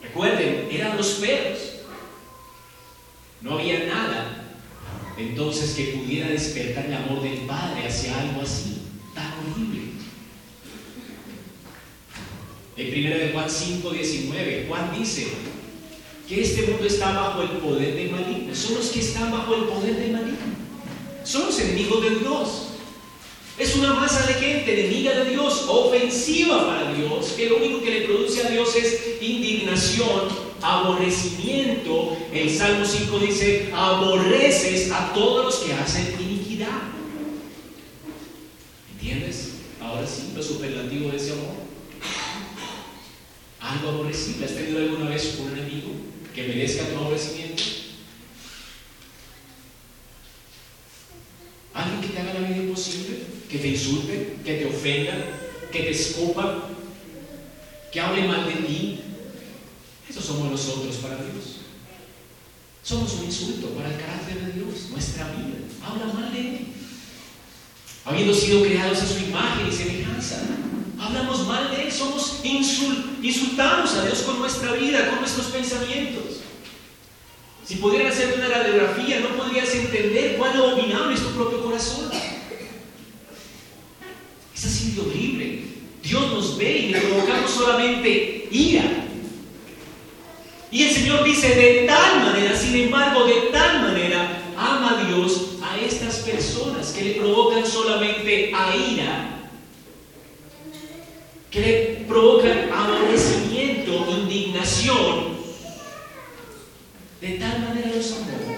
Recuerden, 0.03 0.67
eran 0.73 0.97
los 0.97 1.09
perros. 1.09 1.59
No 3.43 3.59
había 3.59 3.85
nada 3.85 4.57
entonces 5.19 5.75
que 5.75 5.99
pudiera 5.99 6.29
despertar 6.29 6.87
el 6.87 6.95
amor 6.95 7.23
del 7.23 7.41
Padre 7.41 7.87
hacia 7.87 8.19
algo 8.19 8.41
así, 8.41 8.81
tan 9.15 9.35
horrible. 9.39 10.00
En 12.77 13.07
1 13.07 13.17
de 13.17 13.31
Juan 13.33 13.51
5, 13.51 13.91
19, 13.91 14.67
Juan 14.69 14.91
dice 14.99 15.29
que 16.29 16.43
este 16.43 16.63
mundo 16.63 16.87
está 16.87 17.13
bajo 17.13 17.43
el 17.43 17.49
poder 17.59 17.95
del 17.95 18.11
maligno. 18.11 18.55
Son 18.55 18.75
los 18.75 18.87
que 18.91 19.01
están 19.01 19.33
bajo 19.33 19.55
el 19.55 19.65
poder 19.65 19.97
del 19.97 20.13
maligno. 20.13 20.39
Son 21.25 21.47
los 21.47 21.59
enemigos 21.59 22.03
de 22.03 22.11
Dios. 22.21 22.67
Es 23.59 23.77
una 23.77 23.93
masa 23.93 24.27
de 24.27 24.35
gente 24.35 24.81
enemiga 24.81 25.13
de 25.13 25.31
Dios, 25.31 25.67
ofensiva 25.69 26.67
para 26.67 26.95
Dios, 26.95 27.33
que 27.37 27.51
lo 27.51 27.59
único 27.59 27.83
que 27.83 27.91
le 27.91 28.07
produce 28.07 28.47
a 28.47 28.51
Dios 28.51 28.75
es 28.75 29.21
indignación, 29.21 30.29
aborrecimiento. 30.63 32.17
El 32.33 32.49
Salmo 32.49 32.87
5 32.87 33.19
dice, 33.19 33.69
aborreces 33.75 34.91
a 34.91 35.13
todos 35.13 35.45
los 35.45 35.57
que 35.57 35.75
hacen 35.75 36.15
iniquidad. 36.21 36.69
¿Entiendes? 38.95 39.51
Ahora 39.81 40.07
sí, 40.07 40.33
lo 40.35 40.43
superlativo 40.43 41.11
de 41.11 41.17
ese 41.17 41.33
amor. 41.33 41.70
Algo 43.71 43.89
aborrecible. 43.91 44.47
¿Has 44.47 44.55
tenido 44.55 44.79
alguna 44.79 45.11
vez 45.11 45.39
un 45.39 45.57
enemigo 45.57 45.93
que 46.35 46.49
merezca 46.49 46.89
tu 46.89 46.97
aborrecimiento? 46.97 47.63
Alguien 51.73 52.01
que 52.01 52.09
te 52.09 52.19
haga 52.19 52.35
la 52.35 52.49
vida 52.49 52.65
imposible, 52.65 53.19
que 53.49 53.59
te 53.59 53.69
insulte, 53.69 54.37
que 54.45 54.55
te 54.55 54.67
ofenda, 54.67 55.15
que 55.71 55.83
te 55.83 55.91
escupa, 55.91 56.69
que 57.93 58.01
hable 58.01 58.27
mal 58.27 58.45
de 58.47 58.55
ti. 58.67 59.01
Esos 60.09 60.25
somos 60.25 60.51
nosotros 60.51 60.97
para 60.97 61.15
Dios. 61.17 61.59
somos 62.83 63.13
un 63.15 63.27
insulto 63.27 63.69
para 63.71 63.95
el 63.95 64.01
carácter 64.01 64.47
de 64.47 64.53
Dios, 64.53 64.91
nuestra 64.91 65.29
vida. 65.29 65.59
Habla 65.81 66.13
mal 66.13 66.33
de 66.33 66.41
Él. 66.41 66.67
Habiendo 68.05 68.35
sido 68.35 68.65
creados 68.65 69.01
a 69.01 69.07
su 69.07 69.21
imagen 69.21 69.69
y 69.69 69.73
semejanza, 69.73 70.43
hablamos 71.01 71.47
mal 71.47 71.71
de 71.71 71.85
Él, 71.85 71.93
somos 71.93 72.41
insultamos 72.45 73.95
a 73.95 74.05
Dios 74.05 74.21
con 74.23 74.39
nuestra 74.39 74.73
vida, 74.73 75.09
con 75.09 75.21
nuestros 75.21 75.47
pensamientos. 75.47 76.41
Si 77.65 77.77
pudieran 77.77 78.11
hacer 78.11 78.35
una 78.37 78.49
radiografía, 78.49 79.21
no 79.21 79.29
podrías 79.37 79.73
entender 79.75 80.37
cuán 80.37 80.57
abominable 80.57 81.15
es 81.15 81.23
tu 81.23 81.31
propio 81.31 81.63
corazón. 81.63 82.11
Es 84.55 84.65
así 84.65 84.93
de 84.93 85.01
horrible. 85.01 85.63
Dios 86.03 86.33
nos 86.33 86.59
ve 86.59 86.79
y 86.79 86.89
le 86.89 87.01
provocamos 87.01 87.51
solamente 87.51 88.49
ira. 88.51 89.07
Y 90.73 90.83
el 90.83 90.91
Señor 90.91 91.25
dice, 91.25 91.55
de 91.55 91.87
tal 91.87 92.25
manera, 92.25 92.57
sin 92.57 92.75
embargo, 92.77 93.25
de 93.25 93.51
tal 93.53 93.83
manera, 93.83 94.43
ama 94.57 95.05
Dios 95.07 95.57
a 95.63 95.79
estas 95.79 96.17
personas 96.17 96.89
que 96.91 97.05
le 97.05 97.13
provocan 97.15 97.67
solamente 97.67 98.53
a 98.55 98.77
ira, 98.77 99.40
que 101.51 101.61
le 101.61 102.05
provocan 102.07 102.71
aborrecimiento, 102.73 104.07
indignación, 104.23 105.41
de 107.21 107.31
tal 107.39 107.61
manera 107.61 107.91
los 107.95 108.13
amó. 108.13 108.57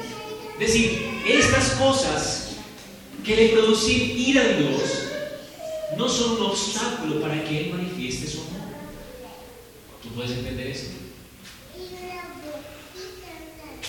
Es 0.55 0.59
decir, 0.59 1.21
estas 1.27 1.71
cosas 1.71 2.57
que 3.25 3.37
le 3.37 3.49
producen 3.49 4.19
ira 4.19 4.43
a 4.43 4.49
Dios 4.49 4.83
no 5.97 6.09
son 6.09 6.33
un 6.33 6.47
obstáculo 6.47 7.21
para 7.21 7.43
que 7.45 7.61
Él 7.61 7.75
manifieste 7.75 8.27
su 8.27 8.41
amor. 8.41 8.53
¿Tú 10.03 10.11
puedes 10.11 10.33
entender 10.33 10.67
esto? 10.67 10.91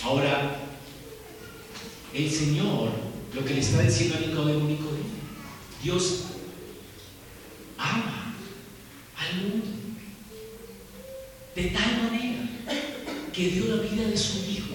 Ahora, 0.03 0.59
el 2.13 2.31
Señor, 2.31 2.89
lo 3.33 3.45
que 3.45 3.53
le 3.53 3.59
está 3.59 3.81
diciendo 3.81 4.17
a 4.17 4.19
Nicodemo, 4.19 4.67
Nicodemo, 4.67 5.03
Dios 5.81 6.23
ama 7.77 8.22
mundo 9.35 9.67
de 11.55 11.63
tal 11.65 12.03
manera 12.03 12.49
que 13.31 13.49
dio 13.49 13.75
la 13.75 13.81
vida 13.81 14.07
de 14.07 14.17
su 14.17 14.39
Hijo 14.49 14.73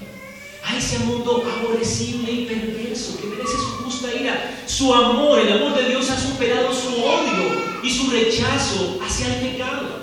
a 0.65 0.77
ese 0.77 0.99
mundo 1.01 1.45
aborrecible 1.59 2.31
y 2.31 2.47
perverso 2.47 3.19
que 3.19 3.27
merece 3.27 3.53
su 3.53 3.85
justa 3.85 4.15
ira. 4.15 4.55
Su 4.67 4.93
amor, 4.93 5.41
el 5.41 5.53
amor 5.53 5.75
de 5.75 5.89
Dios 5.89 6.11
ha 6.11 6.21
superado 6.21 6.73
su 6.75 7.03
odio 7.03 7.81
y 7.83 7.91
su 7.91 8.11
rechazo 8.11 8.99
hacia 9.03 9.35
el 9.35 9.51
pecado. 9.51 10.01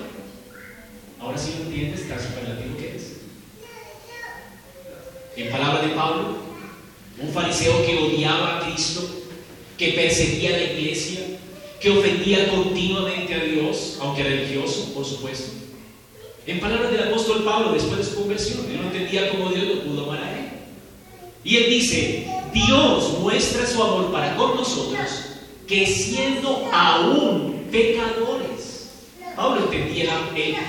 Ahora 1.19 1.37
sí 1.37 1.53
lo 1.59 1.65
entiendes 1.65 2.07
tan 2.09 2.19
superlativo 2.19 2.77
que 2.77 2.95
es. 2.95 3.03
En 5.37 5.51
palabra 5.51 5.81
de 5.81 5.93
Pablo, 5.93 6.37
un 7.19 7.29
fariseo 7.31 7.85
que 7.85 7.97
odiaba 7.97 8.57
a 8.57 8.59
Cristo, 8.61 9.07
que 9.77 9.89
perseguía 9.89 10.55
a 10.55 10.57
la 10.57 10.63
iglesia, 10.63 11.19
que 11.79 11.89
ofendía 11.89 12.49
continuamente 12.49 13.33
a 13.33 13.43
Dios, 13.43 13.97
aunque 14.01 14.23
religioso, 14.23 14.93
por 14.93 15.05
supuesto. 15.05 15.51
En 16.47 16.59
palabras 16.59 16.91
del 16.91 17.07
apóstol 17.07 17.43
Pablo, 17.43 17.73
después 17.73 17.97
de 17.97 18.03
su 18.03 18.15
conversión, 18.15 18.65
él 18.69 18.77
no 18.77 18.87
entendía 18.87 19.29
cómo 19.29 19.49
Dios 19.49 19.67
lo 19.67 19.81
pudo 19.81 20.03
amar 20.03 20.23
a 20.23 20.37
él. 20.37 20.45
Y 21.43 21.57
él 21.57 21.69
dice, 21.69 22.27
Dios 22.53 23.19
muestra 23.19 23.65
su 23.65 23.81
amor 23.81 24.11
para 24.11 24.35
con 24.35 24.55
nosotros, 24.55 25.09
que 25.67 25.85
siendo 25.87 26.69
aún 26.71 27.67
pecadores, 27.71 28.89
Pablo 29.35 29.65
entendía 29.65 30.05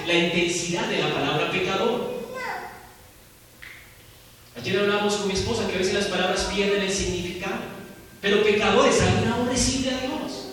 la, 0.07 0.15
intensidad 0.15 0.89
de 0.89 0.99
la 0.99 1.15
palabra 1.15 1.51
pecador. 1.51 2.17
Ayer 4.57 4.79
hablamos 4.81 5.15
con 5.17 5.29
mi 5.29 5.35
esposa 5.35 5.69
que 5.69 5.77
a 5.77 5.79
veces 5.79 5.95
las 5.95 6.07
palabras 6.07 6.51
pierden 6.55 6.83
el 6.83 6.91
significado, 6.91 7.57
pero 8.21 8.43
pecador 8.43 8.89
es 8.89 9.01
alguien 9.01 9.33
aborrecible 9.33 9.91
a 9.91 10.01
Dios. 10.01 10.46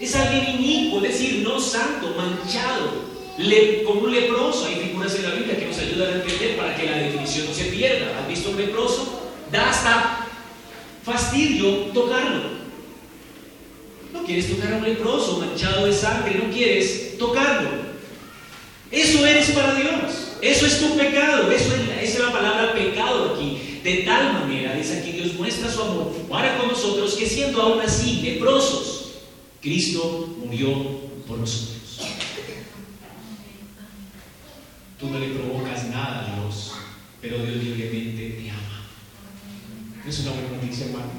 Es 0.00 0.16
alguien 0.16 0.60
inicuo, 0.60 1.04
es 1.04 1.12
decir, 1.12 1.42
no 1.42 1.60
santo, 1.60 2.14
manchado, 2.16 3.10
como 3.86 4.00
un 4.02 4.12
leproso, 4.12 4.66
hay 4.66 4.76
figuras 4.76 5.14
en 5.14 5.22
la 5.22 5.34
Biblia 5.34 5.58
que 5.58 5.66
nos 5.66 5.78
ayudan 5.78 6.12
a 6.12 6.16
entender 6.16 6.56
para 6.56 6.74
que 6.74 6.86
la 6.86 6.98
definición 6.98 7.46
no 7.46 7.54
se 7.54 7.64
pierda. 7.64 8.18
¿Has 8.18 8.28
visto 8.28 8.50
un 8.50 8.56
leproso? 8.56 9.30
Da 9.50 9.70
hasta 9.70 10.26
fastidio 11.04 11.70
tocarlo. 11.92 12.60
No 14.12 14.24
quieres 14.24 14.50
tocar 14.50 14.72
a 14.72 14.76
un 14.76 14.84
leproso 14.84 15.38
manchado 15.38 15.86
de 15.86 15.92
sangre, 15.92 16.34
no 16.42 16.52
quieres 16.52 17.16
tocarlo. 17.18 17.70
Eso 18.90 19.24
eres 19.24 19.50
para 19.50 19.74
Dios. 19.74 20.32
Eso 20.42 20.66
es 20.66 20.80
tu 20.80 20.96
pecado. 20.96 21.50
Eso 21.50 21.74
es, 21.74 22.08
esa 22.08 22.18
es 22.18 22.24
la 22.26 22.32
palabra 22.32 22.74
pecado 22.74 23.34
aquí. 23.34 23.80
De 23.84 23.98
tal 23.98 24.32
manera, 24.34 24.74
dice 24.74 24.98
aquí, 24.98 25.12
Dios 25.12 25.34
muestra 25.34 25.70
su 25.70 25.80
amor 25.80 26.12
para 26.28 26.58
con 26.58 26.68
nosotros 26.68 27.14
que 27.14 27.26
siendo 27.26 27.62
aún 27.62 27.80
así 27.80 28.20
leprosos, 28.22 28.99
Cristo 29.60 30.36
murió 30.44 30.72
por 31.26 31.38
nosotros. 31.38 32.00
Tú 34.98 35.10
no 35.10 35.18
le 35.18 35.28
provocas 35.28 35.88
nada 35.88 36.20
a 36.20 36.42
Dios, 36.42 36.72
pero 37.20 37.38
Dios 37.38 37.64
libremente 37.64 38.30
te 38.30 38.50
ama. 38.50 38.86
¿No 40.04 40.10
es 40.10 40.18
una 40.20 40.32
buena 40.32 40.48
noticia, 40.56 40.86
hermano? 40.86 41.10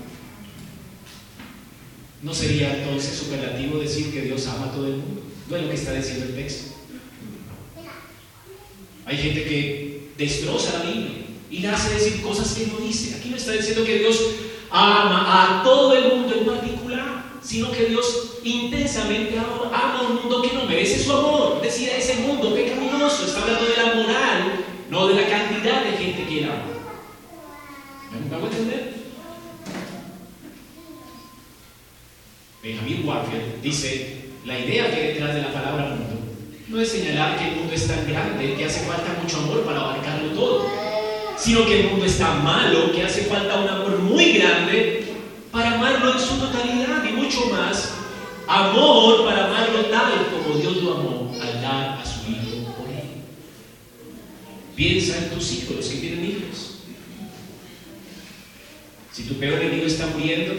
¿No 2.21 2.33
sería 2.33 2.77
entonces 2.77 3.17
superlativo 3.17 3.79
decir 3.79 4.11
que 4.11 4.21
Dios 4.21 4.45
ama 4.47 4.67
a 4.67 4.71
todo 4.71 4.87
el 4.87 4.97
mundo? 4.97 5.23
No 5.49 5.55
es 5.55 5.63
lo 5.63 5.69
que 5.69 5.75
está 5.75 5.93
diciendo 5.93 6.25
el 6.25 6.35
texto. 6.35 6.75
Hay 9.05 9.17
gente 9.17 9.43
que 9.43 10.11
destroza 10.17 10.79
la 10.79 10.91
Biblia 10.91 11.25
y 11.49 11.59
le 11.59 11.67
hace 11.67 11.93
decir 11.93 12.21
cosas 12.21 12.53
que 12.53 12.67
no 12.67 12.77
dice. 12.77 13.15
Aquí 13.15 13.29
no 13.29 13.37
está 13.37 13.51
diciendo 13.51 13.83
que 13.83 13.99
Dios 13.99 14.19
ama 14.69 15.59
a 15.59 15.63
todo 15.63 15.95
el 15.95 16.15
mundo 16.15 16.35
en 16.35 16.45
particular, 16.45 17.39
sino 17.43 17.71
que 17.71 17.85
Dios 17.85 18.30
intensamente 18.43 19.37
ama 19.37 20.01
un 20.09 20.15
mundo 20.15 20.41
que 20.41 20.53
no 20.53 20.65
merece 20.65 21.03
su 21.03 21.11
amor. 21.11 21.61
Decía 21.61 21.97
ese 21.97 22.15
mundo 22.15 22.53
pecaminoso, 22.53 23.25
está 23.25 23.41
hablando 23.41 23.65
de 23.65 23.77
la 23.77 23.95
moral, 23.95 24.65
no 24.89 25.07
de 25.07 25.15
la 25.15 25.27
cantidad 25.27 25.83
de 25.83 25.97
gente 25.97 26.25
que 26.25 26.39
él 26.39 26.45
ama. 26.45 26.71
¿Me 28.29 28.35
hago 28.35 28.47
entender? 28.47 28.93
Benjamin 32.61 33.07
Warfield 33.07 33.61
dice, 33.61 34.17
la 34.45 34.59
idea 34.59 34.91
que 34.91 34.95
hay 34.95 35.07
detrás 35.13 35.33
de 35.33 35.41
la 35.41 35.53
palabra 35.53 35.95
mundo 35.95 36.21
no 36.67 36.79
es 36.79 36.89
señalar 36.89 37.37
que 37.37 37.49
el 37.49 37.55
mundo 37.55 37.73
es 37.73 37.87
tan 37.87 38.07
grande 38.07 38.55
que 38.55 38.65
hace 38.65 38.85
falta 38.85 39.17
mucho 39.21 39.37
amor 39.37 39.63
para 39.63 39.81
abarcarlo 39.81 40.31
todo, 40.31 40.69
sino 41.37 41.65
que 41.65 41.81
el 41.81 41.89
mundo 41.89 42.05
es 42.05 42.17
tan 42.17 42.43
malo 42.43 42.91
que 42.91 43.03
hace 43.03 43.23
falta 43.23 43.59
un 43.59 43.67
amor 43.67 43.99
muy 43.99 44.33
grande 44.33 45.03
para 45.51 45.73
amarlo 45.73 46.13
en 46.13 46.19
su 46.19 46.39
totalidad 46.39 47.03
y 47.03 47.13
mucho 47.13 47.47
más 47.47 48.00
amor 48.47 49.25
para 49.25 49.45
amarlo 49.45 49.85
tal 49.85 50.27
como 50.31 50.57
Dios 50.59 50.83
lo 50.83 50.93
amó 50.97 51.35
al 51.41 51.61
dar 51.61 51.99
a 51.99 52.05
su 52.05 52.29
Hijo 52.31 52.73
por 52.75 52.89
él. 52.89 53.23
Piensa 54.75 55.17
en 55.17 55.29
tus 55.29 55.51
hijos, 55.53 55.75
los 55.77 55.85
que 55.85 55.97
tienen 55.97 56.25
hijos. 56.25 56.75
Si 59.11 59.23
tu 59.23 59.35
peor 59.35 59.61
enemigo 59.61 59.87
está 59.87 60.07
muriendo 60.07 60.53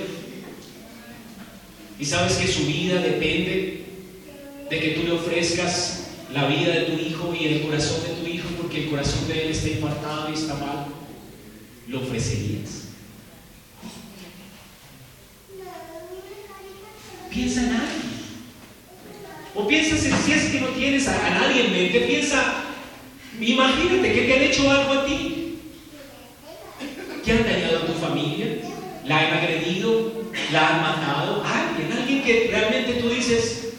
y 1.99 2.05
sabes 2.05 2.37
que 2.37 2.49
su 2.49 2.67
vida 2.67 3.01
depende 3.01 3.85
de 4.69 4.81
que 4.81 4.91
tú 4.91 5.05
le 5.05 5.13
ofrezcas 5.13 6.11
la 6.33 6.47
vida 6.47 6.73
de 6.73 6.83
tu 6.83 6.93
hijo 6.99 7.35
y 7.39 7.47
el 7.47 7.63
corazón 7.63 8.03
de 8.03 8.15
tu 8.15 8.27
hijo 8.27 8.49
porque 8.61 8.85
el 8.85 8.91
corazón 8.91 9.29
de 9.29 9.45
él 9.45 9.51
está 9.51 9.69
infartado 9.69 10.31
y 10.31 10.35
está 10.35 10.55
mal, 10.55 10.87
¿lo 11.89 12.01
ofrecerías? 12.01 12.92
Piensa 17.33 17.63
en 17.63 17.71
alguien. 17.71 18.13
O 19.55 19.67
piensa 19.67 19.97
si 19.97 20.33
es 20.33 20.51
que 20.51 20.61
no 20.61 20.69
tienes 20.69 21.07
a, 21.09 21.31
nadie 21.31 21.67
en 21.67 21.73
mente, 21.73 22.01
piensa, 22.01 22.65
imagínate 23.41 24.13
que 24.13 24.23
te 24.23 24.35
han 24.35 24.43
hecho 24.43 24.71
algo 24.71 24.93
a 24.93 25.07
ti. 25.07 25.59
¿Qué 27.25 27.33
han 27.33 27.45
dañado 27.45 27.79
a 27.79 27.87
tu 27.87 27.93
familia? 27.95 28.59
¿La 29.05 29.19
han 29.19 29.35
agredido? 29.35 30.25
¿La 30.53 30.69
han 30.69 30.83
matado? 30.83 31.45
Alguien, 31.45 31.93
alguien 31.93 32.23
que 32.23 32.49
realmente 32.51 32.95
tú 32.95 33.11
dices, 33.11 33.75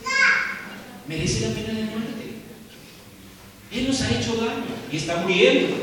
merece 1.08 1.48
la 1.48 1.56
pena 1.56 1.80
de 1.80 1.86
muerte. 1.86 2.14
Él 3.72 3.88
nos 3.88 4.02
ha 4.02 4.12
hecho 4.12 4.36
daño 4.36 4.76
y 4.92 4.98
está 4.98 5.18
muriendo. 5.18 5.76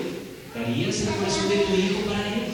¿Darías 0.55 1.01
el 1.01 1.09
corazón 1.09 1.49
de 1.49 1.57
tu 1.57 1.75
hijo 1.75 2.01
para 2.09 2.27
él? 2.27 2.45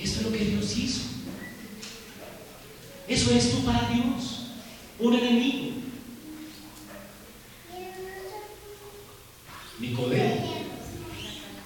Esto 0.00 0.20
es 0.20 0.26
lo 0.26 0.32
que 0.32 0.44
Dios 0.44 0.76
hizo. 0.76 1.07
Eso 3.08 3.34
es 3.34 3.50
tú 3.52 3.64
para 3.64 3.88
Dios, 3.88 4.48
un 4.98 5.14
enemigo. 5.14 5.68
Nicodemo, 9.80 10.54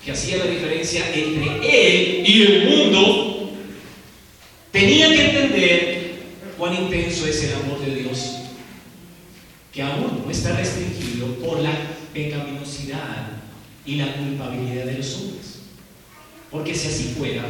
que 0.05 0.13
hacía 0.13 0.37
la 0.37 0.45
diferencia 0.45 1.13
entre 1.15 1.57
él 1.63 2.29
y 2.29 2.43
el 2.43 2.69
mundo, 2.69 3.51
tenía 4.71 5.09
que 5.09 5.31
entender 5.31 6.23
cuán 6.59 6.75
intenso 6.75 7.27
es 7.27 7.43
el 7.45 7.55
amor 7.55 7.81
de 7.81 7.95
Dios, 8.03 8.37
que 9.73 9.83
aún 9.83 10.23
no 10.25 10.31
está 10.31 10.55
restringido 10.55 11.35
por 11.37 11.61
la 11.61 11.73
pecaminosidad 12.13 13.31
y 13.87 13.97
la 13.97 14.15
culpabilidad 14.15 14.85
de 14.85 14.99
los 14.99 15.15
hombres. 15.17 15.61
Porque 16.51 16.75
si 16.75 16.89
así 16.89 17.15
fuera, 17.19 17.43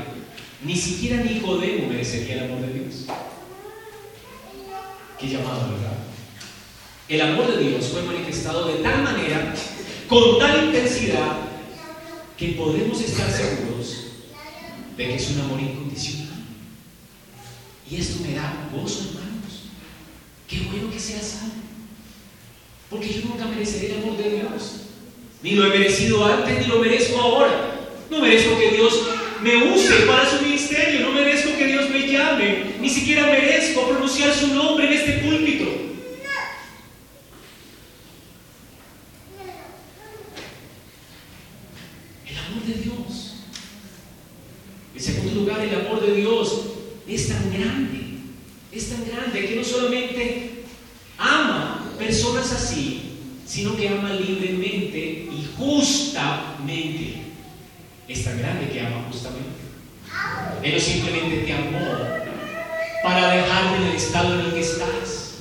ni 0.65 0.77
siquiera 0.77 1.23
Nicodemo 1.25 1.89
merecería 1.89 2.35
el 2.35 2.45
amor 2.45 2.61
de 2.61 2.73
Dios. 2.73 3.07
Llamado, 5.29 5.71
¿verdad? 5.71 5.99
El 7.09 7.21
amor 7.21 7.57
de 7.57 7.69
Dios 7.69 7.87
fue 7.87 8.03
manifestado 8.03 8.67
de 8.67 8.83
tal 8.83 9.03
manera, 9.03 9.55
con 10.09 10.39
tal 10.39 10.67
intensidad, 10.67 11.39
que 12.37 12.49
podemos 12.49 13.01
estar 13.01 13.31
seguros 13.31 14.07
de 14.97 15.07
que 15.07 15.15
es 15.15 15.31
un 15.31 15.41
amor 15.43 15.61
incondicional. 15.61 16.43
Y 17.89 17.97
esto 17.97 18.23
me 18.27 18.35
da 18.35 18.69
gozo, 18.73 19.11
hermanos. 19.11 19.69
Qué 20.49 20.61
bueno 20.71 20.91
que 20.91 20.99
sea 20.99 21.21
salvo. 21.21 21.53
Porque 22.91 23.13
yo 23.13 23.29
nunca 23.29 23.47
mereceré 23.47 23.93
el 23.93 24.03
amor 24.03 24.17
de 24.17 24.31
Dios. 24.31 24.83
Ni 25.43 25.53
lo 25.53 25.67
he 25.67 25.79
merecido 25.79 26.25
antes, 26.25 26.61
ni 26.61 26.67
lo 26.67 26.79
merezco 26.79 27.21
ahora. 27.21 27.91
No 28.11 28.21
merezco 28.21 28.59
que 28.59 28.71
Dios 28.73 29.03
me 29.43 29.73
use 29.73 30.07
para 30.07 30.29
su 30.29 30.43
ministerio. 30.43 31.01
No 31.01 31.13
merezco 31.13 31.57
que 31.57 31.67
Dios 31.67 31.91
me 31.91 32.07
llame. 32.07 32.72
Ni 32.83 32.91
siquiera 32.91 33.27
merezco 33.27 33.89
pronunciar 33.89 34.35
su 34.35 34.49
nombre 34.49 34.89
en 34.89 34.93
este 34.93 35.13
púlpito. 35.19 35.67
El 42.27 42.39
amor 42.39 42.67
de 42.67 42.75
Dios. 42.83 43.35
En 44.97 45.01
segundo 45.01 45.43
lugar, 45.43 45.61
el 45.61 45.75
amor 45.77 46.05
de 46.05 46.17
Dios 46.17 46.63
es 47.07 47.29
tan 47.29 47.53
grande. 47.53 48.01
Es 48.73 48.89
tan 48.89 49.07
grande 49.07 49.47
que 49.47 49.55
no 49.55 49.63
solamente 49.63 50.65
ama 51.19 51.89
personas 51.97 52.51
así, 52.51 53.13
sino 53.47 53.77
que 53.77 53.91
ama 53.91 54.13
libremente 54.15 55.29
y 55.31 55.49
justamente. 55.57 57.23
Es 58.09 58.25
tan 58.25 58.39
grande 58.41 58.71
que 58.73 58.81
ama 58.81 59.05
justamente. 59.09 59.63
Él 60.65 60.75
no 60.75 60.81
simplemente 60.81 61.37
te 61.47 61.53
amó 61.53 62.23
para 63.03 63.35
dejarte 63.35 63.77
en 63.77 63.89
el 63.89 63.97
estado 63.97 64.39
en 64.39 64.47
el 64.47 64.53
que 64.55 64.61
estás. 64.61 65.35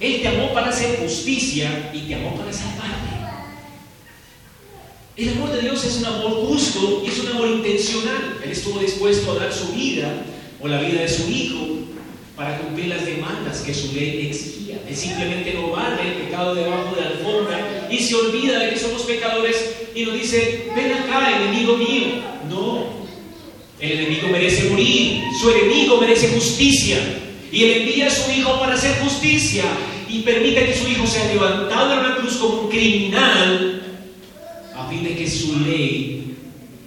Él 0.00 0.22
te 0.22 0.28
amó 0.28 0.52
para 0.52 0.70
hacer 0.70 0.98
justicia 0.98 1.90
y 1.94 2.00
te 2.00 2.14
amó 2.14 2.36
para 2.36 2.52
salvarte. 2.52 3.10
El 5.16 5.28
amor 5.30 5.52
de 5.52 5.60
Dios 5.62 5.84
es 5.84 5.98
un 5.98 6.06
amor 6.06 6.46
justo 6.46 7.02
y 7.04 7.08
es 7.08 7.18
un 7.20 7.28
amor 7.28 7.48
Él 8.44 8.50
estuvo 8.50 8.78
dispuesto 8.80 9.32
a 9.32 9.34
dar 9.36 9.52
su 9.52 9.72
vida 9.72 10.24
o 10.60 10.68
la 10.68 10.80
vida 10.80 11.02
de 11.02 11.08
su 11.08 11.30
hijo 11.30 11.78
para 12.36 12.58
cumplir 12.58 12.88
las 12.88 13.04
demandas 13.04 13.60
que 13.60 13.74
su 13.74 13.92
ley 13.92 14.28
exigía. 14.28 14.80
Él 14.88 14.96
simplemente 14.96 15.52
no 15.54 15.70
barre 15.70 16.08
el 16.08 16.24
pecado 16.24 16.54
debajo 16.54 16.94
de 16.94 17.02
la 17.02 17.08
alfombra 17.08 17.88
y 17.90 17.98
se 17.98 18.14
olvida 18.14 18.58
de 18.58 18.70
que 18.70 18.78
somos 18.78 19.02
pecadores 19.02 19.56
y 19.94 20.04
nos 20.04 20.14
dice, 20.14 20.70
ven 20.74 20.92
acá, 20.92 21.36
enemigo 21.42 21.76
mío. 21.76 22.06
No, 22.48 22.86
el 23.78 23.92
enemigo 23.92 24.28
merece 24.28 24.70
morir, 24.70 25.22
su 25.40 25.50
enemigo 25.50 25.98
merece 26.00 26.28
justicia. 26.28 26.98
Y 27.52 27.64
él 27.64 27.82
envía 27.82 28.06
a 28.06 28.10
su 28.10 28.30
hijo 28.30 28.58
para 28.58 28.74
hacer 28.74 28.96
justicia 29.00 29.64
y 30.08 30.20
permite 30.20 30.66
que 30.66 30.74
su 30.74 30.88
hijo 30.88 31.06
sea 31.06 31.26
levantado 31.32 31.92
en 31.92 31.98
una 32.00 32.16
cruz 32.16 32.34
como 32.34 32.62
un 32.62 32.68
criminal 32.68 33.82
a 34.74 34.88
fin 34.88 35.04
de 35.04 35.14
que 35.14 35.28
su 35.28 35.60
ley, 35.60 36.19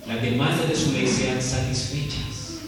las 0.08 0.22
demandas 0.22 0.70
de 0.70 0.76
su 0.76 0.92
ley 0.92 1.08
sean 1.08 1.42
satisfechas. 1.42 2.60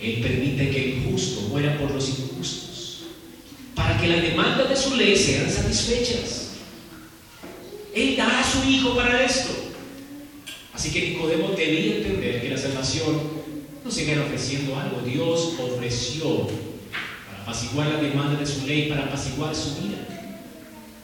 Él 0.00 0.20
permite 0.20 0.70
que 0.70 0.92
el 0.92 1.04
justo 1.04 1.42
muera 1.48 1.78
por 1.78 1.90
los 1.90 2.08
injustos, 2.08 3.02
para 3.74 3.98
que 4.00 4.08
las 4.08 4.22
demandas 4.22 4.68
de 4.68 4.76
su 4.76 4.96
ley 4.96 5.16
sean 5.16 5.50
satisfechas. 5.50 6.50
Él 7.94 8.16
da 8.16 8.40
a 8.40 8.44
su 8.44 8.68
hijo 8.68 8.94
para 8.94 9.24
esto. 9.24 9.52
Así 10.74 10.90
que 10.90 11.10
Nicodemo 11.10 11.48
debía 11.50 11.96
entender 11.96 12.42
que 12.42 12.50
la 12.50 12.58
salvación 12.58 13.20
no 13.82 13.90
se 13.90 14.20
ofreciendo 14.20 14.78
algo. 14.78 15.00
Dios 15.00 15.54
ofreció 15.58 16.46
para 17.26 17.42
apaciguar 17.42 17.88
las 17.88 18.02
demandas 18.02 18.40
de 18.40 18.46
su 18.46 18.66
ley, 18.66 18.88
para 18.88 19.04
apaciguar 19.04 19.54
su 19.54 19.76
vida 19.82 20.06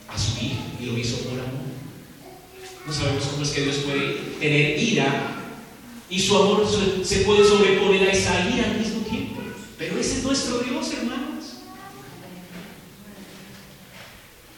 a 0.09 0.19
su 0.19 0.45
hijo 0.45 0.63
y 0.81 0.87
lo 0.87 0.99
hizo 0.99 1.17
por 1.19 1.39
amor. 1.41 1.73
No 2.87 2.93
sabemos 2.93 3.25
cómo 3.25 3.43
es 3.43 3.51
que 3.51 3.63
Dios 3.63 3.77
puede 3.77 4.15
tener 4.41 4.83
ira 4.83 5.37
y 6.11 6.19
su 6.19 6.37
amor 6.37 6.67
se 7.05 7.19
puede 7.19 7.45
sobreponer 7.45 8.09
a 8.09 8.13
esa 8.13 8.51
ira 8.51 8.65
al 8.71 8.79
mismo 8.79 9.01
tiempo. 9.03 9.41
Pero 9.79 9.99
ese 9.99 10.19
es 10.19 10.25
nuestro 10.25 10.59
Dios, 10.59 10.93
hermanos. 10.93 11.45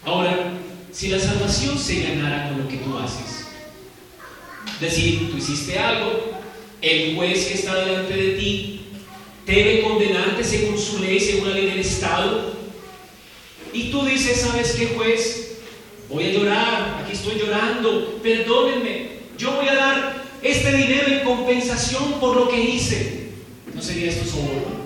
Ahora, 0.05 0.53
si 0.93 1.09
la 1.09 1.19
salvación 1.19 1.79
se 1.79 2.03
ganara 2.03 2.49
con 2.49 2.63
lo 2.63 2.69
que 2.69 2.79
tú 2.79 2.97
haces, 2.99 3.47
es 4.75 4.81
decir, 4.81 5.31
tú 5.31 5.39
hiciste 5.39 5.79
algo, 5.79 6.33
el 6.83 7.17
juez 7.17 7.47
que 7.47 7.55
está 7.55 7.75
delante 7.77 8.15
de 8.15 8.33
ti 8.33 8.81
debe 9.47 9.83
condenarte 9.83 10.45
según 10.45 10.79
su 10.79 10.99
ley, 10.99 11.21
según 11.21 11.49
la 11.49 11.55
ley 11.55 11.67
del 11.67 11.81
Estado, 11.81 12.55
y 13.73 13.91
tú 13.91 14.05
dices, 14.05 14.41
¿sabes 14.41 14.73
qué 14.73 14.87
juez? 14.89 15.59
Voy 16.09 16.25
a 16.25 16.33
llorar, 16.33 16.94
estoy 17.15 17.39
llorando, 17.39 18.19
perdónenme, 18.23 19.11
yo 19.39 19.53
voy 19.53 19.69
a 19.69 19.75
dar 19.75 20.25
este 20.43 20.73
dinero 20.73 21.09
en 21.09 21.25
compensación 21.25 22.15
por 22.21 22.37
lo 22.37 22.49
que 22.49 22.61
hice. 22.61 23.31
¿No 23.75 23.81
sería 23.81 24.11
esto 24.11 24.31
soborno? 24.31 24.85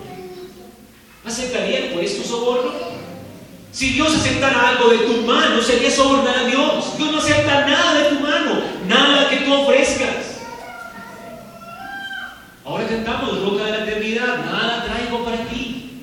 ¿Aceptaría 1.25 1.93
por 1.93 2.03
esto 2.03 2.27
soborno? 2.27 2.73
Si 3.71 3.91
Dios 3.91 4.15
aceptara 4.15 4.71
algo 4.71 4.91
de 4.91 4.99
tu 4.99 5.23
mano, 5.23 5.61
sería 5.63 5.91
sobornar 5.91 6.39
a 6.39 6.45
Dios. 6.45 6.97
Dios 6.97 7.13
no 7.13 7.19
acepta 7.19 7.67
nada 7.67 7.95
de 7.95 8.09
tu 8.11 8.21
mano, 8.21 8.63
nada 8.87 9.29
que 9.29 9.39
tú 9.39 9.53
ofrezcas. 9.53 10.41
Ahora 12.65 12.87
cantamos, 12.87 13.43
roca 13.43 13.65
de 13.65 13.71
la 13.71 13.85
eternidad, 13.85 14.45
nada 14.45 14.85
traigo 14.85 15.25
para 15.25 15.45
ti. 15.49 16.03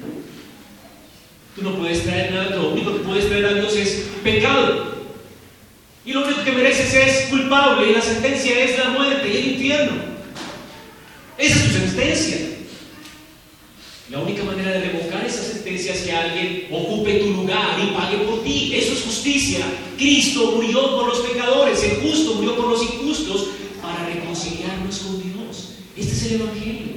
Tú 1.56 1.64
no 1.64 1.76
puedes 1.76 2.04
traer 2.04 2.32
nada, 2.34 2.56
lo 2.56 2.70
único 2.70 2.94
que 2.94 3.00
puedes 3.00 3.28
traer 3.28 3.46
a 3.46 3.54
Dios 3.54 3.76
es 3.76 4.10
pecado. 4.24 4.95
Y 6.06 6.14
lo 6.14 6.24
único 6.24 6.44
que 6.44 6.52
mereces 6.52 6.94
es 6.94 7.30
culpable 7.30 7.90
y 7.90 7.94
la 7.94 8.02
sentencia 8.02 8.64
es 8.64 8.78
la 8.78 8.90
muerte 8.90 9.28
y 9.28 9.38
el 9.38 9.48
infierno. 9.54 9.94
Esa 11.38 11.56
es 11.56 11.64
tu 11.66 11.72
sentencia. 11.72 12.38
La 14.12 14.20
única 14.20 14.44
manera 14.44 14.70
de 14.70 14.92
revocar 14.92 15.26
esa 15.26 15.42
sentencia 15.42 15.94
es 15.94 16.02
que 16.04 16.12
alguien 16.12 16.68
ocupe 16.72 17.16
tu 17.16 17.32
lugar 17.32 17.80
y 17.84 17.88
pague 17.96 18.18
por 18.18 18.44
ti. 18.44 18.72
Eso 18.76 18.94
es 18.94 19.02
justicia. 19.02 19.66
Cristo 19.98 20.52
murió 20.56 20.96
por 20.96 21.08
los 21.08 21.20
pecadores, 21.22 21.84
el 21.84 21.98
justo 22.02 22.36
murió 22.36 22.56
por 22.56 22.68
los 22.68 22.84
injustos 22.84 23.48
para 23.82 24.06
reconciliarnos 24.06 25.00
con 25.00 25.24
Dios. 25.24 25.70
Este 25.98 26.12
es 26.12 26.24
el 26.24 26.42
Evangelio. 26.42 26.96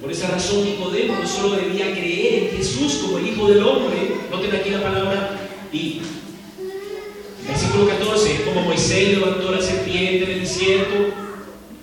Por 0.00 0.10
esa 0.10 0.28
razón 0.28 0.64
Nicodemo 0.64 1.14
no 1.14 1.28
solo 1.28 1.56
debía 1.56 1.92
creer 1.92 2.44
en 2.44 2.56
Jesús 2.56 3.00
como 3.02 3.18
el 3.18 3.28
Hijo 3.28 3.50
del 3.50 3.62
Hombre, 3.62 4.12
noten 4.30 4.54
aquí 4.54 4.70
la 4.70 4.82
palabra 4.82 5.38
y 5.72 6.00
Versículo 7.48 7.88
14, 7.88 8.42
como 8.44 8.60
Moisés 8.60 9.08
levantó 9.08 9.50
la 9.50 9.62
serpiente 9.62 10.24
en 10.24 10.30
el 10.30 10.40
desierto, 10.40 11.14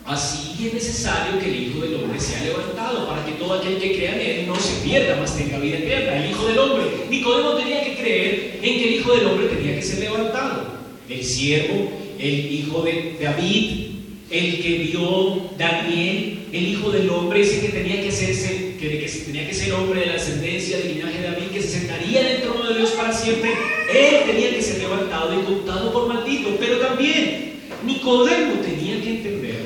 así 0.06 0.68
es 0.68 0.74
necesario 0.76 1.40
que 1.40 1.48
el 1.48 1.64
Hijo 1.64 1.80
del 1.80 1.96
Hombre 1.96 2.20
sea 2.20 2.44
levantado 2.44 3.08
para 3.08 3.26
que 3.26 3.32
todo 3.34 3.56
aquel 3.56 3.80
que 3.80 3.96
crea 3.96 4.14
en 4.14 4.22
Él 4.22 4.48
no 4.48 4.56
se 4.56 4.84
pierda, 4.84 5.18
mas 5.20 5.36
tenga 5.36 5.58
vida 5.58 5.80
eterna. 5.80 6.24
El 6.24 6.30
Hijo 6.30 6.46
del 6.46 6.60
Hombre. 6.60 6.86
Nicodemo 7.10 7.56
tenía 7.56 7.84
que 7.84 7.96
creer 7.96 8.60
en 8.62 8.80
que 8.80 8.88
el 8.88 8.96
Hijo 8.96 9.14
del 9.14 9.26
Hombre 9.26 9.48
tenía 9.48 9.76
que 9.76 9.82
ser 9.82 10.00
levantado. 10.00 10.68
El 11.10 11.24
siervo, 11.24 11.90
el 12.20 12.54
Hijo 12.54 12.84
de 12.84 13.18
David, 13.20 13.86
el 14.30 14.62
que 14.62 14.78
vio 14.78 15.50
Daniel, 15.58 16.40
el 16.52 16.68
Hijo 16.68 16.92
del 16.92 17.10
Hombre, 17.10 17.42
ese 17.42 17.62
que 17.62 17.70
tenía 17.70 18.02
que, 18.02 18.10
hacerse, 18.10 18.65
que, 18.80 19.24
tenía 19.26 19.48
que 19.48 19.54
ser 19.54 19.74
hombre 19.74 20.02
de 20.02 20.06
la 20.08 20.16
ascendencia 20.16 20.78
del 20.78 20.96
linaje 20.96 21.20
de 21.20 21.28
David, 21.32 21.48
que 21.54 21.62
se 21.62 21.80
sentaría 21.80 22.22
en 22.22 22.28
el 22.28 22.42
trono 22.42 22.70
de 22.70 22.78
Dios 22.78 22.92
para 22.92 23.14
siempre, 23.14 23.52
él 23.94 24.24
tenía 24.26 24.52
que 24.52 24.62
ser 24.62 24.80
levantado 24.80 25.40
y 25.40 25.44
contado 25.44 25.92
por 25.92 26.08
maldito. 26.08 26.56
Pero 26.60 26.80
también 26.80 27.62
Nicodemo 27.86 28.56
tenía 28.62 29.02
que 29.02 29.10
entender 29.10 29.66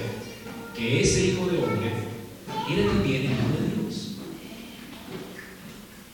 que 0.76 1.01
ese 1.01 1.28
Hijo 1.28 1.47
de 1.47 1.57
Hombre 1.57 1.91
era 2.72 2.88
también 2.88 3.16
el 3.16 3.32
Hijo 3.32 3.49
de 3.57 3.84
Dios. 3.84 4.12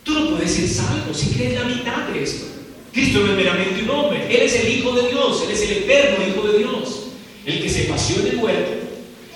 Tú 0.04 0.14
no 0.14 0.30
puedes 0.32 0.52
ser 0.52 0.68
salvo 0.68 1.14
si 1.14 1.36
crees 1.36 1.60
la 1.60 1.66
mitad 1.66 2.10
de 2.10 2.24
esto. 2.24 2.46
Cristo 2.92 3.20
no 3.20 3.32
es 3.32 3.38
meramente 3.38 3.84
un 3.84 3.90
hombre, 3.90 4.26
Él 4.30 4.44
es 4.44 4.56
el 4.56 4.78
Hijo 4.78 4.92
de 4.94 5.10
Dios, 5.10 5.44
Él 5.44 5.52
es 5.52 5.62
el 5.64 5.72
eterno 5.72 6.26
Hijo 6.28 6.48
de 6.48 6.58
Dios 6.60 7.06
el 7.46 7.62
que 7.62 7.70
se 7.70 7.84
paseó 7.84 8.22
en 8.22 8.28
el 8.28 8.38
huerto, 8.38 8.72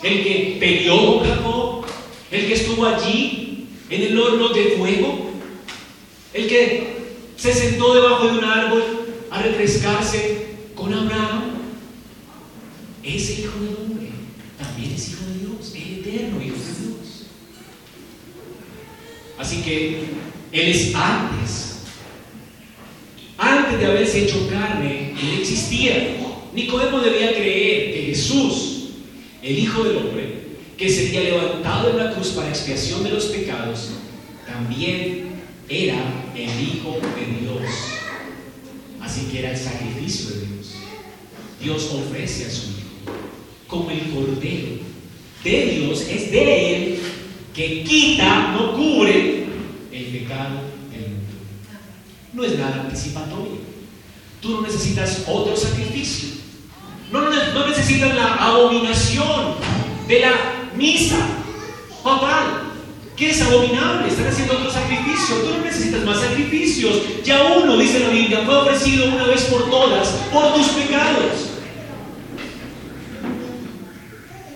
el 0.02 0.24
que 0.24 0.58
peleó 0.60 1.20
con 1.20 1.30
Jacob, 1.30 1.86
el 2.32 2.48
que 2.48 2.54
estuvo 2.54 2.86
allí 2.86 3.39
en 3.90 4.02
el 4.04 4.20
horno 4.20 4.50
de 4.50 4.76
fuego, 4.78 5.32
el 6.34 6.48
que 6.48 7.00
se 7.36 7.54
sentó 7.54 7.94
debajo 7.96 8.28
de 8.28 8.38
un 8.38 8.44
árbol 8.44 8.84
a 9.32 9.42
refrescarse 9.42 10.48
con 10.76 10.94
Abraham. 10.94 11.60
Ese 13.04 13.42
hijo 13.42 13.60
del 13.60 13.76
hombre 13.76 14.10
también 14.58 14.94
es 14.94 15.10
hijo 15.10 15.26
de 15.26 15.40
Dios, 15.40 15.74
el 15.76 16.00
eterno 16.00 16.42
hijo 16.44 16.56
de 16.56 16.88
Dios. 16.88 17.26
Así 19.38 19.62
que 19.62 20.00
Él 20.52 20.70
es 20.70 20.94
antes, 20.94 21.70
antes 23.38 23.80
de 23.80 23.86
haberse 23.86 24.26
hecho 24.26 24.50
carne, 24.50 25.14
Él 25.20 25.40
existía. 25.40 26.18
Nicodemo 26.54 27.00
debía 27.00 27.34
creer 27.34 27.94
que 27.94 28.06
Jesús, 28.08 28.90
el 29.42 29.60
Hijo 29.60 29.84
del 29.84 29.98
Hombre, 29.98 30.39
que 30.80 30.90
sería 30.90 31.20
levantado 31.24 31.90
en 31.90 31.98
la 31.98 32.14
cruz 32.14 32.30
para 32.30 32.48
expiación 32.48 33.04
de 33.04 33.10
los 33.10 33.26
pecados, 33.26 33.90
también 34.48 35.28
era 35.68 35.98
el 36.34 36.50
Hijo 36.62 37.00
de 37.18 37.42
Dios. 37.42 37.70
Así 39.02 39.28
que 39.30 39.40
era 39.40 39.52
el 39.52 39.58
sacrificio 39.58 40.30
de 40.30 40.46
Dios. 40.46 40.76
Dios 41.62 41.92
ofrece 41.94 42.46
a 42.46 42.50
su 42.50 42.70
Hijo 42.70 43.12
como 43.68 43.92
el 43.92 44.10
Cordero 44.10 44.80
de 45.44 45.66
Dios, 45.66 46.02
es 46.10 46.32
de 46.32 46.76
Él, 46.76 47.00
que 47.54 47.84
quita, 47.84 48.54
no 48.54 48.74
cubre 48.74 49.48
el 49.92 50.06
pecado 50.06 50.62
del 50.92 51.02
mundo. 51.02 51.36
No 52.34 52.44
es 52.46 52.58
nada 52.58 52.84
anticipatorio. 52.84 53.60
Tú 54.42 54.50
no 54.50 54.62
necesitas 54.62 55.24
otro 55.28 55.58
sacrificio. 55.58 56.30
No, 57.12 57.22
no, 57.22 57.68
necesitas 57.68 58.16
la 58.16 58.36
abominación 58.36 59.56
de 60.08 60.20
la 60.22 60.59
misa 60.76 61.18
papal, 62.04 62.72
que 63.16 63.30
es 63.32 63.42
abominable. 63.42 64.08
Están 64.08 64.28
haciendo 64.28 64.54
otro 64.58 64.72
sacrificio. 64.72 65.36
Tú 65.38 65.58
no 65.58 65.66
necesitas 65.66 66.04
más 66.04 66.20
sacrificios. 66.20 67.24
Ya 67.24 67.44
uno, 67.58 67.78
dice 67.78 68.00
la 68.00 68.10
Biblia, 68.10 68.44
fue 68.46 68.56
ofrecido 68.56 69.06
una 69.08 69.26
vez 69.26 69.44
por 69.44 69.70
todas 69.70 70.08
por 70.32 70.54
tus 70.54 70.68
pecados. 70.70 71.50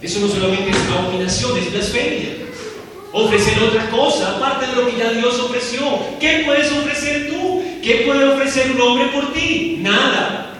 Eso 0.01 0.20
no 0.20 0.28
solamente 0.28 0.70
es 0.70 0.78
abominación, 0.97 1.57
es 1.57 1.72
blasfemia. 1.72 2.30
Ofrecer 3.14 3.61
otra 3.64 3.89
cosa, 3.89 4.36
aparte 4.36 4.68
de 4.68 4.76
lo 4.76 4.89
que 4.89 4.97
ya 4.97 5.11
Dios 5.11 5.39
ofreció. 5.39 5.82
¿Qué 6.20 6.43
puedes 6.45 6.72
ofrecer 6.72 7.30
tú? 7.30 7.64
¿Qué 7.82 8.03
puede 8.05 8.28
ofrecer 8.34 8.72
un 8.72 8.82
hombre 8.82 9.05
por 9.07 9.32
ti? 9.34 9.78
Nada. 9.82 10.53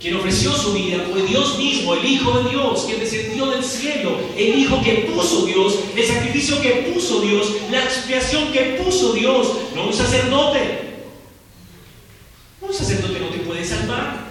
Quien 0.00 0.16
ofreció 0.16 0.52
su 0.52 0.72
vida 0.72 1.04
fue 1.10 1.22
Dios 1.24 1.58
mismo, 1.58 1.94
el 1.94 2.04
Hijo 2.06 2.38
de 2.38 2.48
Dios, 2.48 2.84
quien 2.86 3.00
descendió 3.00 3.50
del 3.50 3.62
cielo, 3.62 4.16
el 4.34 4.58
Hijo 4.58 4.80
que 4.82 5.10
puso 5.14 5.44
Dios, 5.44 5.78
el 5.94 6.06
sacrificio 6.06 6.58
que 6.62 6.90
puso 6.94 7.20
Dios, 7.20 7.52
la 7.70 7.84
expiación 7.84 8.50
que 8.50 8.80
puso 8.82 9.12
Dios, 9.12 9.48
no 9.74 9.88
un 9.88 9.92
sacerdote. 9.92 10.88
Un 12.62 12.72
sacerdote 12.72 13.20
no 13.20 13.26
te 13.26 13.38
puede 13.40 13.62
salvar. 13.62 14.30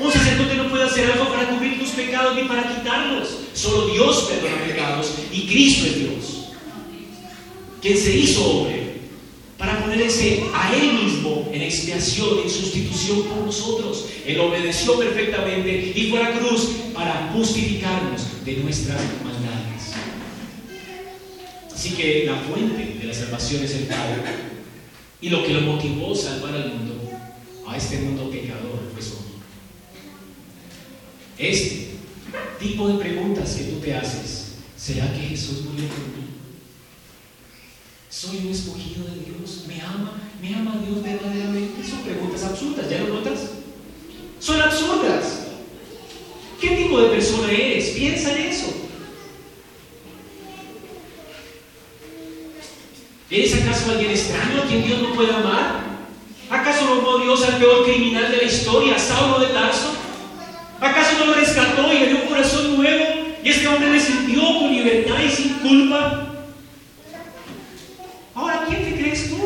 Un 0.00 0.12
sacerdote 0.12 0.54
no 0.56 0.68
puede 0.68 0.84
hacer 0.84 1.12
algo 1.12 1.28
para 1.28 1.50
cubrir 1.50 1.78
tus 1.78 1.90
pecados 1.90 2.34
ni 2.34 2.42
para 2.48 2.74
quitarlos. 2.74 3.38
Solo 3.54 3.86
Dios 3.86 4.28
perdona 4.28 4.64
pecados 4.64 5.12
y 5.32 5.46
Cristo 5.46 5.86
es 5.86 5.98
Dios. 6.00 6.48
Quien 7.80 7.96
se 7.96 8.16
hizo 8.16 8.44
hombre 8.44 8.83
para 9.58 9.80
ponerse 9.80 10.44
a 10.52 10.74
Él 10.74 10.94
mismo 11.04 11.48
en 11.52 11.62
expiación, 11.62 12.40
en 12.42 12.50
sustitución 12.50 13.22
por 13.24 13.38
nosotros. 13.38 14.06
Él 14.26 14.40
obedeció 14.40 14.98
perfectamente 14.98 15.92
y 15.94 16.10
fue 16.10 16.20
a 16.20 16.30
la 16.30 16.38
cruz 16.38 16.68
para 16.92 17.30
justificarnos 17.32 18.44
de 18.44 18.56
nuestras 18.56 19.00
maldades. 19.22 19.92
Así 21.72 21.90
que 21.90 22.24
la 22.26 22.36
fuente 22.36 22.98
de 22.98 23.06
la 23.06 23.14
salvación 23.14 23.62
es 23.64 23.74
el 23.74 23.84
Padre. 23.84 24.22
Y 25.20 25.28
lo 25.30 25.42
que 25.44 25.54
lo 25.54 25.60
motivó 25.62 26.12
a 26.12 26.16
salvar 26.16 26.54
al 26.54 26.68
mundo, 26.68 27.10
a 27.66 27.76
este 27.76 27.98
mundo 27.98 28.30
pecador, 28.30 28.90
fue 28.92 29.02
su 29.02 29.16
Este 31.38 31.94
tipo 32.60 32.88
de 32.88 32.98
preguntas 32.98 33.54
que 33.54 33.64
tú 33.64 33.80
te 33.80 33.94
haces, 33.94 34.56
¿será 34.76 35.10
que 35.12 35.20
Jesús 35.20 35.62
murió 35.64 35.88
por 35.88 36.08
mí? 36.08 36.33
¿Soy 38.14 38.36
un 38.44 38.52
escogido 38.52 39.06
de 39.06 39.24
Dios? 39.26 39.64
¿Me 39.66 39.80
ama? 39.80 40.12
¿Me 40.40 40.54
ama 40.54 40.80
Dios 40.86 41.02
verdaderamente? 41.02 41.82
Son 41.82 41.98
preguntas 42.02 42.44
absurdas, 42.44 42.88
¿ya 42.88 43.00
lo 43.00 43.14
notas? 43.14 43.40
Son 44.38 44.62
absurdas. 44.62 45.48
¿Qué 46.60 46.68
tipo 46.76 47.00
de 47.00 47.08
persona 47.08 47.50
eres? 47.50 47.88
Piensa 47.88 48.30
en 48.38 48.46
eso. 48.46 48.72
¿Eres 53.30 53.54
acaso 53.60 53.90
alguien 53.90 54.12
extraño 54.12 54.62
a 54.62 54.66
quien 54.66 54.86
Dios 54.86 55.02
no 55.02 55.12
puede 55.12 55.34
amar? 55.34 55.80
¿Acaso 56.50 56.92
amó 56.92 57.18
Dios 57.18 57.42
al 57.42 57.58
peor 57.58 57.84
criminal 57.84 58.30
de 58.30 58.36
la 58.36 58.44
historia, 58.44 58.96
Saulo 58.96 59.40
de 59.40 59.52
Tarso? 59.52 59.92
¿Acaso 60.80 61.18
no 61.18 61.26
lo 61.26 61.34
rescató 61.34 61.92
y 61.92 61.98
le 61.98 62.06
dio 62.06 62.22
un 62.22 62.28
corazón 62.28 62.76
nuevo? 62.76 63.04
Y 63.42 63.48
este 63.48 63.66
hombre 63.66 63.90
le 63.90 64.00
sintió 64.00 64.40
con 64.40 64.70
libertad 64.70 65.18
y 65.20 65.30
sin 65.30 65.54
culpa. 65.54 66.30
Ahora, 68.34 68.64
¿quién 68.66 68.84
te 68.84 69.00
crees 69.00 69.30
tú? 69.30 69.38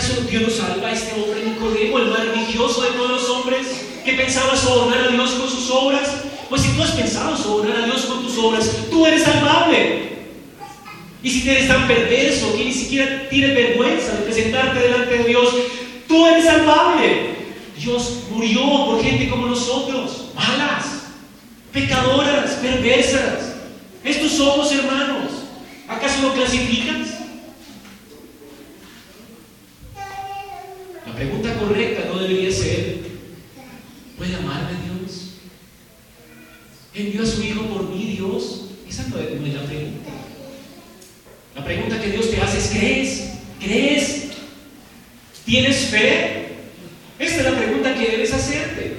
¿Acaso 0.00 0.22
Dios 0.22 0.42
no 0.44 0.48
salva 0.48 0.88
a 0.88 0.92
este 0.92 1.12
hombre 1.12 1.44
Nicodemo, 1.44 1.98
el 1.98 2.06
más 2.06 2.24
religioso 2.24 2.80
de 2.80 2.92
todos 2.92 3.10
los 3.10 3.28
hombres, 3.28 3.66
que 4.02 4.14
pensaba 4.14 4.56
sobornar 4.56 5.08
a 5.08 5.08
Dios 5.08 5.32
con 5.32 5.46
sus 5.46 5.70
obras? 5.70 6.08
Pues 6.48 6.62
si 6.62 6.70
tú 6.70 6.82
has 6.82 6.92
pensado 6.92 7.36
sobornar 7.36 7.82
a 7.82 7.84
Dios 7.84 8.06
con 8.06 8.22
tus 8.22 8.38
obras, 8.38 8.70
tú 8.90 9.04
eres 9.04 9.24
salvable. 9.24 10.08
Y 11.22 11.28
si 11.28 11.50
eres 11.50 11.68
tan 11.68 11.86
perverso 11.86 12.56
que 12.56 12.64
ni 12.64 12.72
siquiera 12.72 13.28
tienes 13.28 13.54
vergüenza 13.54 14.12
de 14.12 14.22
presentarte 14.22 14.78
delante 14.78 15.18
de 15.18 15.24
Dios, 15.24 15.54
tú 16.08 16.26
eres 16.26 16.46
salvable. 16.46 17.34
Dios 17.78 18.20
murió 18.30 18.86
por 18.86 19.02
gente 19.02 19.28
como 19.28 19.48
nosotros, 19.48 20.28
malas, 20.34 20.86
pecadoras, 21.74 22.52
perversas. 22.52 23.52
Estos 24.02 24.32
somos 24.32 24.72
hermanos. 24.72 25.30
¿Acaso 25.86 26.22
lo 26.22 26.32
clasificas? 26.32 27.20
La 31.06 31.09
pregunta 31.20 31.54
correcta 31.58 32.06
no 32.06 32.18
debería 32.18 32.50
ser, 32.50 32.96
¿puede 34.16 34.36
amarme 34.36 34.70
Dios? 34.86 35.32
¿Envió 36.94 37.22
a 37.22 37.26
su 37.26 37.42
Hijo 37.42 37.66
por 37.66 37.90
mí 37.90 38.16
Dios? 38.16 38.70
Esa 38.88 39.06
no 39.08 39.18
es, 39.18 39.54
la 39.54 39.62
pregunta. 39.64 40.10
La 41.54 41.62
pregunta 41.62 42.00
que 42.00 42.10
Dios 42.12 42.30
te 42.30 42.40
hace 42.40 42.56
es, 42.56 42.68
¿crees? 42.70 43.30
¿Crees? 43.60 44.28
¿Tienes 45.44 45.76
fe? 45.90 46.54
Esta 47.18 47.36
es 47.36 47.44
la 47.44 47.58
pregunta 47.58 47.94
que 47.94 48.12
debes 48.12 48.32
hacerte. 48.32 48.96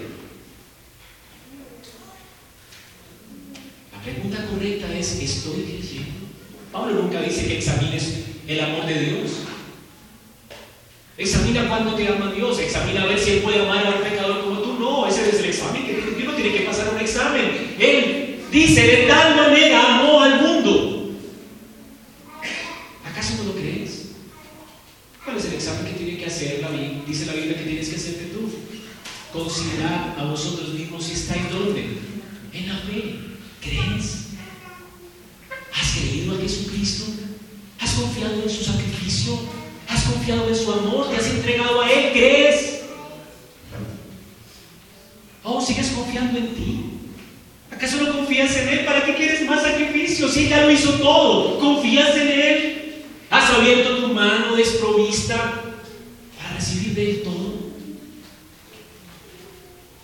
La 3.91 4.03
pregunta 4.03 4.45
correcta 4.45 4.95
es, 4.95 5.19
¿estoy 5.19 5.63
creyendo? 5.63 6.27
Pablo 6.71 7.01
nunca 7.01 7.19
dice 7.23 7.47
que 7.47 7.57
examines 7.57 8.13
el 8.47 8.59
amor 8.59 8.85
de 8.85 8.99
Dios. 8.99 9.31
Examina 11.21 11.67
cuánto 11.69 11.93
te 11.93 12.07
ama 12.07 12.31
Dios, 12.31 12.57
examina 12.57 13.03
a 13.03 13.05
ver 13.05 13.19
si 13.19 13.29
Él 13.29 13.41
puede 13.43 13.61
amar 13.61 13.85
a 13.85 13.91
un 13.91 14.01
pecador 14.01 14.43
como 14.43 14.59
tú. 14.61 14.73
No, 14.79 15.07
ese 15.07 15.29
es 15.29 15.35
el 15.35 15.45
examen, 15.45 15.85
Dios 15.85 16.27
no 16.27 16.33
tiene 16.33 16.57
que 16.57 16.61
pasar 16.61 16.91
un 16.91 16.99
examen. 16.99 17.75
Él 17.77 18.39
dice, 18.51 18.81
de 18.81 19.07
tal 19.07 19.35
manera 19.35 19.99
amó 19.99 20.21
al 20.21 20.41
mundo. 20.41 21.11
¿Acaso 23.05 23.35
no 23.37 23.43
lo 23.43 23.53
crees? 23.53 24.13
¿Cuál 25.23 25.37
es 25.37 25.45
el 25.45 25.53
examen 25.53 25.85
que 25.85 25.99
tiene 25.99 26.17
que 26.17 26.25
hacer 26.25 26.59
la 26.59 26.69
Biblia? 26.69 27.03
Dice 27.05 27.27
la 27.27 27.33
Biblia 27.33 27.57
que 27.57 27.65
tienes 27.65 27.89
que 27.89 27.97
hacerte 27.97 28.25
tú. 28.33 28.49
Considerad 29.31 30.17
a 30.17 30.23
vosotros 30.23 30.69
mismos 30.69 31.03
si 31.03 31.13
estáis 31.13 31.51
donde. 31.51 31.99
En 32.51 32.67
la 32.67 32.77
fe. 32.77 33.19
¿Crees? 33.61 34.29
¿Has 35.71 35.91
creído 35.91 36.35
a 36.35 36.41
Jesucristo? 36.41 37.05
¿Has 37.79 37.91
confiado 37.91 38.41
en 38.41 38.49
su 38.49 38.63
sacrificio? 38.63 39.60
¿Has 40.01 40.07
confiado 40.07 40.47
en 40.47 40.55
su 40.55 40.71
amor? 40.71 41.11
¿Te 41.11 41.17
has 41.17 41.27
entregado 41.27 41.79
a 41.79 41.91
Él? 41.91 42.11
¿Crees? 42.11 42.81
¿O 45.43 45.61
sigues 45.61 45.91
confiando 45.91 46.39
en 46.39 46.55
ti? 46.55 46.85
¿Acaso 47.69 47.97
no 47.97 48.11
confías 48.11 48.55
en 48.57 48.69
Él? 48.69 48.85
¿Para 48.85 49.05
qué 49.05 49.13
quieres 49.13 49.47
más 49.47 49.61
sacrificio? 49.61 50.27
Si 50.27 50.49
ya 50.49 50.61
lo 50.61 50.71
hizo 50.71 50.93
todo, 50.93 51.59
¿confías 51.59 52.17
en 52.17 52.27
Él? 52.27 53.03
¿Has 53.29 53.51
abierto 53.51 53.97
tu 53.97 54.07
mano 54.07 54.55
desprovista 54.55 55.61
para 56.35 56.55
recibir 56.55 56.95
de 56.95 57.11
Él 57.11 57.21
todo? 57.23 57.53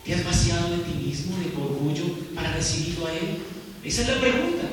¿Te 0.06 0.14
has 0.14 0.24
vaciado 0.24 0.78
de 0.78 0.84
ti 0.84 1.06
mismo, 1.08 1.38
de 1.38 1.60
orgullo, 1.60 2.06
para 2.36 2.54
recibirlo 2.54 3.08
a 3.08 3.14
Él? 3.14 3.40
Esa 3.84 4.04
es 4.04 4.08
la 4.10 4.20
pregunta. 4.20 4.70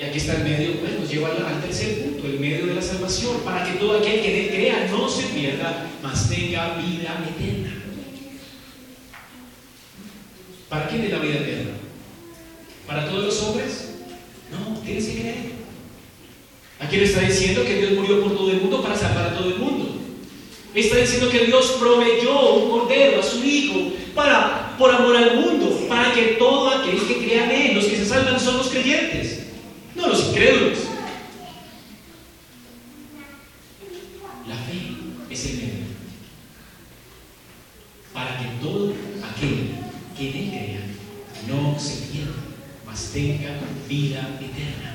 Y 0.00 0.02
aquí 0.02 0.16
está 0.16 0.36
el 0.36 0.44
medio, 0.44 0.80
pues 0.80 0.98
nos 0.98 1.10
lleva 1.10 1.28
al 1.28 1.60
tercer 1.60 2.02
punto, 2.02 2.26
el 2.26 2.40
medio 2.40 2.66
de 2.66 2.74
la 2.74 2.80
salvación, 2.80 3.40
para 3.44 3.64
que 3.64 3.78
todo 3.78 3.98
aquel 3.98 4.22
que 4.22 4.48
crea 4.48 4.88
no 4.90 5.06
se 5.06 5.24
pierda, 5.24 5.90
mas 6.02 6.30
tenga 6.30 6.78
vida 6.78 7.22
eterna. 7.28 7.84
¿Para 10.70 10.88
quién 10.88 11.04
es 11.04 11.10
la 11.10 11.18
vida 11.18 11.34
eterna? 11.34 11.72
¿Para 12.86 13.10
todos 13.10 13.24
los 13.26 13.42
hombres? 13.42 13.90
No, 14.50 14.80
tienes 14.80 15.04
que 15.04 15.20
creer. 15.20 15.36
Aquí 16.78 16.96
le 16.96 17.04
está 17.04 17.20
diciendo 17.20 17.62
que 17.62 17.74
Dios 17.74 17.92
murió 17.92 18.22
por 18.22 18.34
todo 18.34 18.50
el 18.52 18.60
mundo 18.62 18.82
para 18.82 18.96
salvar 18.96 19.26
a 19.26 19.36
todo 19.36 19.50
el 19.50 19.58
mundo. 19.58 19.96
Está 20.74 20.96
diciendo 20.96 21.28
que 21.28 21.44
Dios 21.44 21.76
proveyó 21.78 22.54
un 22.54 22.70
cordero 22.70 23.20
a 23.20 23.22
su 23.22 23.44
Hijo 23.44 23.92
para, 24.14 24.76
por 24.78 24.90
amor 24.94 25.14
al 25.14 25.36
mundo, 25.36 25.84
para 25.90 26.14
que 26.14 26.36
todo 26.38 26.70
aquel 26.70 27.06
que 27.06 27.18
crea 27.18 27.44
en 27.44 27.50
Él, 27.50 27.76
los 27.76 27.84
que 27.84 27.96
se 27.96 28.06
salvan 28.06 28.40
son 28.40 28.56
los 28.56 28.68
creyentes, 28.68 29.49
no 29.94 30.08
los 30.08 30.28
incrédulos. 30.28 30.78
La 34.48 34.56
fe 34.56 34.96
es 35.30 35.46
el 35.46 35.56
medio 35.56 35.90
para 38.12 38.38
que 38.38 38.46
todo 38.60 38.92
aquel 39.22 39.70
que 40.16 40.28
en 40.30 40.50
crea 40.50 40.80
no 41.48 41.78
se 41.78 42.06
pierda, 42.06 42.34
mas 42.84 43.10
tenga 43.12 43.58
vida 43.88 44.38
eterna. 44.40 44.94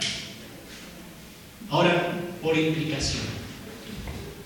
Ahora, 1.70 2.20
por 2.42 2.58
implicación, 2.58 3.24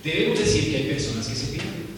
debemos 0.03 0.39
decir 0.39 0.71
que 0.71 0.77
hay 0.77 0.83
personas 0.83 1.27
que 1.27 1.35
se 1.35 1.47
pierden. 1.47 1.89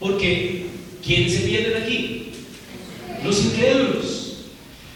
Porque, 0.00 0.66
¿quién 1.04 1.30
se 1.30 1.40
pierden 1.40 1.82
aquí? 1.82 2.32
Los 3.24 3.44
incrédulos. 3.44 4.27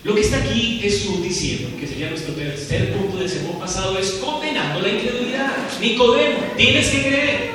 Lo 0.05 0.17
que 0.17 0.23
está 0.23 0.39
aquí 0.39 0.81
Jesús 0.83 1.23
diciendo, 1.23 1.77
que 1.79 1.87
sería 1.87 2.11
nuestro 2.11 2.35
tercer 2.35 2.93
punto 2.93 3.19
del 3.19 3.29
sermón 3.29 3.61
pasado, 3.61 3.97
es 3.99 4.11
condenando 4.13 4.81
la 4.81 4.89
incredulidad. 4.89 5.57
Nicodemo, 5.81 6.41
tienes 6.57 6.89
que 6.89 7.03
creer. 7.03 7.51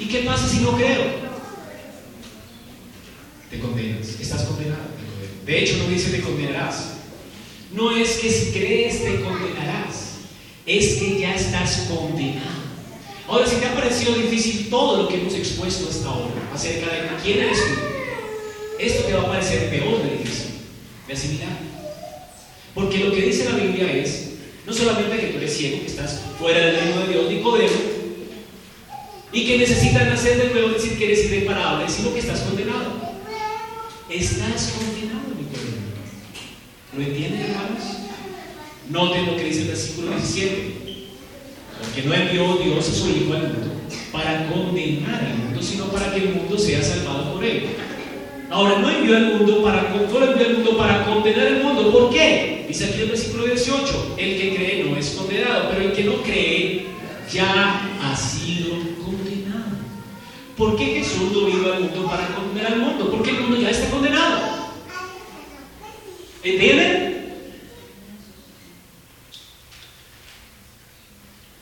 ¿Y 0.00 0.06
qué 0.06 0.20
pasa 0.20 0.48
si 0.48 0.58
no 0.58 0.76
creo? 0.76 1.04
Te 3.50 3.60
condenas, 3.60 4.08
estás 4.20 4.42
condenado. 4.42 4.82
De 5.46 5.62
hecho, 5.62 5.76
no 5.76 5.88
dice 5.88 6.10
te 6.10 6.22
condenarás. 6.22 6.94
No 7.72 7.92
es 7.96 8.18
que 8.18 8.30
si 8.30 8.50
crees 8.50 9.04
te 9.04 9.20
condenarás, 9.20 10.16
es 10.66 10.96
que 10.96 11.20
ya 11.20 11.36
estás 11.36 11.86
condenado. 11.88 12.64
Ahora, 13.28 13.46
si 13.46 13.56
te 13.56 13.66
ha 13.66 13.74
parecido 13.74 14.14
difícil 14.14 14.68
todo 14.70 15.02
lo 15.02 15.08
que 15.08 15.20
hemos 15.20 15.34
expuesto 15.34 15.88
hasta 15.88 16.08
ahora 16.08 16.34
acerca 16.52 16.86
de 16.86 17.22
quién 17.22 17.38
eres 17.38 17.58
tú, 17.58 17.80
esto 18.80 19.04
te 19.04 19.12
va 19.12 19.22
a 19.22 19.28
parecer 19.28 19.70
peor 19.70 20.02
de 20.02 20.18
difícil 20.18 20.53
asimilar. 21.14 21.58
Porque 22.74 22.98
lo 22.98 23.12
que 23.12 23.22
dice 23.22 23.44
la 23.44 23.56
Biblia 23.56 23.92
es, 23.92 24.30
no 24.66 24.72
solamente 24.72 25.18
que 25.18 25.26
tú 25.28 25.38
eres 25.38 25.56
ciego, 25.56 25.80
que 25.80 25.86
estás 25.86 26.20
fuera 26.38 26.66
del 26.66 26.76
reino 26.76 27.00
de 27.00 27.12
Dios, 27.12 27.30
Nicodemo, 27.30 27.94
y 29.32 29.46
que 29.46 29.58
necesitas 29.58 30.06
nacer 30.08 30.38
de 30.38 30.50
nuevo, 30.52 30.68
decir 30.70 30.96
que 30.96 31.06
eres 31.06 31.24
irreparable, 31.26 31.88
sino 31.88 32.12
que 32.12 32.20
estás 32.20 32.40
condenado. 32.40 33.14
Estás 34.08 34.74
condenado, 34.76 35.28
Nicodemo. 35.36 35.84
¿Lo 36.96 37.02
entienden, 37.02 37.40
hermanos? 37.40 37.82
Noten 38.90 39.26
lo 39.26 39.36
que 39.36 39.44
dice 39.44 39.62
el 39.62 39.68
versículo 39.68 40.12
17. 40.12 40.84
Porque 41.80 42.02
no 42.02 42.14
envió 42.14 42.56
Dios 42.56 42.88
a 42.88 42.92
su 42.92 43.08
Hijo 43.08 43.34
al 43.34 43.52
mundo 43.52 43.74
para 44.12 44.48
condenar 44.48 45.24
al 45.24 45.38
mundo, 45.38 45.60
sino 45.60 45.86
para 45.86 46.14
que 46.14 46.20
el 46.20 46.34
mundo 46.34 46.56
sea 46.56 46.82
salvado 46.82 47.34
por 47.34 47.44
él. 47.44 47.66
Ahora, 48.50 48.78
no 48.78 48.90
envió 48.90 49.16
al 49.16 49.34
mundo 49.34 49.62
para, 49.62 49.82
no 49.90 50.02
envió 50.02 50.46
al 50.46 50.54
mundo 50.54 50.76
para 50.76 51.04
condenar 51.04 51.46
al 51.46 51.62
mundo. 51.62 51.90
¿Por 51.90 52.10
qué? 52.10 52.64
Dice 52.68 52.86
aquí 52.86 53.02
el 53.02 53.08
versículo 53.08 53.44
18, 53.46 54.16
el 54.18 54.40
que 54.40 54.54
cree 54.54 54.84
no 54.84 54.96
es 54.96 55.10
condenado, 55.10 55.70
pero 55.70 55.82
el 55.82 55.92
que 55.92 56.04
no 56.04 56.22
cree 56.22 56.86
ya 57.32 57.98
ha 58.02 58.16
sido 58.16 58.70
condenado. 59.04 59.76
¿Por 60.56 60.76
qué 60.76 60.84
Jesús 60.84 61.32
no 61.32 61.46
vino 61.46 61.72
al 61.72 61.80
mundo 61.82 62.06
para 62.06 62.28
condenar 62.28 62.72
al 62.72 62.80
mundo? 62.80 63.10
Porque 63.10 63.30
el 63.30 63.40
mundo 63.40 63.56
ya 63.60 63.70
está 63.70 63.90
condenado. 63.90 64.54
¿Entienden? 66.42 67.14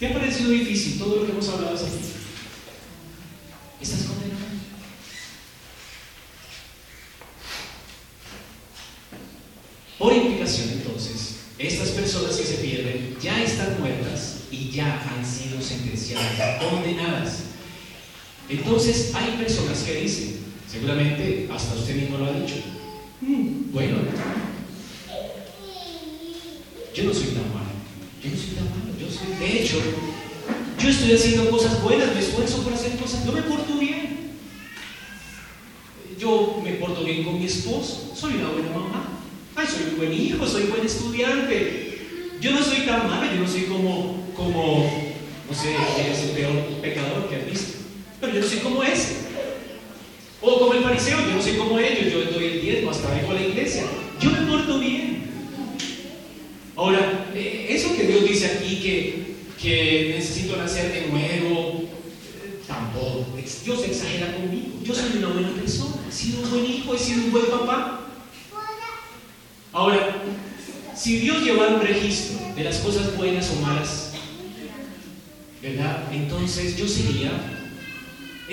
¿Te 0.03 0.09
ha 0.09 0.13
parecido 0.13 0.51
difícil 0.51 0.99
todo 0.99 1.15
lo 1.15 1.27
que 1.27 1.31
hemos 1.31 1.49
hablado 1.49 1.77
hasta 1.77 1.87
aquí? 1.87 1.99
¿Estás 3.81 4.03
condenado? 4.03 4.43
Por 9.97 10.13
implicación, 10.13 10.71
entonces, 10.71 11.37
estas 11.57 11.91
personas 11.91 12.35
que 12.35 12.43
se 12.43 12.55
pierden 12.55 13.17
ya 13.23 13.41
están 13.41 13.79
muertas 13.79 14.39
y 14.51 14.73
ya 14.73 15.01
han 15.09 15.25
sido 15.25 15.63
sentenciadas, 15.63 16.61
condenadas. 16.61 17.43
Entonces, 18.65 19.11
hay 19.13 19.37
personas 19.43 19.83
que 19.83 20.03
dicen, 20.03 20.39
seguramente 20.71 21.49
hasta 21.53 21.75
usted 21.75 21.97
mismo 21.97 22.19
lo 22.19 22.27
ha 22.27 22.33
dicho, 22.33 22.55
mm, 23.21 23.73
bueno, 23.73 23.97
yo 26.95 27.05
no 27.05 27.13
soy 27.13 27.27
tan 27.27 27.53
malo, 27.53 27.73
yo 28.23 28.31
no 28.31 28.37
soy 28.37 28.55
tan 28.55 28.65
malo, 28.71 28.95
yo 29.01 29.09
soy, 29.11 29.35
de 29.41 29.63
hecho, 29.63 29.79
yo 30.81 30.89
estoy 30.89 31.13
haciendo 31.13 31.51
cosas 31.51 31.83
buenas, 31.83 32.15
me 32.15 32.21
esfuerzo 32.21 32.63
por 32.63 32.73
hacer 32.73 32.97
cosas, 32.99 33.27
yo 33.27 33.33
me 33.33 33.43
porto 33.43 33.79
bien. 33.79 34.33
Yo 36.17 36.61
me 36.63 36.75
porto 36.75 37.03
bien 37.03 37.25
con 37.25 37.41
mi 37.41 37.47
esposo, 37.47 38.13
soy 38.15 38.35
una 38.35 38.51
buena 38.51 38.71
mamá. 38.71 39.09
Ay, 39.57 39.67
soy 39.67 39.91
un 39.91 39.97
buen 39.97 40.13
hijo, 40.13 40.47
soy 40.47 40.65
buen 40.65 40.87
estudiante. 40.87 41.99
Yo 42.41 42.53
no 42.53 42.63
soy 42.63 42.87
tan 42.87 43.09
malo, 43.09 43.27
yo 43.35 43.41
no 43.41 43.49
soy 43.49 43.63
como, 43.63 44.25
como, 44.37 44.89
no 45.51 45.57
sé, 45.57 45.75
quién 45.97 46.13
es 46.13 46.23
el 46.23 46.31
peor 46.31 46.65
pecador 46.81 47.29
que 47.29 47.37
has 47.37 47.51
visto. 47.51 47.82
Pero 48.23 48.35
yo 48.35 48.41
no 48.41 48.47
soy 48.47 48.59
como 48.59 48.83
ese. 48.85 49.17
O 50.41 50.59
como 50.61 50.75
el 50.75 50.85
fariseo, 50.85 51.19
yo 51.27 51.35
no 51.35 51.43
soy 51.43 51.57
como 51.57 51.77
ellos, 51.77 52.13
yo 52.13 52.31
doy 52.31 52.45
el 52.45 52.61
diezmo, 52.63 52.93
hasta 52.93 53.13
vengo 53.13 53.33
a 53.33 53.35
la 53.35 53.43
iglesia. 53.43 53.83
Yo 54.21 54.31
me 54.31 54.43
porto 54.43 54.79
bien. 54.79 55.25
Ahora, 56.77 57.27
eh, 57.35 57.67
eso 57.69 57.97
que 57.97 58.05
Dios 58.05 58.23
dice 58.23 58.47
aquí, 58.47 58.77
que, 58.77 59.35
que 59.61 60.15
necesito 60.17 60.57
nacer 60.57 60.93
de 60.93 61.09
nuevo, 61.09 61.83
eh, 61.83 62.61
tampoco. 62.69 63.27
Dios 63.65 63.85
exagera 63.85 64.37
conmigo. 64.37 64.69
Yo 64.85 64.95
soy 64.95 65.19
una 65.19 65.29
buena 65.29 65.51
persona, 65.51 65.97
he 66.09 66.13
sido 66.13 66.43
un 66.43 66.51
buen 66.51 66.65
hijo, 66.65 66.95
he 66.95 66.99
sido 66.99 67.25
un 67.25 67.33
buen 67.33 67.47
papá. 67.47 68.07
Ahora, 69.73 70.23
si 70.95 71.19
Dios 71.19 71.43
llevara 71.43 71.75
un 71.75 71.81
registro 71.81 72.39
de 72.55 72.63
las 72.63 72.79
cosas 72.79 73.17
buenas 73.17 73.51
o 73.51 73.61
malas, 73.67 74.13
¿verdad? 75.61 76.05
Entonces 76.13 76.77
yo 76.77 76.87
sería 76.87 77.62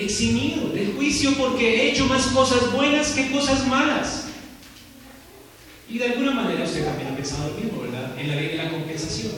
eximido 0.04 0.68
del 0.68 0.94
juicio 0.94 1.32
porque 1.34 1.68
he 1.68 1.90
hecho 1.90 2.06
más 2.06 2.26
cosas 2.28 2.72
buenas 2.72 3.10
que 3.12 3.30
cosas 3.30 3.66
malas. 3.66 4.26
Y 5.88 5.98
de 5.98 6.04
alguna 6.06 6.30
manera 6.30 6.64
usted 6.64 6.84
también 6.84 7.08
ha 7.08 7.16
pensado 7.16 7.48
lo 7.48 7.54
mismo, 7.54 7.82
¿verdad? 7.82 8.18
En 8.18 8.28
la 8.28 8.36
ley 8.36 8.48
de 8.48 8.56
la 8.56 8.70
compensación. 8.70 9.32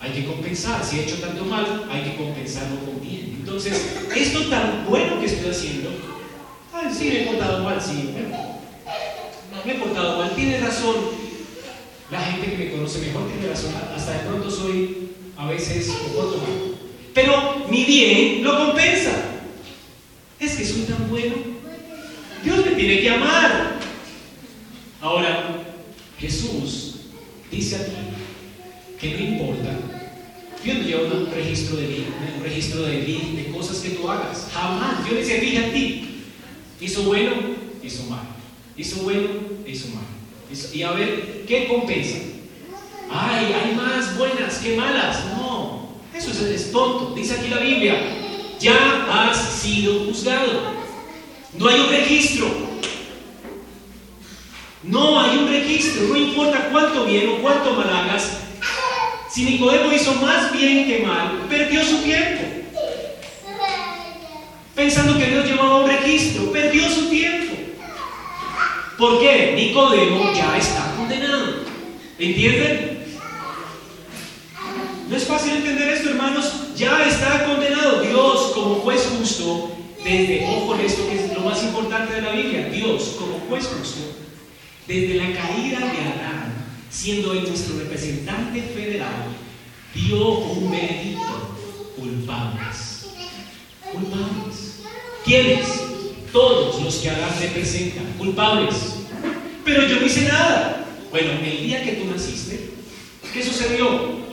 Hay 0.00 0.12
que 0.12 0.26
compensar. 0.26 0.84
Si 0.84 0.98
he 0.98 1.02
hecho 1.02 1.16
tanto 1.16 1.44
mal, 1.44 1.88
hay 1.90 2.02
que 2.02 2.16
compensarlo 2.16 2.78
con 2.80 3.00
bien. 3.00 3.38
Entonces, 3.40 3.96
esto 4.14 4.48
tan 4.48 4.86
bueno 4.88 5.18
que 5.18 5.26
estoy 5.26 5.50
haciendo, 5.50 5.90
ay, 6.72 6.86
sí, 6.96 7.08
me 7.08 7.22
he 7.22 7.26
portado 7.26 7.64
mal, 7.64 7.82
sí, 7.82 8.14
me 9.64 9.72
he 9.72 9.74
portado 9.76 10.18
mal, 10.18 10.34
tiene 10.36 10.60
razón. 10.60 10.94
La 12.10 12.20
gente 12.20 12.50
que 12.50 12.56
me 12.56 12.70
conoce 12.70 13.00
mejor 13.00 13.28
tiene 13.28 13.48
razón, 13.48 13.74
hasta 13.94 14.12
de 14.12 14.18
pronto 14.20 14.50
soy 14.50 15.10
a 15.36 15.46
veces 15.46 15.88
un 15.88 16.12
poco 16.12 16.36
mal. 16.38 16.77
Pero 17.20 17.66
mi 17.68 17.84
bien 17.84 18.44
lo 18.44 18.56
compensa. 18.56 19.10
Es 20.38 20.54
que 20.54 20.64
soy 20.64 20.82
tan 20.82 21.10
bueno. 21.10 21.34
Dios 22.44 22.64
me 22.64 22.76
tiene 22.76 23.00
que 23.00 23.10
amar. 23.10 23.80
Ahora, 25.00 25.64
Jesús 26.20 26.94
dice 27.50 27.74
aquí 27.74 27.90
que 29.00 29.14
no 29.14 29.30
importa. 29.30 29.80
Dios 30.62 30.78
no 30.78 30.84
lleva 30.84 31.12
un 31.12 31.30
registro 31.32 31.76
de 31.76 32.06
un 32.36 32.42
registro 32.44 32.82
de, 32.82 32.98
de 32.98 33.52
cosas 33.52 33.78
que 33.78 33.90
tú 33.90 34.08
hagas. 34.08 34.46
Jamás. 34.52 35.04
Dios 35.04 35.18
dice, 35.18 35.40
fija 35.40 35.66
a 35.66 35.72
ti. 35.72 36.22
Hizo 36.80 37.02
bueno, 37.02 37.32
hizo 37.82 38.04
mal. 38.04 38.28
Hizo 38.76 39.02
bueno, 39.02 39.28
hizo 39.66 39.88
mal. 39.88 40.04
y 40.72 40.82
a 40.82 40.92
ver, 40.92 41.44
¿qué 41.48 41.66
compensa? 41.66 42.18
Ay, 43.10 43.52
hay 43.52 43.74
más 43.74 44.16
buenas 44.16 44.58
que 44.58 44.76
malas. 44.76 45.24
Eso 46.30 46.46
es, 46.46 46.60
es 46.60 46.72
tonto. 46.72 47.14
Dice 47.14 47.34
aquí 47.34 47.48
la 47.48 47.58
Biblia, 47.58 48.00
ya 48.60 49.06
has 49.10 49.36
sido 49.36 50.04
juzgado. 50.04 50.78
No 51.56 51.68
hay 51.68 51.80
un 51.80 51.88
registro. 51.88 52.46
No 54.82 55.20
hay 55.20 55.38
un 55.38 55.48
registro. 55.48 56.08
No 56.08 56.16
importa 56.16 56.68
cuánto 56.70 57.04
bien 57.04 57.28
o 57.28 57.42
cuánto 57.42 57.72
mal 57.72 57.88
hagas. 57.90 58.38
Si 59.30 59.44
Nicodemo 59.44 59.92
hizo 59.92 60.14
más 60.14 60.52
bien 60.52 60.86
que 60.86 61.04
mal, 61.06 61.46
perdió 61.48 61.84
su 61.84 61.98
tiempo. 61.98 62.44
Pensando 64.74 65.18
que 65.18 65.26
Dios 65.26 65.46
llevaba 65.46 65.84
un 65.84 65.90
registro, 65.90 66.52
perdió 66.52 66.88
su 66.88 67.08
tiempo. 67.08 67.54
¿Por 68.96 69.20
qué? 69.20 69.52
Nicodemo 69.56 70.32
ya 70.32 70.56
está 70.56 70.94
condenado. 70.96 71.64
¿Entienden? 72.18 72.97
No 75.08 75.16
es 75.16 75.24
fácil 75.24 75.56
entender 75.56 75.88
esto, 75.88 76.10
hermanos. 76.10 76.52
Ya 76.76 77.08
está 77.08 77.46
condenado. 77.46 78.02
Dios, 78.02 78.52
como 78.54 78.76
juez 78.76 79.08
justo, 79.18 79.72
desde, 80.04 80.46
ojo 80.46 80.74
esto 80.76 81.08
que 81.08 81.24
es 81.24 81.34
lo 81.34 81.40
más 81.40 81.62
importante 81.62 82.14
de 82.14 82.22
la 82.22 82.32
Biblia, 82.32 82.68
Dios, 82.68 83.16
como 83.18 83.40
juez 83.48 83.66
justo, 83.66 84.00
desde 84.86 85.14
la 85.14 85.32
caída 85.32 85.80
de 85.80 85.98
Adán, 85.98 86.54
siendo 86.90 87.32
él 87.32 87.48
nuestro 87.48 87.78
representante 87.78 88.62
federal, 88.62 89.26
dio 89.94 90.38
un 90.38 90.70
veredicto. 90.70 91.56
Culpables. 91.96 93.06
Culpables. 93.92 94.82
¿Quiénes? 95.24 95.66
Todos 96.32 96.80
los 96.82 96.94
que 96.96 97.10
Adán 97.10 97.34
representa, 97.40 98.02
culpables. 98.18 98.74
Pero 99.64 99.86
yo 99.86 100.00
no 100.00 100.06
hice 100.06 100.28
nada. 100.28 100.86
Bueno, 101.10 101.32
el 101.42 101.62
día 101.64 101.82
que 101.82 101.92
tú 101.92 102.04
naciste, 102.04 102.70
¿qué 103.32 103.42
sucedió? 103.42 104.27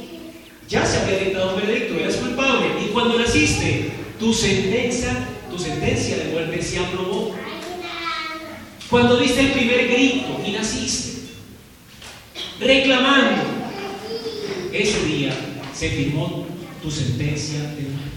Ya 0.68 0.86
se 0.86 0.98
había 0.98 1.20
dictado 1.20 1.56
un 1.56 1.62
veredicto, 1.62 2.00
eras 2.00 2.16
culpable. 2.16 2.68
Y 2.84 2.90
cuando 2.90 3.20
naciste, 3.20 3.92
tu 4.20 4.34
sentencia, 4.34 5.28
tu 5.50 5.60
sentencia 5.60 6.18
de 6.18 6.26
muerte 6.26 6.62
se 6.62 6.80
aprobó. 6.80 7.36
cuando 8.90 9.18
diste 9.18 9.42
el 9.42 9.52
primer 9.52 9.88
grito 9.88 10.40
y 10.46 10.52
naciste, 10.52 11.22
reclamando, 12.60 13.44
ese 14.72 15.06
día 15.06 15.36
se 15.74 15.90
firmó 15.90 16.46
tu 16.82 16.90
sentencia 16.90 17.60
de 17.60 17.82
muerte. 17.82 18.16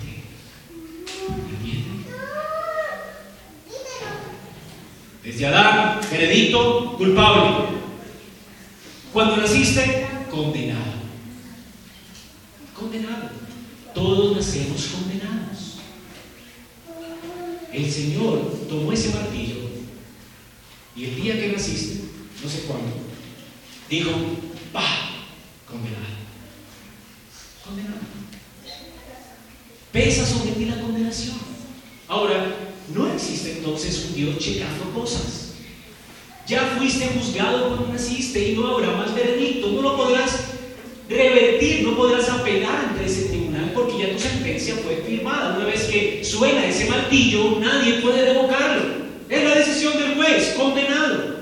Desde 5.24 5.46
Adán, 5.46 6.00
veredicto, 6.10 6.96
culpable. 6.96 7.66
Cuando 9.12 9.36
naciste, 9.36 10.06
condenado. 10.30 10.97
Condenado. 12.78 13.30
Todos 13.94 14.36
nacemos 14.36 14.86
condenados. 14.86 15.78
El 17.72 17.90
Señor 17.90 18.66
tomó 18.68 18.92
ese 18.92 19.10
martillo 19.10 19.56
y 20.94 21.04
el 21.04 21.16
día 21.16 21.40
que 21.40 21.52
naciste, 21.52 22.04
no 22.42 22.48
sé 22.48 22.62
cuándo, 22.62 22.92
dijo, 23.90 24.10
¡pah! 24.72 25.10
Condenado. 25.66 26.04
Condenado. 27.64 27.98
Pesa 29.92 30.24
sobre 30.24 30.52
ti 30.52 30.64
la 30.66 30.80
condenación. 30.80 31.36
Ahora, 32.06 32.54
no 32.94 33.12
existe 33.12 33.58
entonces 33.58 34.06
un 34.06 34.14
Dios 34.14 34.38
checando 34.38 34.90
cosas. 34.94 35.52
Ya 36.46 36.76
fuiste 36.78 37.08
juzgado 37.08 37.68
cuando 37.68 37.92
naciste 37.92 38.50
y 38.50 38.56
no 38.56 38.66
habrá 38.68 38.96
más 38.96 39.14
veredicto. 39.14 39.72
No 39.72 39.82
lo 39.82 39.96
podrás 39.96 40.57
revertir, 41.08 41.82
no 41.82 41.96
podrás 41.96 42.28
apelar 42.28 42.90
ante 42.90 43.06
ese 43.06 43.28
tribunal 43.28 43.72
porque 43.74 43.98
ya 43.98 44.12
tu 44.12 44.18
sentencia 44.18 44.74
fue 44.76 45.02
firmada. 45.06 45.56
Una 45.56 45.66
vez 45.66 45.84
que 45.84 46.22
suena 46.24 46.66
ese 46.66 46.88
martillo, 46.88 47.58
nadie 47.60 48.00
puede 48.00 48.32
revocarlo. 48.32 49.08
Es 49.28 49.44
la 49.44 49.54
decisión 49.54 49.98
del 49.98 50.14
juez, 50.14 50.54
condenado. 50.56 51.38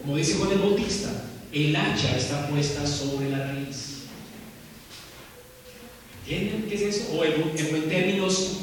Como 0.00 0.16
dice 0.16 0.34
Juan 0.34 0.52
el 0.52 0.58
Bautista, 0.58 1.24
el 1.52 1.76
hacha 1.76 2.16
está 2.16 2.48
puesta 2.48 2.86
sobre 2.86 3.30
la 3.30 3.46
raíz. 3.46 3.90
¿Entienden 6.28 6.66
qué 6.68 6.74
es 6.76 6.82
eso? 6.82 7.12
O 7.12 7.24
en, 7.24 7.88
términos 7.88 8.60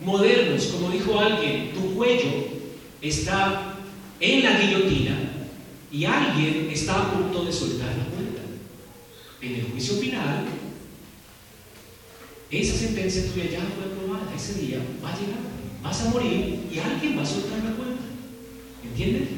modernos, 0.00 0.64
como 0.66 0.90
dijo 0.90 1.18
alguien, 1.18 1.72
tu 1.72 1.94
cuello 1.94 2.46
está 3.02 3.74
en 4.18 4.42
la 4.42 4.58
guillotina 4.58 5.18
y 5.92 6.04
alguien 6.06 6.70
está 6.72 7.02
a 7.02 7.12
punto 7.12 7.44
de 7.44 7.52
soltar 7.52 7.88
la 7.88 8.04
cuenta. 8.04 8.31
En 9.42 9.56
el 9.56 9.72
juicio 9.72 9.96
final, 9.96 10.44
esa 12.48 12.78
sentencia 12.78 13.26
tuya 13.26 13.50
ya 13.50 13.60
fue 13.74 13.92
aprobada, 13.92 14.32
ese 14.34 14.54
día 14.54 14.78
va 15.04 15.12
a 15.12 15.18
llegar, 15.18 15.40
vas 15.82 16.00
a 16.02 16.10
morir 16.10 16.68
y 16.72 16.78
alguien 16.78 17.18
va 17.18 17.22
a 17.22 17.26
soltar 17.26 17.58
la 17.58 17.72
cuenta. 17.72 18.04
¿Entiendes? 18.84 19.28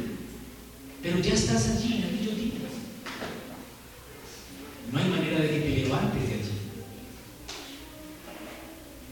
Pero 1.02 1.20
ya 1.20 1.32
estás 1.32 1.70
allí 1.70 1.94
en 1.94 2.00
la 2.02 2.08
guillotina. 2.08 2.54
No 4.92 4.98
hay 4.98 5.08
manera 5.08 5.40
de 5.40 5.48
que 5.48 5.60
te 5.60 5.68
levantes 5.68 6.28
de 6.28 6.34
allí. 6.34 6.50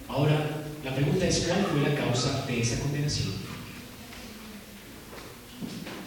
Ahora, 0.08 0.64
la 0.84 0.94
pregunta 0.94 1.26
es, 1.26 1.38
¿cuál 1.46 1.64
fue 1.64 1.88
la 1.88 1.94
causa 1.94 2.44
de 2.46 2.60
esa 2.60 2.80
condenación? 2.80 3.32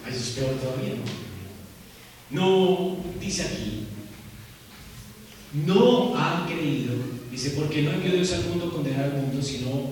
Eso 0.08 0.18
es 0.18 0.30
peor 0.30 0.54
todavía, 0.60 0.94
¿no? 0.94 1.06
No, 2.30 2.96
dice 3.20 3.42
aquí, 3.42 3.86
no 5.64 6.16
han 6.16 6.46
creído, 6.46 6.94
dice, 7.30 7.50
porque 7.50 7.82
no 7.82 7.92
envió 7.92 8.12
Dios 8.12 8.32
al 8.32 8.44
mundo 8.44 8.70
condenar 8.70 9.04
al 9.04 9.22
mundo, 9.22 9.40
sino 9.40 9.90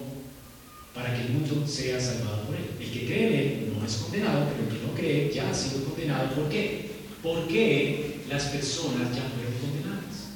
para 0.95 1.15
que 1.15 1.23
el 1.23 1.31
mundo 1.31 1.67
sea 1.67 2.01
salvado 2.01 2.43
por 2.45 2.57
él. 2.57 2.67
El 2.79 2.91
que 2.91 3.07
cree 3.07 3.27
en 3.27 3.35
él 3.35 3.73
no 3.79 3.87
es 3.87 3.97
condenado, 3.97 4.49
pero 4.51 4.69
el 4.69 4.77
que 4.77 4.87
no 4.87 4.95
cree 4.95 5.33
ya 5.33 5.49
ha 5.51 5.55
sido 5.55 5.85
condenado. 5.85 6.35
¿Por 6.35 6.49
qué? 6.49 6.91
Porque 7.23 8.21
las 8.29 8.45
personas 8.45 9.15
ya 9.15 9.23
fueron 9.23 9.55
condenadas. 9.61 10.31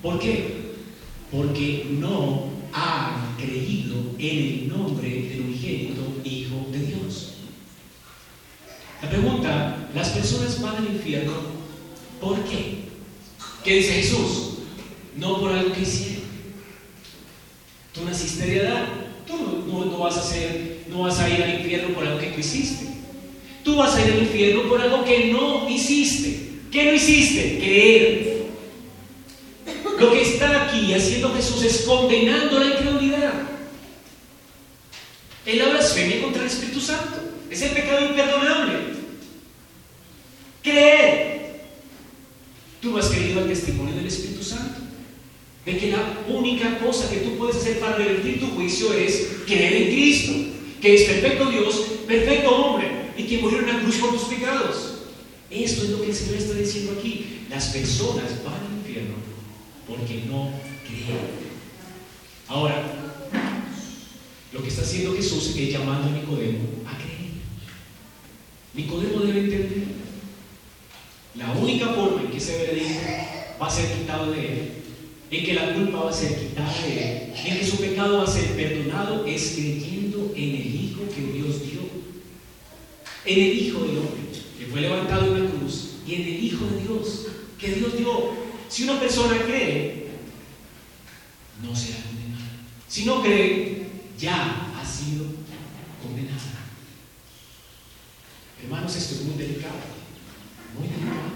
¿Por 0.00 0.18
qué? 0.18 0.72
Porque 1.30 1.86
no 1.90 2.50
han 2.72 3.36
creído 3.36 3.96
en 4.18 4.38
el 4.38 4.68
nombre 4.68 5.08
del 5.08 5.40
unigénito 5.42 6.02
Hijo 6.24 6.66
de 6.72 6.78
Dios. 6.78 7.34
La 9.02 9.10
pregunta, 9.10 9.88
¿las 9.94 10.10
personas 10.10 10.60
van 10.62 10.76
al 10.76 10.94
infierno 10.94 11.32
por 12.20 12.38
qué? 12.44 12.84
¿Qué 13.64 13.74
dice 13.76 13.94
Jesús? 13.94 14.51
No 15.16 15.40
por 15.40 15.52
algo 15.52 15.72
que 15.72 15.82
hicieron. 15.82 16.22
Tú 17.92 18.04
naciste 18.04 18.46
de 18.46 18.56
edad, 18.58 18.86
tú 19.26 19.64
no, 19.66 19.98
vas 19.98 20.16
a 20.16 20.22
ser, 20.22 20.84
no 20.88 21.02
vas 21.02 21.18
a 21.18 21.28
ir 21.28 21.42
al 21.42 21.60
infierno 21.60 21.94
por 21.94 22.06
algo 22.06 22.18
que 22.18 22.28
tú 22.28 22.40
hiciste. 22.40 22.86
Tú 23.62 23.76
vas 23.76 23.94
a 23.94 24.06
ir 24.06 24.12
al 24.12 24.22
infierno 24.22 24.68
por 24.68 24.80
algo 24.80 25.04
que 25.04 25.32
no 25.32 25.68
hiciste. 25.68 26.52
¿Qué 26.70 26.84
no 26.84 26.92
hiciste? 26.94 27.58
Creer. 27.58 28.42
Lo 29.98 30.12
que 30.12 30.22
está 30.22 30.64
aquí 30.64 30.92
haciendo 30.94 31.34
Jesús 31.34 31.62
es 31.62 31.82
condenando 31.82 32.58
la 32.58 32.66
incredulidad. 32.66 33.34
Es 35.44 35.58
la 35.58 35.68
blasfemia 35.68 36.22
contra 36.22 36.42
el 36.42 36.48
Espíritu 36.48 36.80
Santo. 36.80 37.20
Es 37.50 37.60
el 37.62 37.70
pecado 37.70 38.06
imperdonable. 38.06 38.78
Creer. 40.62 41.62
Tú 42.80 42.90
no 42.90 42.98
has 42.98 43.08
creído 43.08 43.40
al 43.40 43.48
testimonio 43.48 43.94
del 43.94 44.06
Espíritu 44.06 44.42
Santo. 44.42 44.80
De 45.64 45.78
que 45.78 45.90
la 45.90 46.18
única 46.28 46.78
cosa 46.78 47.08
que 47.08 47.20
tú 47.20 47.36
puedes 47.38 47.56
hacer 47.56 47.78
para 47.78 47.96
revertir 47.96 48.40
tu 48.40 48.48
juicio 48.48 48.92
es 48.94 49.28
creer 49.46 49.74
en 49.74 49.92
Cristo, 49.92 50.32
que 50.80 50.94
es 50.94 51.02
perfecto 51.02 51.50
Dios, 51.50 51.86
perfecto 52.06 52.50
hombre, 52.50 52.90
y 53.16 53.24
que 53.24 53.38
murió 53.38 53.60
en 53.60 53.66
la 53.68 53.80
cruz 53.80 53.96
por 53.96 54.10
tus 54.10 54.24
pecados. 54.24 54.94
Esto 55.50 55.84
es 55.84 55.90
lo 55.90 56.00
que 56.00 56.08
el 56.08 56.14
Señor 56.14 56.36
está 56.36 56.54
diciendo 56.54 56.96
aquí. 56.98 57.44
Las 57.48 57.66
personas 57.68 58.42
van 58.44 58.54
al 58.54 58.78
infierno 58.78 59.14
porque 59.86 60.22
no 60.26 60.50
creen. 60.84 61.42
Ahora, 62.48 62.82
lo 64.52 64.62
que 64.62 64.68
está 64.68 64.82
haciendo 64.82 65.14
Jesús 65.14 65.54
es 65.56 65.72
llamando 65.72 66.08
a 66.08 66.12
Nicodemo 66.12 66.58
a 66.86 66.96
creer. 66.96 67.30
Nicodemo 68.74 69.20
debe 69.20 69.40
entender. 69.40 69.84
La 71.34 71.52
única 71.52 71.88
forma 71.88 72.22
en 72.22 72.30
que 72.30 72.38
ese 72.38 72.58
veredicto 72.58 73.00
va 73.60 73.66
a 73.66 73.70
ser 73.70 73.90
quitado 73.92 74.32
de 74.32 74.40
él, 74.40 74.72
en 75.32 75.44
que 75.46 75.54
la 75.54 75.72
culpa 75.72 76.00
va 76.00 76.10
a 76.10 76.12
ser 76.12 76.38
quitada 76.38 76.70
de 76.82 76.92
él, 76.92 77.32
en 77.34 77.58
que 77.58 77.66
su 77.66 77.78
pecado 77.78 78.18
va 78.18 78.24
a 78.24 78.30
ser 78.30 78.54
perdonado, 78.54 79.24
es 79.24 79.52
creyendo 79.52 80.30
en 80.36 80.56
el 80.56 80.74
Hijo 80.74 81.00
que 81.08 81.22
Dios 81.22 81.62
dio, 81.62 81.80
en 83.24 83.40
el 83.40 83.58
Hijo 83.58 83.80
del 83.80 83.96
hombre, 83.96 84.22
que 84.58 84.66
fue 84.66 84.82
levantado 84.82 85.34
en 85.34 85.44
la 85.44 85.50
cruz, 85.50 85.92
y 86.06 86.14
en 86.16 86.22
el 86.22 86.44
Hijo 86.44 86.66
de 86.66 86.82
Dios, 86.82 87.26
que 87.58 87.72
Dios 87.72 87.96
dio. 87.96 88.42
Si 88.68 88.84
una 88.84 89.00
persona 89.00 89.42
cree, 89.42 90.08
no 91.62 91.74
será 91.74 92.02
condenada. 92.02 92.50
Si 92.86 93.06
no 93.06 93.22
cree, 93.22 93.86
ya 94.18 94.76
ha 94.78 94.84
sido 94.84 95.24
condenada. 96.02 96.36
Hermanos, 98.62 98.94
esto 98.96 99.14
es 99.14 99.22
muy 99.22 99.38
delicado, 99.38 99.72
muy 100.78 100.88
delicado. 100.88 101.32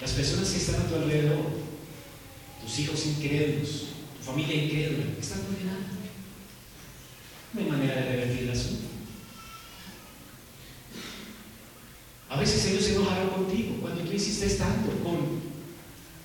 Las 0.00 0.10
personas 0.12 0.50
que 0.50 0.56
están 0.56 0.80
a 0.80 0.88
tu 0.88 0.94
alrededor, 0.94 1.61
tus 2.72 2.78
hijos 2.78 3.04
incrédulos, 3.04 3.88
tu 4.18 4.24
familia 4.24 4.64
incrédula, 4.64 5.04
están 5.20 5.42
condenadas. 5.42 5.82
No 7.52 7.60
hay 7.60 7.66
manera 7.66 7.96
de 7.96 8.02
revertir 8.08 8.44
el 8.44 8.50
asunto. 8.50 8.84
A 12.30 12.40
veces 12.40 12.64
ellos 12.64 12.82
se 12.82 12.94
enojarán 12.94 13.28
contigo 13.28 13.76
cuando 13.82 14.00
tú 14.00 14.12
hiciste 14.12 14.48
tanto, 14.54 14.90
con 15.04 15.42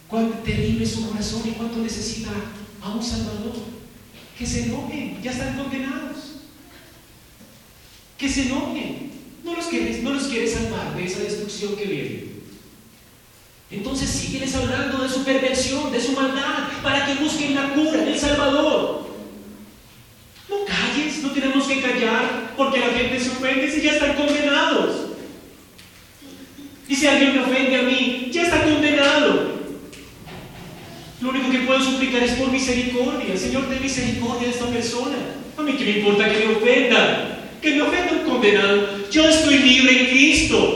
cuán 0.08 0.42
terrible 0.42 0.86
es 0.86 0.92
su 0.92 1.10
corazón 1.10 1.42
y 1.46 1.52
cuánto 1.52 1.80
necesita 1.80 2.32
a 2.82 2.92
un 2.92 3.04
Salvador. 3.04 3.56
Que 4.40 4.46
se 4.46 4.68
enojen, 4.68 5.22
ya 5.22 5.32
están 5.32 5.58
condenados. 5.58 6.44
Que 8.18 8.30
se 8.30 8.44
enojen. 8.44 9.12
No 9.44 9.54
los 9.54 9.66
quieres, 9.66 10.02
no 10.02 10.14
los 10.14 10.28
quieres 10.28 10.54
salvar 10.54 10.96
de 10.96 11.04
esa 11.04 11.20
destrucción 11.20 11.76
que 11.76 11.86
viene. 11.86 12.27
Entonces 13.70 14.10
sígueles 14.10 14.56
hablando 14.56 15.00
de 15.00 15.10
su 15.10 15.24
perversión, 15.24 15.92
de 15.92 16.02
su 16.02 16.14
maldad, 16.14 16.70
para 16.82 17.06
que 17.06 17.16
busquen 17.16 17.56
la 17.56 17.74
cura 17.74 18.02
del 18.02 18.18
Salvador. 18.18 19.08
No 20.50 20.56
calles, 20.66 21.22
no 21.22 21.32
tenemos 21.32 21.66
que 21.68 21.82
callar 21.82 22.54
porque 22.56 22.80
la 22.80 22.88
gente 22.88 23.20
se 23.20 23.32
ofende 23.32 23.70
si 23.70 23.82
ya 23.82 23.94
están 23.94 24.14
condenados. 24.14 25.08
Y 26.88 26.96
si 26.96 27.06
alguien 27.06 27.36
me 27.36 27.44
ofende 27.44 27.76
a 27.76 27.82
mí, 27.82 28.30
ya 28.32 28.44
está 28.44 28.64
condenado. 28.64 29.58
Lo 31.20 31.30
único 31.30 31.52
que 31.52 31.60
puedo 31.60 31.84
suplicar 31.84 32.24
es 32.24 32.34
por 32.34 32.50
misericordia. 32.50 33.36
Señor, 33.36 33.68
ten 33.68 33.82
misericordia 33.82 34.48
de 34.48 34.54
esta 34.54 34.68
persona. 34.68 35.18
A 35.58 35.62
mí 35.64 35.74
que 35.74 35.84
me 35.84 36.00
importa 36.00 36.32
que 36.32 36.46
me 36.46 36.56
ofenda. 36.56 37.40
Que 37.62 37.76
me 37.76 37.82
ofenda 37.82 38.14
un 38.14 38.30
condenado. 38.30 39.10
Yo 39.12 39.28
estoy 39.28 39.58
libre 39.60 40.00
en 40.00 40.08
Cristo. 40.08 40.76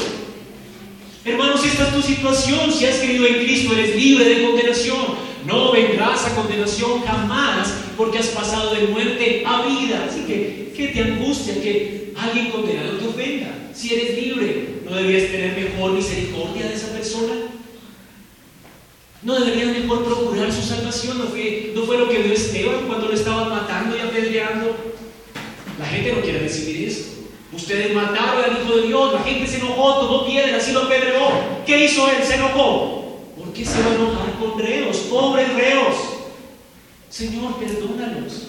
Hermanos, 1.23 1.63
esta 1.63 1.87
es 1.87 1.93
tu 1.93 2.01
situación. 2.01 2.71
Si 2.71 2.85
has 2.85 2.97
creído 2.97 3.27
en 3.27 3.43
Cristo, 3.43 3.73
eres 3.73 3.95
libre 3.95 4.25
de 4.25 4.43
condenación. 4.43 5.31
No 5.45 5.71
vendrás 5.71 6.25
a 6.25 6.35
condenación 6.35 7.01
jamás 7.03 7.73
porque 7.95 8.17
has 8.17 8.27
pasado 8.27 8.73
de 8.73 8.87
muerte 8.87 9.43
a 9.45 9.65
vida. 9.67 10.07
Así 10.09 10.21
que, 10.21 10.73
¿qué 10.75 10.87
te 10.87 11.01
angustia 11.01 11.61
que 11.61 12.13
alguien 12.17 12.49
condenado 12.49 12.97
te 12.97 13.07
ofenda? 13.07 13.69
Si 13.73 13.93
eres 13.93 14.17
libre, 14.17 14.81
¿no 14.83 14.95
deberías 14.95 15.31
tener 15.31 15.55
mejor 15.55 15.91
misericordia 15.91 16.67
de 16.67 16.73
esa 16.73 16.87
persona? 16.87 17.33
¿No 19.21 19.39
deberías 19.39 19.77
mejor 19.77 20.03
procurar 20.03 20.51
su 20.51 20.63
salvación? 20.63 21.19
¿No 21.19 21.25
fue, 21.25 21.71
¿No 21.75 21.83
fue 21.83 21.99
lo 21.99 22.09
que 22.09 22.17
vio 22.17 22.33
Esteban 22.33 22.87
cuando 22.87 23.07
lo 23.07 23.13
estaban 23.13 23.49
matando 23.49 23.95
y 23.95 23.99
apedreando? 23.99 24.75
La 25.77 25.85
gente 25.85 26.13
no 26.13 26.21
quiere 26.21 26.39
recibir 26.39 26.87
esto. 26.87 27.20
Ustedes 27.53 27.93
mataron 27.93 28.45
al 28.45 28.61
Hijo 28.61 28.77
de 28.77 28.87
Dios, 28.87 29.13
la 29.13 29.23
gente 29.23 29.45
se 29.45 29.57
enojó, 29.57 29.99
tomó 29.99 30.25
piedras 30.25 30.67
y 30.69 30.71
lo 30.71 30.83
apedreó. 30.83 31.29
¿Qué 31.65 31.85
hizo 31.85 32.09
él? 32.09 32.23
Se 32.23 32.35
enojó. 32.35 33.01
¿Por 33.37 33.51
qué 33.53 33.65
se 33.65 33.81
va 33.81 33.91
a 33.91 33.95
enojar 33.95 34.33
con 34.39 34.59
reos, 34.59 34.97
pobres 35.09 35.53
reos? 35.53 35.95
Señor, 37.09 37.57
perdónalos. 37.57 38.47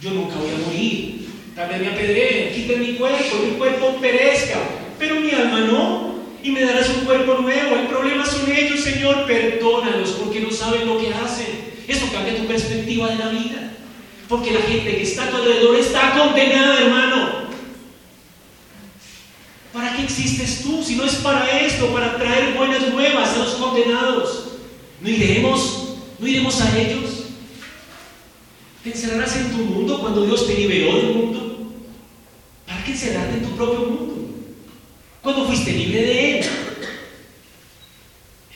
Yo 0.00 0.10
nunca 0.12 0.36
voy 0.36 0.48
a 0.48 0.66
morir. 0.66 1.28
También 1.54 1.82
me 1.82 1.88
apedreen, 1.88 2.54
quiten 2.54 2.80
mi 2.80 2.94
cuerpo, 2.94 3.36
mi 3.44 3.58
cuerpo 3.58 3.98
perezca. 4.00 4.58
Pero 4.98 5.16
mi 5.16 5.30
alma 5.32 5.60
no. 5.60 6.10
Y 6.42 6.50
me 6.50 6.64
darás 6.64 6.88
un 6.88 7.04
cuerpo 7.04 7.34
nuevo. 7.34 7.76
El 7.76 7.88
problema 7.88 8.24
son 8.24 8.50
ellos, 8.50 8.80
Señor. 8.80 9.26
Perdónalos 9.26 10.12
porque 10.12 10.40
no 10.40 10.50
saben 10.50 10.86
lo 10.86 10.98
que 10.98 11.12
hacen. 11.12 11.74
Esto 11.86 12.06
cambia 12.10 12.36
tu 12.36 12.46
perspectiva 12.46 13.08
de 13.08 13.16
la 13.16 13.28
vida. 13.28 13.72
Porque 14.26 14.52
la 14.52 14.60
gente 14.60 14.96
que 14.96 15.02
está 15.02 15.24
a 15.24 15.30
tu 15.30 15.36
alrededor 15.36 15.76
está 15.76 16.14
condenada, 16.16 16.80
hermano. 16.80 17.39
¿Para 20.10 20.16
qué 20.16 20.22
existes 20.22 20.62
tú 20.64 20.82
si 20.82 20.96
no 20.96 21.04
es 21.04 21.14
para 21.16 21.60
esto, 21.60 21.92
para 21.92 22.16
traer 22.16 22.56
buenas 22.56 22.88
nuevas 22.92 23.32
a 23.32 23.38
los 23.38 23.54
condenados? 23.54 24.54
¿No 25.00 25.08
iremos? 25.08 25.94
¿No 26.18 26.26
iremos 26.26 26.60
a 26.60 26.78
ellos? 26.78 27.10
¿Te 28.82 28.90
encerrarás 28.90 29.36
en 29.36 29.50
tu 29.52 29.58
mundo 29.58 30.00
cuando 30.00 30.26
Dios 30.26 30.48
te 30.48 30.54
liberó 30.54 30.96
del 30.96 31.14
mundo? 31.14 31.72
¿Para 32.66 32.82
qué 32.82 32.90
encerrarte 32.90 33.38
en 33.38 33.44
tu 33.44 33.56
propio 33.56 33.86
mundo? 33.86 34.30
Cuando 35.22 35.46
fuiste 35.46 35.72
libre 35.74 36.02
de 36.02 36.38
Él. 36.40 36.46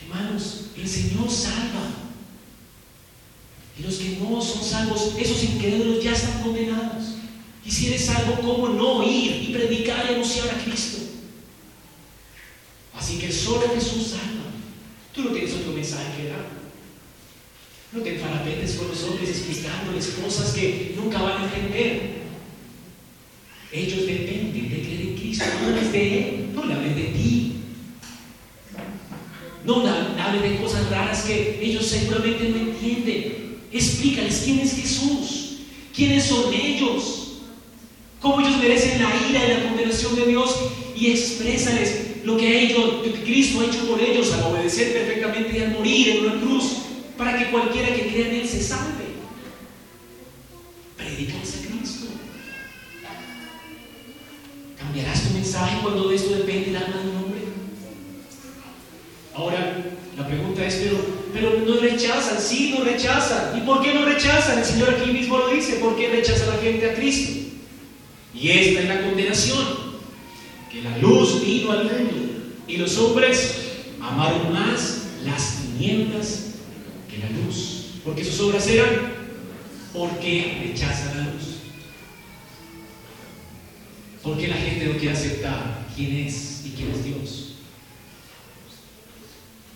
Hermanos, 0.02 0.70
el 0.76 0.88
Señor 0.88 1.30
salva. 1.30 1.88
Y 3.78 3.82
los 3.84 3.94
que 3.94 4.18
no 4.20 4.42
son 4.42 4.64
salvos, 4.64 5.14
esos 5.16 5.44
incrédulos 5.44 6.02
ya 6.02 6.14
están 6.14 6.42
condenados. 6.42 7.14
Y 7.64 7.70
si 7.70 7.86
eres 7.86 8.06
salvo, 8.06 8.40
¿cómo 8.42 8.68
no 8.70 9.04
ir 9.04 9.50
y 9.50 9.52
predicar 9.52 10.04
y 10.10 10.14
anunciar 10.14 10.48
a 10.48 10.64
Cristo? 10.64 11.03
Así 12.96 13.18
que 13.18 13.32
solo 13.32 13.68
Jesús 13.74 14.08
salva. 14.08 14.50
Tú 15.14 15.22
no 15.22 15.30
tienes 15.30 15.54
otro 15.54 15.72
mensaje 15.72 16.16
que 16.16 16.28
dar. 16.28 16.46
No 17.92 18.00
te 18.02 18.14
enfarapetes 18.14 18.74
con 18.74 18.88
los 18.88 19.02
hombres 19.04 19.28
explicándoles 19.28 20.08
cosas 20.20 20.52
que 20.52 20.94
nunca 20.96 21.22
van 21.22 21.42
a 21.42 21.44
entender. 21.44 22.24
Ellos 23.72 24.06
dependen 24.06 24.52
de 24.52 24.80
creer 24.80 25.00
en 25.00 25.16
Cristo, 25.16 25.44
no 25.60 25.68
hables 25.68 25.92
de 25.92 26.18
Él, 26.18 26.50
no 26.54 26.64
le 26.64 26.74
hables 26.74 26.96
de 26.96 27.02
ti. 27.04 27.52
No 29.64 29.82
hables 29.86 30.42
de 30.42 30.56
cosas 30.58 30.90
raras 30.90 31.22
que 31.22 31.58
ellos 31.60 31.86
seguramente 31.86 32.48
no 32.48 32.56
entienden. 32.56 33.58
Explícales 33.72 34.42
quién 34.44 34.60
es 34.60 34.74
Jesús, 34.74 35.56
quiénes 35.94 36.24
son 36.24 36.52
ellos, 36.52 37.38
cómo 38.20 38.40
ellos 38.40 38.58
merecen 38.58 39.02
la 39.02 39.10
ira 39.28 39.44
y 39.44 39.48
la 39.54 39.68
condenación 39.68 40.14
de 40.16 40.26
Dios 40.26 40.54
y 40.96 41.10
exprésales 41.10 42.03
lo 42.24 42.38
que, 42.38 42.60
ellos, 42.62 43.02
que 43.02 43.22
Cristo 43.22 43.60
ha 43.60 43.66
hecho 43.66 43.86
por 43.86 44.00
ellos 44.00 44.32
al 44.32 44.44
obedecer 44.44 44.92
perfectamente 44.92 45.58
y 45.58 45.62
al 45.62 45.72
morir 45.72 46.08
en 46.08 46.24
una 46.24 46.40
cruz, 46.40 46.76
para 47.18 47.38
que 47.38 47.50
cualquiera 47.50 47.94
que 47.94 48.08
crea 48.08 48.28
en 48.28 48.34
Él 48.36 48.48
se 48.48 48.62
salve. 48.62 49.04
Predicales 50.96 51.54
a 51.54 51.66
Cristo. 51.66 52.06
¿Cambiarás 54.78 55.28
tu 55.28 55.34
mensaje 55.34 55.78
cuando 55.82 56.08
de 56.08 56.16
esto 56.16 56.34
depende 56.34 56.70
el 56.70 56.76
alma 56.76 56.96
de 56.96 57.08
un 57.10 57.16
hombre? 57.16 57.40
Ahora, 59.34 59.84
la 60.16 60.26
pregunta 60.26 60.66
es, 60.66 60.74
pero, 60.76 60.96
pero 61.32 61.60
no 61.60 61.80
rechazan, 61.80 62.40
sí, 62.40 62.74
no 62.76 62.84
rechazan. 62.84 63.58
¿Y 63.58 63.60
por 63.66 63.82
qué 63.82 63.92
no 63.92 64.06
rechazan? 64.06 64.58
El 64.58 64.64
Señor 64.64 64.90
aquí 64.90 65.10
mismo 65.10 65.36
lo 65.36 65.48
dice, 65.48 65.74
¿por 65.74 65.96
qué 65.96 66.08
rechaza 66.08 66.46
la 66.46 66.62
gente 66.62 66.90
a 66.90 66.94
Cristo? 66.94 67.50
Y 68.32 68.48
esta 68.48 68.80
es 68.80 68.88
la 68.88 69.02
condenación 69.02 69.83
que 70.74 70.82
la 70.82 70.98
luz 70.98 71.40
vino 71.44 71.70
al 71.70 71.84
mundo 71.84 72.34
y 72.66 72.78
los 72.78 72.98
hombres 72.98 73.54
amaron 74.00 74.52
más 74.52 75.02
las 75.24 75.62
tinieblas 75.62 76.54
que 77.08 77.18
la 77.18 77.30
luz, 77.30 77.92
porque 78.02 78.24
sus 78.24 78.40
obras 78.40 78.66
eran 78.66 79.14
porque 79.92 80.64
rechazan 80.66 81.16
la 81.16 81.32
luz. 81.32 81.44
Porque 84.20 84.48
la 84.48 84.56
gente 84.56 84.86
no 84.86 84.98
quiere 84.98 85.14
aceptar 85.14 85.86
quién 85.94 86.26
es 86.26 86.62
y 86.66 86.70
quién 86.70 86.90
es 86.90 87.04
Dios. 87.04 87.52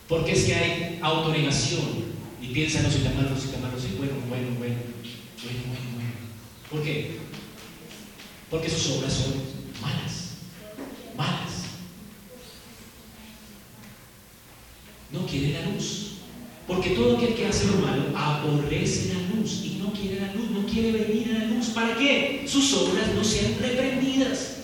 Porque 0.09 0.32
es 0.32 0.44
que 0.44 0.55
hay 0.55 0.99
autonegación 1.01 2.07
y 2.42 2.49
piensan 2.49 2.82
los 2.82 2.96
hermanos 2.96 3.44
y 3.44 3.55
hermanos 3.55 3.82
y 3.84 3.96
bueno, 3.99 4.14
bueno, 4.28 4.49
bueno, 4.59 4.74
bueno, 5.44 5.61
bueno, 5.64 5.90
bueno. 5.94 6.11
¿Por 6.70 6.82
qué? 6.82 7.18
Porque 8.51 8.70
sus 8.70 8.96
obras 8.96 9.12
son 9.12 9.34
malas 9.80 10.18
malas. 11.19 11.64
No 15.12 15.27
quiere 15.27 15.53
la 15.53 15.71
luz. 15.71 16.05
Porque 16.66 16.91
todo 16.91 17.16
aquel 17.16 17.35
que 17.35 17.47
hace 17.47 17.66
lo 17.66 17.79
malo 17.79 18.05
aborrece 18.14 19.14
la 19.14 19.35
luz 19.35 19.62
y 19.64 19.81
no 19.83 19.93
quiere 19.93 20.21
la 20.21 20.35
luz, 20.35 20.51
no 20.51 20.66
quiere 20.66 20.93
venir 20.93 21.35
a 21.35 21.39
la 21.39 21.45
luz. 21.47 21.69
¿Para 21.69 21.97
qué? 21.97 22.45
Sus 22.47 22.73
obras 22.75 23.14
no 23.14 23.25
sean 23.25 23.57
reprendidas. 23.59 24.59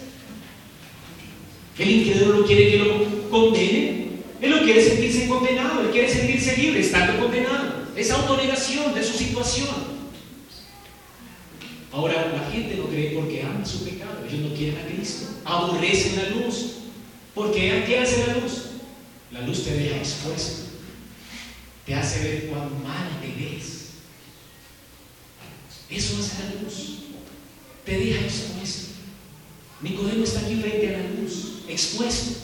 El 1.78 1.90
incrédulo 1.90 2.46
quiere 2.46 2.70
que 2.70 2.78
lo 2.78 3.30
condene. 3.30 4.04
Él 4.40 4.50
no 4.50 4.60
quiere 4.60 4.84
sentirse 4.84 5.26
condenado, 5.26 5.80
él 5.80 5.90
quiere 5.90 6.08
sentirse 6.08 6.56
libre, 6.58 6.80
estando 6.80 7.18
condenado. 7.18 7.84
Es 7.96 8.10
autonegación 8.10 8.94
de 8.94 9.02
su 9.02 9.16
situación. 9.16 9.93
Ahora, 11.94 12.32
la 12.32 12.50
gente 12.50 12.74
no 12.74 12.86
cree 12.86 13.10
porque 13.10 13.42
ama 13.42 13.64
su 13.64 13.84
pecado, 13.84 14.24
ellos 14.28 14.50
no 14.50 14.56
quieren 14.56 14.78
a 14.78 14.86
Cristo, 14.88 15.26
aborrecen 15.44 16.16
la 16.16 16.28
luz. 16.30 16.72
Porque 17.32 17.84
¿qué 17.86 18.00
hace 18.00 18.26
la 18.26 18.34
luz? 18.34 18.64
La 19.30 19.42
luz 19.42 19.62
te 19.62 19.74
deja 19.74 19.98
expuesto, 19.98 20.70
te 21.86 21.94
hace 21.94 22.24
ver 22.24 22.46
cuán 22.48 22.82
mal 22.82 23.20
te 23.20 23.28
ves. 23.28 23.90
Eso 25.88 26.18
hace 26.18 26.42
la 26.42 26.62
luz, 26.62 26.74
te 27.84 27.96
deja 27.96 28.24
expuesto. 28.24 28.88
Nicodemo 29.80 30.24
está 30.24 30.40
aquí 30.40 30.56
frente 30.56 30.96
a 30.96 30.98
la 30.98 31.08
luz, 31.10 31.62
expuesto. 31.68 32.40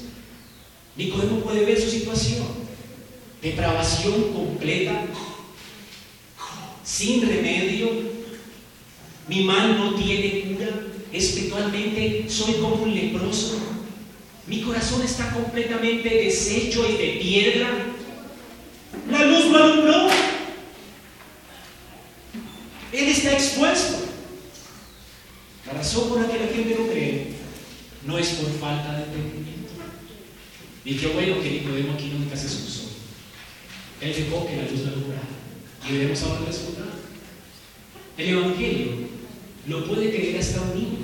Nicodemo 0.97 1.41
puede 1.41 1.65
ver 1.65 1.81
su 1.81 1.91
situación, 1.91 2.47
depravación 3.43 4.33
completa, 4.33 5.07
sin 6.85 7.27
remedio, 7.27 8.10
mi 9.31 9.45
mal 9.45 9.79
no 9.79 9.95
tiene 9.95 10.41
cura. 10.41 10.69
Espiritualmente 11.13 12.27
soy 12.29 12.55
como 12.55 12.83
un 12.83 12.93
leproso. 12.93 13.61
Mi 14.49 14.61
corazón 14.63 15.03
está 15.03 15.31
completamente 15.31 16.09
deshecho 16.09 16.85
y 16.89 16.97
de 16.97 17.19
piedra. 17.21 17.71
La 19.09 19.25
luz 19.25 19.47
lo 19.47 19.57
alumbró. 19.63 20.09
Él 22.93 23.09
está 23.09 23.33
expuesto. 23.35 23.99
La 25.65 25.75
razón 25.75 26.09
por 26.09 26.21
la 26.23 26.27
que 26.27 26.39
la 26.41 26.53
gente 26.53 26.77
no 26.77 26.87
cree 26.89 27.27
no 28.05 28.19
es 28.19 28.31
por 28.31 28.51
falta 28.59 28.97
de 28.97 29.05
entendimiento. 29.05 29.75
Y 30.85 30.97
qué 30.97 31.07
bueno 31.07 31.41
que 31.41 31.51
Nicodemo 31.51 31.93
aquí 31.93 32.13
nunca 32.19 32.37
se 32.37 32.47
excusó. 32.47 32.89
Él 34.01 34.13
dejó 34.13 34.45
que 34.49 34.57
la 34.57 34.63
luz 34.65 34.81
lo 34.81 34.89
alumbrara. 34.89 35.23
Y 35.89 35.93
veremos 35.93 36.21
ahora 36.25 36.41
el 36.41 36.47
resultado. 36.47 36.91
El 38.19 38.29
Evangelio 38.29 39.10
lo 39.67 39.85
puede 39.85 40.11
creer 40.11 40.39
hasta 40.39 40.63
un 40.63 40.75
niño. 40.75 40.99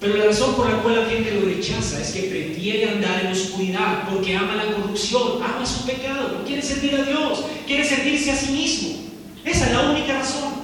Pero 0.00 0.16
la 0.16 0.24
razón 0.24 0.56
por 0.56 0.68
la 0.68 0.82
cual 0.82 0.96
la 0.96 1.06
gente 1.06 1.32
lo 1.32 1.46
rechaza 1.46 2.00
es 2.00 2.10
que 2.10 2.22
prefiere 2.22 2.90
andar 2.90 3.24
en 3.24 3.30
oscuridad 3.30 4.08
porque 4.10 4.36
ama 4.36 4.56
la 4.56 4.72
corrupción, 4.72 5.40
ama 5.40 5.64
su 5.64 5.86
pecado, 5.86 6.38
no 6.38 6.44
quiere 6.44 6.60
servir 6.60 6.96
a 6.96 7.04
Dios, 7.04 7.44
quiere 7.68 7.84
servirse 7.84 8.32
a 8.32 8.36
sí 8.36 8.50
mismo. 8.50 8.88
Esa 9.44 9.66
es 9.66 9.72
la 9.72 9.90
única 9.90 10.18
razón. 10.18 10.54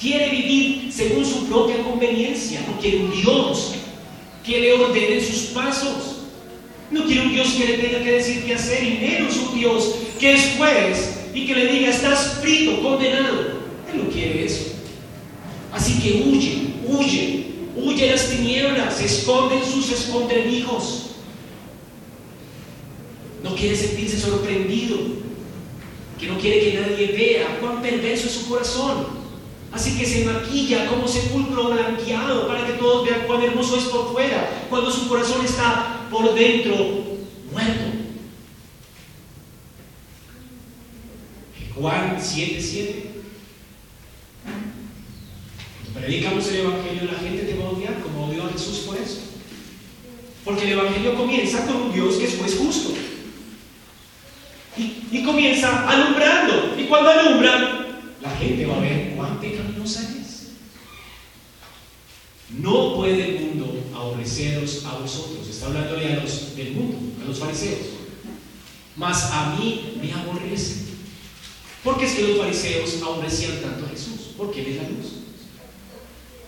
Quiere 0.00 0.28
vivir 0.30 0.92
según 0.92 1.24
su 1.24 1.46
propia 1.46 1.82
conveniencia, 1.82 2.64
no 2.68 2.80
quiere 2.80 2.98
un 2.98 3.10
Dios 3.10 3.74
que 4.44 4.60
le 4.60 4.72
ordene 4.74 5.20
sus 5.20 5.46
pasos. 5.46 6.18
No 6.92 7.04
quiere 7.06 7.22
un 7.22 7.32
Dios 7.32 7.48
que 7.54 7.66
le 7.66 7.78
tenga 7.78 8.04
que 8.04 8.12
decir 8.12 8.44
qué 8.44 8.54
hacer, 8.54 8.84
y 8.84 8.98
menos 8.98 9.36
un 9.38 9.58
Dios 9.58 9.94
que 10.20 10.34
es 10.34 10.54
juez 10.56 11.18
y 11.34 11.46
que 11.46 11.54
le 11.54 11.66
diga, 11.72 11.88
estás 11.88 12.38
frito, 12.42 12.82
condenado. 12.82 13.62
Él 13.92 14.04
no 14.04 14.10
quiere 14.10 14.44
eso. 14.44 14.71
Así 15.72 16.00
que 16.00 16.22
huye, 16.28 16.74
huye, 16.86 17.46
huye 17.74 18.10
las 18.10 18.28
tinieblas, 18.28 19.00
esconde 19.00 19.56
en 19.56 19.64
sus 19.64 19.90
escondrijos. 19.90 21.06
No 23.42 23.54
quiere 23.54 23.74
sentirse 23.74 24.20
sorprendido. 24.20 25.22
que 26.20 26.28
no 26.28 26.38
quiere 26.38 26.60
que 26.60 26.80
nadie 26.80 27.06
vea 27.08 27.58
cuán 27.60 27.82
perverso 27.82 28.28
es 28.28 28.34
su 28.34 28.48
corazón. 28.48 29.06
Así 29.72 29.98
que 29.98 30.06
se 30.06 30.24
maquilla 30.24 30.86
como 30.86 31.08
sepulcro 31.08 31.70
blanqueado 31.70 32.46
para 32.46 32.64
que 32.64 32.74
todos 32.74 33.04
vean 33.04 33.26
cuán 33.26 33.42
hermoso 33.42 33.76
es 33.76 33.84
por 33.84 34.12
fuera, 34.12 34.66
cuando 34.70 34.88
su 34.92 35.08
corazón 35.08 35.44
está 35.44 36.06
por 36.10 36.32
dentro 36.34 36.76
muerto. 37.50 37.84
Juan 41.74 42.18
7:7. 42.20 43.11
Predicamos 45.94 46.48
el 46.48 46.56
Evangelio, 46.56 47.10
la 47.12 47.18
gente 47.18 47.42
te 47.44 47.54
va 47.58 47.66
a 47.66 47.70
odiar 47.70 48.00
como 48.00 48.26
odió 48.26 48.44
a 48.44 48.48
Jesús 48.50 48.78
por 48.86 48.96
eso. 48.96 49.20
Porque 50.44 50.64
el 50.64 50.70
Evangelio 50.70 51.14
comienza 51.14 51.66
con 51.66 51.76
un 51.76 51.92
Dios 51.92 52.14
que 52.16 52.24
es 52.24 52.56
justo. 52.56 52.94
Y, 54.76 55.22
comienza 55.22 55.88
alumbrando. 55.88 56.74
Y 56.78 56.84
cuando 56.84 57.10
alumbra, 57.10 57.86
la 58.20 58.30
gente 58.36 58.66
va 58.66 58.76
a 58.76 58.80
ver 58.80 59.14
cuán 59.16 59.38
pecaminosa 59.38 60.00
es. 60.20 60.52
No 62.58 62.96
puede 62.96 63.36
el 63.36 63.44
mundo 63.44 63.84
aborreceros 63.94 64.84
a 64.86 64.96
vosotros. 64.96 65.46
Está 65.48 65.66
hablando 65.66 65.96
a 65.96 66.22
los 66.22 66.56
del 66.56 66.72
mundo, 66.72 66.98
a 67.22 67.28
los 67.28 67.38
fariseos. 67.38 67.80
Mas 68.96 69.30
a 69.30 69.56
mí 69.56 69.98
me 70.02 70.12
aborrece. 70.12 70.86
Porque 71.84 72.06
es 72.06 72.14
que 72.14 72.28
los 72.28 72.38
fariseos 72.38 73.02
aborrecían 73.02 73.60
tanto 73.60 73.86
a 73.86 73.90
Jesús. 73.90 74.30
Porque 74.36 74.60
Él 74.60 74.66
es 74.68 74.76
la 74.76 74.88
luz. 74.88 75.21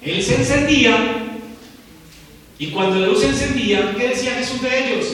Él 0.04 0.22
se 0.22 0.36
encendía. 0.36 1.40
Y 2.58 2.68
cuando 2.68 3.00
la 3.00 3.08
luz 3.08 3.20
se 3.20 3.28
encendía, 3.28 3.94
¿qué 3.96 4.08
decía 4.08 4.34
Jesús 4.34 4.62
de 4.62 4.94
ellos? 4.94 5.06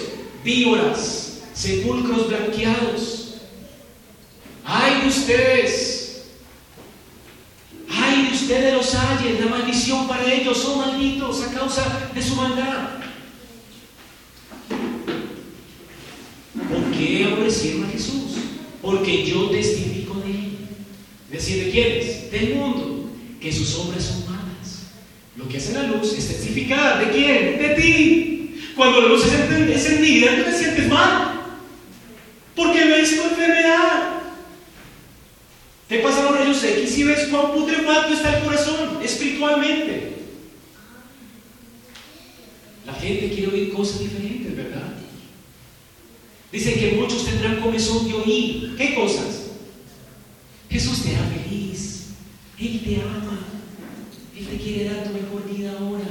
Víboras 0.45 1.43
sepulcros 1.55 2.28
blanqueados. 2.28 3.34
¡Ay 4.64 5.03
de 5.03 5.09
ustedes! 5.09 6.22
¡Ay 7.88 8.26
de 8.26 8.34
ustedes 8.34 8.74
los 8.74 8.95
halles! 8.95 9.41
La 9.41 9.47
maldición 9.47 10.09
para 10.09 10.32
ellos 10.32 10.59
son 10.59 10.78
malditos 10.78 11.43
a 11.43 11.53
causa 11.53 12.11
de 12.14 12.22
su 12.22 12.34
maldad. 12.36 12.91
¿Por 16.68 16.91
qué 16.93 17.24
aborrecieron 17.24 17.84
a 17.84 17.88
Jesús? 17.88 18.32
Porque 18.82 19.24
yo 19.26 19.51
testifico 19.51 20.14
de 20.20 20.30
él. 20.30 20.59
¿Decir 21.30 21.64
de 21.64 21.70
quiénes? 21.70 22.30
Del 22.30 22.55
mundo. 22.55 23.11
Que 23.41 23.53
sus 23.53 23.74
obras 23.76 24.05
son 24.05 24.24
malas. 24.26 24.39
Lo 25.41 25.49
que 25.49 25.57
hace 25.57 25.72
la 25.72 25.84
luz 25.84 26.12
es 26.16 26.28
testificar. 26.28 27.05
¿De 27.05 27.11
quién? 27.12 27.59
De 27.59 27.68
ti. 27.70 28.72
Cuando 28.76 29.01
la 29.01 29.09
luz 29.09 29.24
es 29.26 29.32
encendida, 29.32 30.36
tú 30.36 30.45
te 30.45 30.59
sientes 30.59 30.88
mal. 30.88 31.41
Porque 32.55 32.84
ves 32.84 33.16
tu 33.16 33.22
enfermedad. 33.22 34.20
Te 35.88 35.99
pasan 36.01 36.26
los 36.26 36.38
rayos 36.38 36.62
X 36.62 36.99
y 36.99 37.05
ves 37.05 37.28
cuán 37.28 37.53
putrefacto 37.53 38.12
está 38.14 38.36
el 38.36 38.45
corazón 38.45 39.01
espiritualmente. 39.03 40.12
La 42.86 42.93
gente 42.95 43.30
quiere 43.30 43.49
oír 43.49 43.72
cosas 43.72 44.01
diferentes, 44.01 44.55
¿verdad? 44.55 44.95
Dicen 46.53 46.74
que 46.78 46.93
muchos 46.93 47.24
tendrán 47.24 47.61
comezón 47.61 48.09
de 48.09 48.14
oír. 48.14 48.74
¿Qué 48.76 48.95
cosas? 48.95 49.51
Jesús 50.70 51.03
te 51.03 51.16
hará 51.16 51.28
feliz. 51.28 52.09
Él 52.59 52.80
te 52.84 52.97
ama. 52.97 53.50
Él 54.41 54.47
te 54.47 54.57
quiere 54.57 54.84
dar 54.84 55.05
tu 55.05 55.11
mejor 55.11 55.47
vida 55.53 55.76
ahora. 55.78 56.07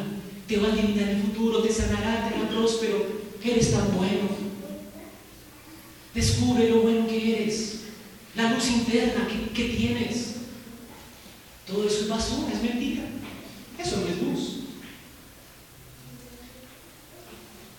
Te 0.47 0.57
va 0.57 0.67
a 0.67 0.73
eliminar 0.73 1.09
el 1.09 1.21
futuro, 1.23 1.63
te 1.63 1.73
sanará, 1.73 2.30
te 2.30 2.36
hará 2.36 2.49
próspero. 2.49 3.05
Eres 3.43 3.71
tan 3.71 3.95
bueno. 3.95 4.30
Descubre 6.13 6.69
lo 6.69 6.82
bueno 6.82 7.07
que 7.07 7.36
eres, 7.36 7.80
la 8.36 8.53
luz 8.53 8.67
interna 8.69 9.27
que, 9.53 9.63
tienes. 9.63 10.36
Todo 11.65 11.88
eso 11.88 12.01
es 12.01 12.09
basura, 12.09 12.53
es 12.53 12.61
mentira. 12.61 13.03
Eso 13.80 13.97
no 13.97 14.07
es 14.07 14.21
luz. 14.21 14.55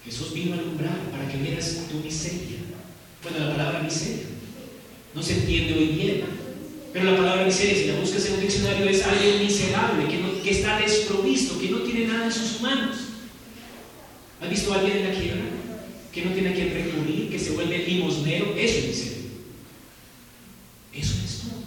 Jesús 0.04 0.32
vino 0.32 0.54
a 0.54 0.58
alumbrar 0.58 0.98
para 1.10 1.28
que 1.28 1.38
vieras 1.38 1.82
tu 1.90 1.98
miseria. 1.98 2.58
Bueno, 3.22 3.38
la 3.38 3.52
palabra 3.52 3.82
miseria 3.82 4.24
no 5.14 5.22
se 5.22 5.34
entiende 5.34 5.74
hoy 5.74 5.86
bien, 5.88 6.24
pero 6.92 7.04
la 7.10 7.16
palabra 7.16 7.44
miseria, 7.44 7.74
si 7.74 7.86
la 7.86 8.00
buscas 8.00 8.26
en 8.26 8.34
un 8.34 8.40
diccionario, 8.40 8.88
es 8.88 9.04
alguien 9.04 9.42
miserable, 9.42 10.06
que, 10.08 10.42
que 10.42 10.50
está 10.50 10.78
desprovisto, 10.78 11.58
que 11.58 11.70
no 11.70 11.78
tiene 11.78 12.06
nada 12.06 12.26
en 12.26 12.32
sus 12.32 12.60
manos. 12.60 12.96
¿Has 14.40 14.50
visto 14.50 14.72
a 14.72 14.78
alguien 14.78 14.98
en 14.98 15.08
la 15.08 15.14
quiebra? 15.14 15.60
que 16.12 16.24
no 16.24 16.32
tiene 16.32 16.50
a 16.50 16.54
quien 16.54 16.72
recurrir, 16.72 17.30
que 17.30 17.38
se 17.38 17.52
vuelve 17.52 17.78
limosnero, 17.78 18.54
eso 18.56 18.78
es 18.78 18.86
miseria. 18.86 19.18
Eso 20.92 21.14
es 21.24 21.38
todo. 21.38 21.60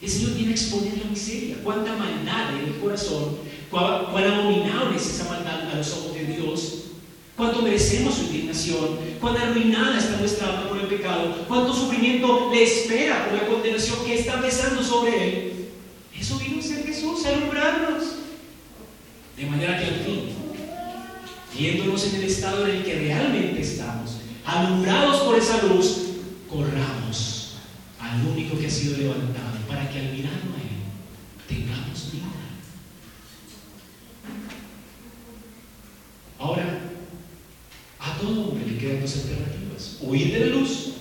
El 0.00 0.08
Señor 0.08 0.34
viene 0.34 0.50
a 0.50 0.54
exponer 0.54 0.98
la 0.98 1.10
miseria, 1.10 1.56
cuánta 1.62 1.94
maldad 1.96 2.58
en 2.58 2.66
el 2.66 2.80
corazón, 2.80 3.38
cuán, 3.70 4.24
abominable 4.24 4.96
es 4.96 5.06
esa 5.06 5.30
maldad 5.30 5.70
a 5.70 5.76
los 5.76 5.92
ojos 5.92 6.14
de 6.14 6.24
Dios, 6.24 6.82
cuánto 7.36 7.62
merecemos 7.62 8.14
su 8.14 8.22
indignación, 8.22 8.98
cuán 9.20 9.36
arruinada 9.36 9.98
está 9.98 10.16
nuestra 10.16 10.48
alma 10.48 10.68
por 10.68 10.78
el 10.78 10.86
pecado, 10.86 11.44
cuánto 11.46 11.72
sufrimiento 11.72 12.50
le 12.52 12.62
espera 12.62 13.28
por 13.28 13.38
la 13.38 13.46
condenación 13.46 14.04
que 14.04 14.18
está 14.18 14.40
pesando 14.40 14.82
sobre 14.82 15.28
él. 15.28 15.68
Eso 16.18 16.38
vino 16.38 16.58
a 16.58 16.62
ser 16.62 16.84
Jesús, 16.84 17.26
a 17.26 17.30
alumbrarnos. 17.30 18.04
De 19.36 19.44
manera 19.46 19.78
que 19.78 19.84
al 19.84 20.00
fin 20.00 20.36
viéndonos 21.56 22.04
en 22.06 22.16
el 22.16 22.24
estado 22.24 22.66
en 22.66 22.76
el 22.76 22.84
que 22.84 22.94
realmente 22.98 23.60
estamos, 23.60 24.18
alumbrados 24.44 25.22
por 25.22 25.38
esa 25.38 25.62
luz, 25.64 25.98
corramos 26.48 27.56
al 27.98 28.26
único 28.26 28.58
que 28.58 28.66
ha 28.66 28.70
sido 28.70 28.98
levantado 28.98 29.58
para 29.66 29.88
que 29.90 29.98
al 29.98 30.12
mirarlo 30.12 30.52
a 30.54 30.60
Él 30.60 31.48
tengamos 31.48 32.12
vida. 32.12 32.24
Ahora, 36.38 36.80
a 37.98 38.18
todo 38.18 38.48
hombre 38.48 38.66
le 38.66 38.78
quedan 38.78 39.00
dos 39.00 39.16
alternativas. 39.16 39.95
Huir 40.06 40.32
de 40.32 40.40
la 40.40 40.56
luz, 40.56 40.92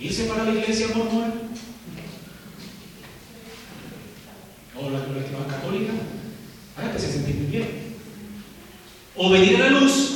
irse 0.00 0.24
para 0.24 0.44
la 0.44 0.50
iglesia 0.52 0.88
mormona, 0.88 1.32
o 4.76 4.90
la 4.90 5.04
colectiva 5.04 5.46
católica, 5.46 5.92
hágate 6.76 6.98
sentir 6.98 7.36
muy 7.36 7.46
bien 7.46 7.82
o 9.14 9.30
venir 9.30 9.56
a 9.56 9.70
la 9.70 9.80
luz 9.80 10.12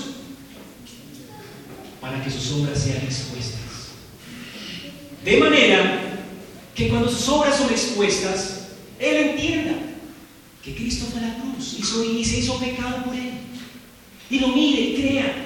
para 2.00 2.22
que 2.22 2.30
sus 2.30 2.52
obras 2.52 2.82
sean 2.82 3.04
expuestas. 3.04 3.60
De 5.24 5.36
manera 5.38 6.00
que 6.74 6.88
cuando 6.88 7.08
sus 7.08 7.28
obras 7.28 7.56
son 7.56 7.70
expuestas, 7.70 8.68
Él 8.98 9.30
entienda 9.30 9.74
que 10.62 10.74
Cristo 10.74 11.06
fue 11.06 11.20
a 11.20 11.28
la 11.28 11.38
cruz 11.38 11.76
y 11.78 12.24
se 12.24 12.38
hizo 12.38 12.58
pecado 12.58 13.04
por 13.04 13.14
Él. 13.14 13.32
Y 14.30 14.40
lo 14.40 14.48
mire 14.48 14.80
y 14.80 14.94
crea. 14.94 15.42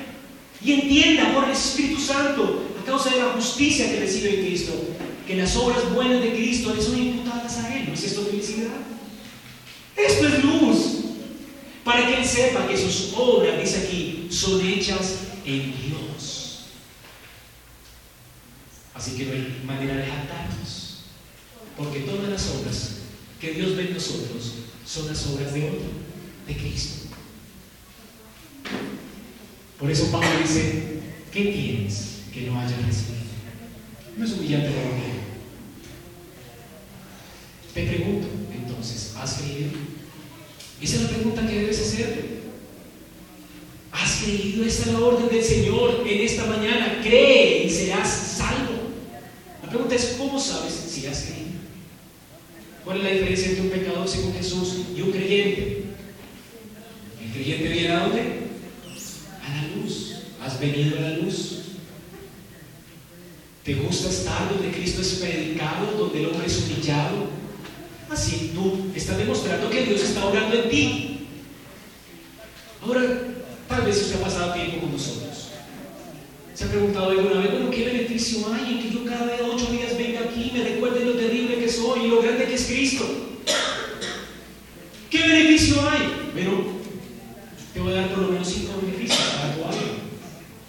Y 0.65 0.73
entienda 0.73 1.33
por 1.35 1.45
el 1.45 1.51
Espíritu 1.51 2.01
Santo, 2.01 2.65
a 2.81 2.85
causa 2.85 3.11
de 3.11 3.19
la 3.19 3.33
justicia 3.33 3.91
que 3.91 4.01
recibe 4.01 4.41
en 4.41 4.47
Cristo, 4.47 4.73
que 5.27 5.37
las 5.37 5.57
obras 5.57 5.93
buenas 5.95 6.21
de 6.21 6.33
Cristo 6.33 6.75
le 6.75 6.83
son 6.83 6.99
imputadas 6.99 7.59
a 7.59 7.77
Él. 7.77 7.87
¿No 7.89 7.95
es 7.95 8.05
esto 8.05 8.23
felicidad? 8.23 8.77
Esto 9.97 10.27
es 10.29 10.45
luz 10.45 11.01
para 11.85 12.07
que 12.07 12.17
Él 12.17 12.25
sepa 12.25 12.67
que 12.67 12.77
sus 12.77 13.15
obras, 13.17 13.61
dice 13.61 13.87
aquí, 13.87 14.29
son 14.31 14.65
hechas 14.67 15.19
en 15.45 15.73
Dios. 15.81 16.65
Así 18.95 19.17
que 19.17 19.25
no 19.25 19.33
hay 19.33 19.63
manera 19.65 19.97
de 19.97 20.07
jactarnos, 20.07 21.05
porque 21.77 22.01
todas 22.01 22.29
las 22.29 22.49
obras 22.51 22.97
que 23.41 23.53
Dios 23.53 23.75
ve 23.77 23.87
en 23.89 23.95
nosotros 23.95 24.53
son 24.85 25.07
las 25.07 25.27
obras 25.27 25.55
de 25.55 25.71
otro, 25.71 25.89
de 26.47 26.57
Cristo. 26.57 27.07
Por 29.81 29.91
eso 29.91 30.13
Pablo 30.13 30.29
dice, 30.43 30.99
¿qué 31.33 31.45
tienes 31.47 32.25
que 32.35 32.43
no 32.43 32.61
hayas 32.61 32.85
recibido? 32.85 33.21
No 34.19 34.27
es 34.27 34.33
humillante 34.33 34.69
para 34.69 34.89
mí. 34.89 35.03
Te 37.73 37.85
pregunto, 37.85 38.29
entonces, 38.53 39.15
¿has 39.17 39.39
creído? 39.39 39.71
Esa 40.83 40.97
es 40.97 41.03
la 41.03 41.09
pregunta 41.09 41.47
que 41.47 41.61
debes 41.61 41.81
hacerte. 41.81 42.41
¿Has 43.91 44.23
creído? 44.23 44.67
Esa 44.67 44.83
es 44.83 44.87
la 44.89 45.01
orden 45.01 45.29
del 45.29 45.43
Señor 45.43 46.05
en 46.07 46.21
esta 46.21 46.45
mañana. 46.45 47.01
Cree 47.03 47.65
y 47.65 47.71
serás 47.71 48.09
salvo. 48.37 48.91
La 49.63 49.71
pregunta 49.71 49.95
es, 49.95 50.17
¿cómo 50.19 50.39
sabes 50.39 50.75
si 50.75 51.07
has 51.07 51.23
creído? 51.23 51.41
¿Cuál 52.85 52.99
es 52.99 53.05
la 53.05 53.11
diferencia 53.11 53.49
entre 53.49 53.63
un 53.63 53.71
pecador 53.71 54.07
según 54.07 54.35
Jesús 54.35 54.81
y 54.95 55.01
un 55.01 55.11
creyente? 55.11 55.85
El 57.25 57.33
creyente 57.33 57.69
viene 57.69 57.89
a 57.89 58.01
dónde? 58.01 58.50
Luz. 59.77 60.15
Has 60.43 60.59
venido 60.59 60.99
a 60.99 61.03
la 61.03 61.17
luz. 61.19 61.59
¿Te 63.65 63.75
gusta 63.75 64.09
estar 64.09 64.49
donde 64.49 64.71
Cristo 64.71 65.03
es 65.03 65.15
predicado, 65.15 65.93
donde 65.99 66.21
el 66.21 66.27
hombre 66.27 66.47
es 66.47 66.59
humillado, 66.63 67.41
Así 68.11 68.51
tú 68.53 68.91
estás 68.95 69.19
demostrando 69.19 69.71
que 69.71 69.85
Dios 69.85 70.03
está 70.03 70.27
orando 70.27 70.57
en 70.57 70.69
ti. 70.69 71.29
Ahora, 72.83 73.03
tal 73.69 73.83
vez 73.83 74.03
usted 74.03 74.17
ha 74.17 74.25
pasado 74.25 74.53
tiempo 74.53 74.81
con 74.81 74.93
nosotros. 74.93 75.51
Se 76.53 76.65
ha 76.65 76.69
preguntado 76.69 77.11
alguna 77.11 77.41
vez, 77.41 77.53
bueno, 77.53 77.71
¿qué 77.71 77.85
beneficio 77.85 78.53
hay 78.53 78.73
en 78.73 78.83
que 78.83 78.91
yo 78.91 79.05
cada 79.05 79.39
ocho 79.47 79.67
días 79.71 79.97
venga 79.97 80.21
aquí 80.21 80.51
y 80.53 80.59
me 80.59 80.65
recuerde 80.65 81.05
lo 81.05 81.13
terrible 81.13 81.61
que 81.61 81.69
soy 81.69 82.07
y 82.07 82.09
lo 82.09 82.21
grande 82.21 82.47
que 82.47 82.55
es 82.55 82.67
Cristo? 82.67 83.05
¿Qué 85.09 85.19
beneficio 85.19 85.89
hay? 85.89 86.33
Pero 86.35 86.65
te 87.73 87.81
voy 87.81 87.93
a 87.93 87.97
dar 87.97 88.09
por 88.11 88.25
lo 88.25 88.29
menos 88.33 88.49
cinco 88.49 88.73
beneficios 88.83 89.21
para 89.37 89.55
tu 89.55 89.65
alma 89.65 89.93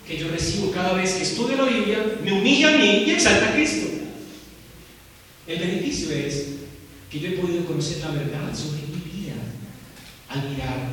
que 0.07 0.17
yo 0.17 0.27
recibo 0.27 0.71
cada 0.91 1.03
vez 1.03 1.13
que 1.13 1.23
estudio 1.23 1.55
la 1.55 1.63
Biblia, 1.63 2.17
me 2.21 2.33
humilla 2.33 2.75
a 2.75 2.77
mí 2.77 3.03
y 3.07 3.11
exalta 3.11 3.47
a 3.47 3.53
Cristo. 3.53 3.87
El 5.47 5.59
beneficio 5.59 6.11
es 6.11 6.47
que 7.09 7.17
yo 7.17 7.29
he 7.29 7.37
podido 7.37 7.65
conocer 7.65 7.99
la 7.99 8.09
verdad 8.09 8.53
sobre 8.53 8.81
mi 8.87 8.99
vida 9.09 9.35
al 10.27 10.49
mirar 10.49 10.91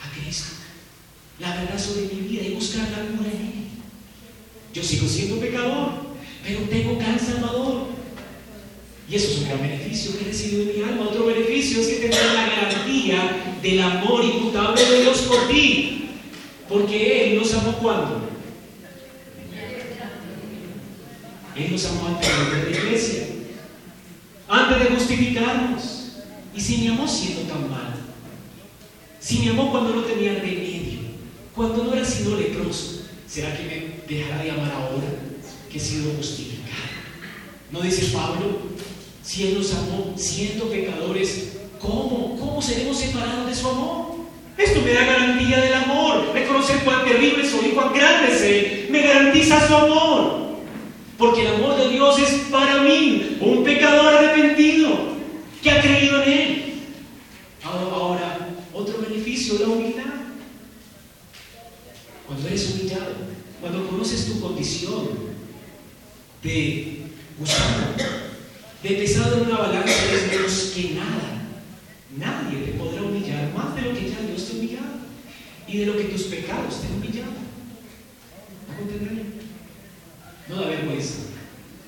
a 0.00 0.18
Cristo. 0.18 0.52
La 1.38 1.56
verdad 1.56 1.78
sobre 1.78 2.14
mi 2.14 2.26
vida 2.26 2.42
y 2.42 2.54
buscar 2.54 2.88
la 2.88 3.04
cura 3.14 3.28
en 3.28 3.46
Él. 3.46 3.52
Yo 4.72 4.82
sigo 4.82 5.06
siendo 5.06 5.38
pecador, 5.40 5.90
pero 6.42 6.60
tengo 6.70 6.96
gran 6.96 7.20
Salvador. 7.20 7.88
Y 9.10 9.14
eso 9.14 9.30
es 9.30 9.38
un 9.40 9.44
gran 9.44 9.60
beneficio 9.60 10.16
que 10.16 10.24
he 10.24 10.28
recibido 10.28 10.62
en 10.62 10.78
mi 10.78 10.84
alma. 10.84 11.10
Otro 11.10 11.26
beneficio 11.26 11.82
es 11.82 11.88
que 11.88 12.08
tengo 12.08 12.16
la 12.34 12.46
garantía 12.46 13.58
del 13.62 13.82
amor 13.82 14.24
imputable 14.24 14.82
de 14.82 15.02
Dios 15.02 15.18
por 15.28 15.48
ti. 15.48 16.08
Porque 16.66 17.26
Él 17.26 17.38
nos 17.38 17.52
amó 17.52 17.72
cuando. 17.74 18.31
Él 21.56 21.70
nos 21.70 21.84
amó 21.86 22.08
antes 22.08 22.28
de 22.28 22.70
la 22.70 22.76
iglesia, 22.76 23.26
antes 24.48 24.78
de 24.78 24.96
justificarnos. 24.96 25.98
Y 26.54 26.60
si 26.60 26.78
me 26.78 26.88
amó 26.88 27.08
siendo 27.08 27.42
tan 27.42 27.70
mal, 27.70 27.94
si 29.20 29.38
me 29.38 29.50
amó 29.50 29.70
cuando 29.70 29.94
no 29.94 30.02
tenía 30.02 30.34
remedio, 30.34 31.00
cuando 31.54 31.84
no 31.84 31.94
era 31.94 32.04
sino 32.04 32.36
leproso, 32.36 33.02
¿será 33.26 33.56
que 33.56 33.62
me 33.64 34.14
dejará 34.14 34.42
de 34.42 34.50
amar 34.50 34.72
ahora 34.72 35.06
que 35.70 35.78
he 35.78 35.80
sido 35.80 36.12
justificado? 36.14 36.62
¿No 37.70 37.80
dice 37.80 38.06
Pablo? 38.12 38.58
Si 39.22 39.46
Él 39.46 39.58
nos 39.58 39.72
amó 39.74 40.14
siendo 40.16 40.68
pecadores, 40.68 41.52
¿cómo? 41.80 42.36
¿Cómo 42.38 42.60
seremos 42.60 42.98
separados 42.98 43.46
de 43.46 43.54
su 43.54 43.68
amor? 43.68 44.12
Esto 44.58 44.82
me 44.82 44.92
da 44.92 45.04
garantía 45.04 45.60
del 45.60 45.74
amor. 45.74 46.30
Reconocer 46.34 46.84
cuán 46.84 47.04
terrible 47.04 47.48
soy 47.48 47.68
y 47.68 47.70
cuán 47.70 47.94
grande 47.94 48.32
es 48.32 48.90
Me 48.90 49.02
garantiza 49.02 49.66
su 49.66 49.74
amor. 49.74 50.51
Porque 51.22 51.42
el 51.42 51.54
amor 51.54 51.76
de 51.76 51.88
Dios 51.88 52.18
es 52.18 52.32
para 52.50 52.82
mí, 52.82 53.38
un 53.40 53.62
pecador 53.62 54.12
arrepentido 54.12 54.88
que 55.62 55.70
ha 55.70 55.80
creído 55.80 56.20
en 56.20 56.32
Él. 56.32 56.74
Ahora, 57.62 58.48
otro 58.74 58.98
beneficio, 59.08 59.56
la 59.60 59.68
humildad. 59.68 60.02
Cuando 62.26 62.48
eres 62.48 62.70
humillado, 62.72 63.14
cuando 63.60 63.86
conoces 63.86 64.26
tu 64.26 64.40
condición 64.40 65.10
de 66.42 67.02
gusano, 67.38 67.86
de 68.82 68.90
pesado 68.90 69.36
en 69.36 69.42
una 69.46 69.58
balanza, 69.58 70.04
eres 70.10 70.26
menos 70.26 70.72
que 70.74 70.94
nada. 70.94 71.40
Nadie 72.16 72.66
te 72.66 72.72
podrá 72.72 73.00
humillar 73.00 73.54
más 73.54 73.76
de 73.76 73.82
lo 73.82 73.94
que 73.94 74.10
ya 74.10 74.20
Dios 74.26 74.44
te 74.44 74.54
ha 74.54 74.58
humillado 74.58 74.94
y 75.68 75.78
de 75.78 75.86
lo 75.86 75.96
que 75.96 76.02
tus 76.02 76.22
pecados 76.24 76.80
te 76.80 76.88
han 76.88 76.94
humillado. 76.94 77.30
¿No 78.66 79.41
No 80.48 80.56
da 80.56 80.66
vergüenza 80.66 81.32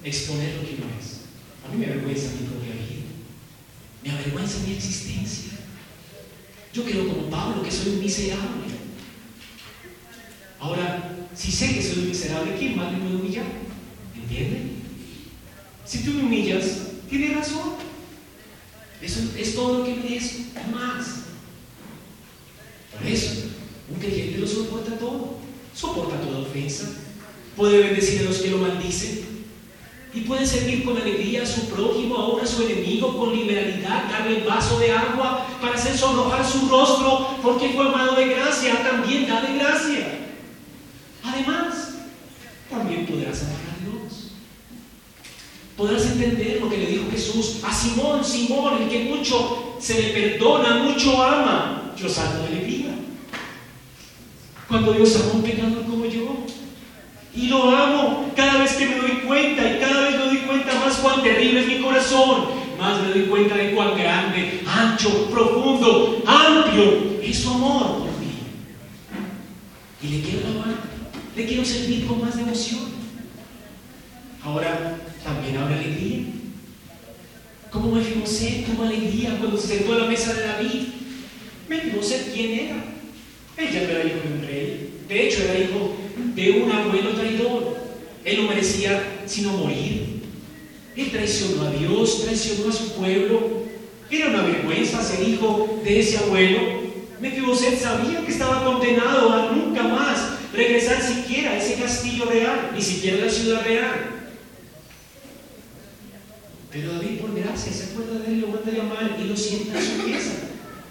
exponer 0.04 0.56
lo 0.56 0.62
que 0.62 0.76
no 0.78 0.86
es. 0.98 1.24
A 1.64 1.72
mí 1.72 1.78
me 1.78 1.86
avergüenza 1.86 2.32
mi 2.32 2.46
propia 2.46 2.74
vida. 2.74 3.04
Me 4.02 4.10
avergüenza 4.10 4.58
mi 4.66 4.74
existencia. 4.74 5.52
Yo 6.72 6.84
creo 6.84 7.08
como 7.08 7.30
Pablo 7.30 7.62
que 7.62 7.70
soy 7.70 7.94
un 7.94 8.00
miserable. 8.00 8.74
Ahora, 10.60 11.16
si 11.34 11.50
sé 11.50 11.74
que 11.74 11.82
soy 11.82 12.02
un 12.02 12.08
miserable, 12.08 12.56
¿quién 12.58 12.76
más 12.76 12.92
me 12.92 12.98
puede 12.98 13.16
humillar? 13.16 13.46
¿Entiende? 14.14 14.72
Si 15.84 15.98
tú 16.02 16.12
me 16.12 16.24
humillas, 16.24 16.64
tienes 17.08 17.36
razón. 17.36 17.74
Eso 19.00 19.20
es 19.36 19.54
todo 19.54 19.78
lo 19.78 19.84
que 19.84 19.94
merezco, 19.94 20.42
más. 20.72 21.06
Por 22.92 23.06
eso, 23.06 23.50
un 23.90 24.00
creyente 24.00 24.38
lo 24.38 24.46
soporta 24.46 24.96
todo. 24.98 25.38
Soporta 25.74 26.20
toda 26.20 26.38
ofensa. 26.38 26.88
Puede 27.56 27.78
bendecir 27.78 28.20
a 28.20 28.24
los 28.24 28.38
que 28.38 28.50
lo 28.50 28.58
maldicen. 28.58 29.24
Y 30.14 30.20
puede 30.20 30.46
servir 30.46 30.84
con 30.84 30.96
alegría 30.96 31.42
a 31.42 31.46
su 31.46 31.68
prójimo, 31.68 32.16
aún 32.16 32.40
a 32.40 32.46
su 32.46 32.62
enemigo, 32.62 33.18
con 33.18 33.34
liberalidad, 33.34 34.08
darle 34.08 34.38
el 34.38 34.44
vaso 34.44 34.78
de 34.78 34.92
agua 34.92 35.44
para 35.60 35.74
hacer 35.74 35.96
sonrojar 35.98 36.48
su 36.48 36.68
rostro, 36.68 37.36
porque 37.42 37.70
fue 37.70 37.86
amado 37.86 38.14
de 38.14 38.28
gracia, 38.28 38.80
también 38.84 39.26
da 39.26 39.40
de 39.40 39.58
gracia. 39.58 40.18
Además, 41.24 41.94
también 42.70 43.06
podrás 43.06 43.42
amar 43.42 43.56
a 43.56 43.82
Dios. 43.82 44.30
Podrás 45.76 46.06
entender 46.06 46.60
lo 46.60 46.70
que 46.70 46.78
le 46.78 46.86
dijo 46.86 47.10
Jesús 47.10 47.56
a 47.64 47.74
Simón, 47.74 48.24
Simón, 48.24 48.82
el 48.82 48.88
que 48.88 49.04
mucho 49.04 49.74
se 49.80 50.00
le 50.00 50.08
perdona, 50.10 50.84
mucho 50.84 51.20
ama. 51.20 51.92
Yo 51.96 52.08
salto 52.08 52.42
de 52.42 52.46
alegría. 52.48 52.94
Cuando 54.68 54.92
Dios 54.92 55.16
ama 55.16 55.32
a 55.32 55.36
un 55.36 55.42
pecador. 55.42 55.83
Y 57.36 57.48
lo 57.48 57.68
amo 57.70 58.32
cada 58.36 58.58
vez 58.58 58.74
que 58.74 58.86
me 58.86 58.96
doy 58.96 59.10
cuenta 59.26 59.68
y 59.68 59.78
cada 59.80 60.02
vez 60.02 60.18
me 60.18 60.26
doy 60.26 60.36
cuenta 60.38 60.74
más 60.78 60.96
cuán 60.96 61.22
terrible 61.22 61.60
es 61.60 61.66
mi 61.66 61.78
corazón. 61.80 62.44
Más 62.78 63.02
me 63.02 63.08
doy 63.08 63.22
cuenta 63.22 63.56
de 63.56 63.72
cuán 63.72 63.96
grande, 63.98 64.62
ancho, 64.66 65.30
profundo, 65.30 66.22
amplio 66.26 67.20
es 67.22 67.38
su 67.38 67.50
amor 67.50 67.98
por 67.98 68.20
mí. 68.20 68.34
Y 70.02 70.08
le 70.08 70.20
quiero 70.22 70.46
amar, 70.48 70.74
le 71.34 71.46
quiero 71.46 71.64
servir 71.64 72.06
con 72.06 72.20
más 72.20 72.36
devoción. 72.36 72.94
Ahora 74.44 74.98
también 75.24 75.56
habrá 75.56 75.76
alegría. 75.76 76.26
Como 77.70 77.92
Mefiboset 77.92 78.66
tuvo 78.66 78.84
alegría 78.84 79.36
cuando 79.38 79.56
se 79.58 79.78
sentó 79.78 79.94
a 79.94 79.98
la 79.98 80.06
mesa 80.06 80.34
de 80.34 80.46
David. 80.46 80.82
Mefiboset, 81.68 82.32
¿quién 82.32 82.52
era? 82.60 82.84
Ella 83.56 83.82
no 83.82 83.90
era 83.90 84.04
hijo 84.04 84.20
de 84.22 84.34
un 84.34 84.46
rey. 84.46 84.90
De 85.08 85.26
hecho, 85.26 85.42
era 85.42 85.58
hijo 85.58 85.96
de 86.34 86.50
un 86.62 86.70
abuelo 86.70 87.10
traidor. 87.10 87.76
Él 88.24 88.42
no 88.42 88.48
merecía 88.48 89.22
sino 89.26 89.52
morir. 89.52 90.22
Él 90.96 91.10
traicionó 91.10 91.62
a 91.64 91.70
Dios, 91.70 92.22
traicionó 92.24 92.68
a 92.68 92.72
su 92.72 92.92
pueblo. 92.92 93.64
Era 94.10 94.28
una 94.28 94.42
vergüenza 94.42 95.02
ser 95.02 95.26
hijo 95.28 95.80
de 95.84 96.00
ese 96.00 96.18
abuelo. 96.18 96.60
Mefiboset 97.20 97.80
sabía 97.80 98.20
que 98.24 98.32
estaba 98.32 98.64
condenado 98.64 99.32
a 99.32 99.52
nunca 99.52 99.82
más 99.82 100.34
regresar 100.52 101.02
siquiera 101.02 101.52
a 101.52 101.58
ese 101.58 101.74
castillo 101.80 102.26
real, 102.26 102.70
ni 102.74 102.82
siquiera 102.82 103.22
a 103.22 103.26
la 103.26 103.32
ciudad 103.32 103.64
real. 103.64 104.10
Pero 106.70 106.92
David, 106.94 107.20
por 107.20 107.34
gracia, 107.34 107.72
se 107.72 107.84
acuerda 107.84 108.18
de 108.18 108.32
él, 108.32 108.40
lo 108.40 108.48
manda 108.48 108.70
a 108.70 108.74
llamar 108.74 109.18
y 109.22 109.28
lo 109.28 109.36
sienta 109.36 109.78
en 109.78 109.84
su 109.84 110.08
mesa. 110.08 110.32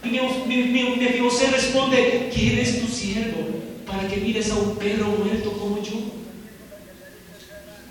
Y 0.03 0.99
Mefiboset 0.99 1.51
responde: 1.51 2.29
¿Quién 2.33 2.59
es 2.59 2.81
tu 2.81 2.87
siervo? 2.87 3.62
Para 3.93 4.07
que 4.07 4.17
mires 4.17 4.49
a 4.49 4.55
un 4.55 4.75
perro 4.75 5.05
muerto 5.05 5.51
como 5.51 5.81
yo? 5.83 5.93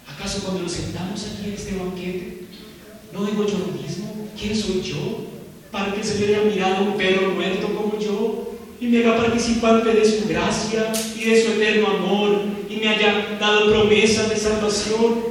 ¿Acaso 0.09 0.41
cuando 0.43 0.63
nos 0.63 0.73
sentamos 0.73 1.25
aquí 1.25 1.47
en 1.47 1.55
este 1.55 1.77
banquete, 1.77 2.47
no 3.13 3.25
digo 3.25 3.47
yo 3.47 3.59
lo 3.59 3.81
mismo? 3.81 4.29
¿Quién 4.39 4.57
soy 4.57 4.83
yo? 4.83 5.27
Para 5.71 5.95
que 5.95 6.03
se 6.03 6.25
haya 6.25 6.43
mirado 6.43 6.77
a 6.77 6.81
un 6.81 6.97
perro 6.97 7.31
muerto 7.31 7.69
como 7.69 7.99
yo 8.01 8.53
y 8.81 8.87
me 8.89 8.99
haga 8.99 9.17
participante 9.17 9.95
de 9.95 10.05
su 10.05 10.27
gracia 10.27 10.93
y 11.17 11.25
de 11.25 11.45
su 11.45 11.53
eterno 11.53 11.87
amor 11.87 12.41
y 12.69 12.77
me 12.79 12.89
haya 12.89 13.39
dado 13.39 13.71
promesas 13.71 14.29
de 14.29 14.37
salvación. 14.37 15.23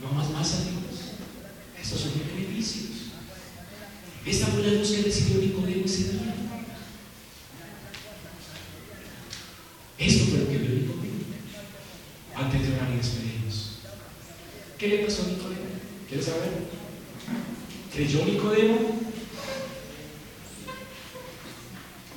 No 0.00 0.12
más 0.16 0.30
más 0.30 0.54
a 0.54 0.56
Dios. 0.62 1.12
Estos 1.80 2.00
son 2.00 2.12
mis 2.16 2.34
beneficios. 2.34 3.12
Esta 4.24 4.46
fue 4.46 4.62
la 4.62 4.78
luz 4.78 4.90
que 4.90 5.02
recibió 5.02 5.42
Nicodemo 5.42 5.84
ese 5.84 6.04
día. 6.04 6.32
Esto 9.98 10.24
fue 10.24 10.38
lo 10.38 10.48
que 10.48 10.58
vio 10.58 10.70
Nicodemo 10.70 11.02
antes 12.34 12.62
de 12.62 12.74
orar 12.74 12.90
y 12.92 12.96
despedirnos. 12.96 13.78
¿Qué 14.78 14.88
le 14.88 14.98
pasó 14.98 15.22
a 15.22 15.26
Nicodemo? 15.26 15.60
¿Quieres 16.08 16.26
saber? 16.26 16.50
¿Creyó 17.94 18.24
Nicodemo? 18.24 18.78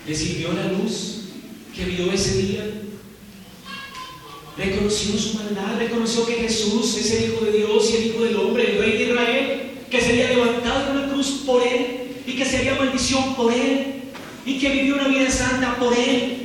¿Le 0.07 0.15
sirvió 0.15 0.53
la 0.53 0.71
luz 0.71 1.21
que 1.75 1.85
vio 1.85 2.11
ese 2.11 2.37
día? 2.37 2.81
Reconoció 4.57 5.17
su 5.17 5.37
maldad, 5.37 5.77
reconoció 5.77 6.25
que 6.25 6.35
Jesús 6.35 6.97
es 6.97 7.11
el 7.11 7.25
Hijo 7.25 7.43
de 7.43 7.51
Dios 7.51 7.89
y 7.91 7.95
el 7.97 8.05
Hijo 8.07 8.23
del 8.23 8.37
Hombre, 8.37 8.71
el 8.71 8.79
Rey 8.79 8.97
de 8.97 9.03
Israel, 9.11 9.61
que 9.89 10.01
sería 10.01 10.29
levantado 10.29 10.91
en 10.91 10.97
una 10.97 11.11
cruz 11.11 11.43
por 11.45 11.61
Él 11.61 12.15
y 12.25 12.33
que 12.33 12.45
sería 12.45 12.75
maldición 12.75 13.35
por 13.35 13.51
Él 13.51 14.03
y 14.45 14.59
que 14.59 14.69
vivió 14.69 14.95
una 14.95 15.09
vida 15.09 15.29
santa 15.29 15.75
por 15.77 15.93
Él 15.93 16.44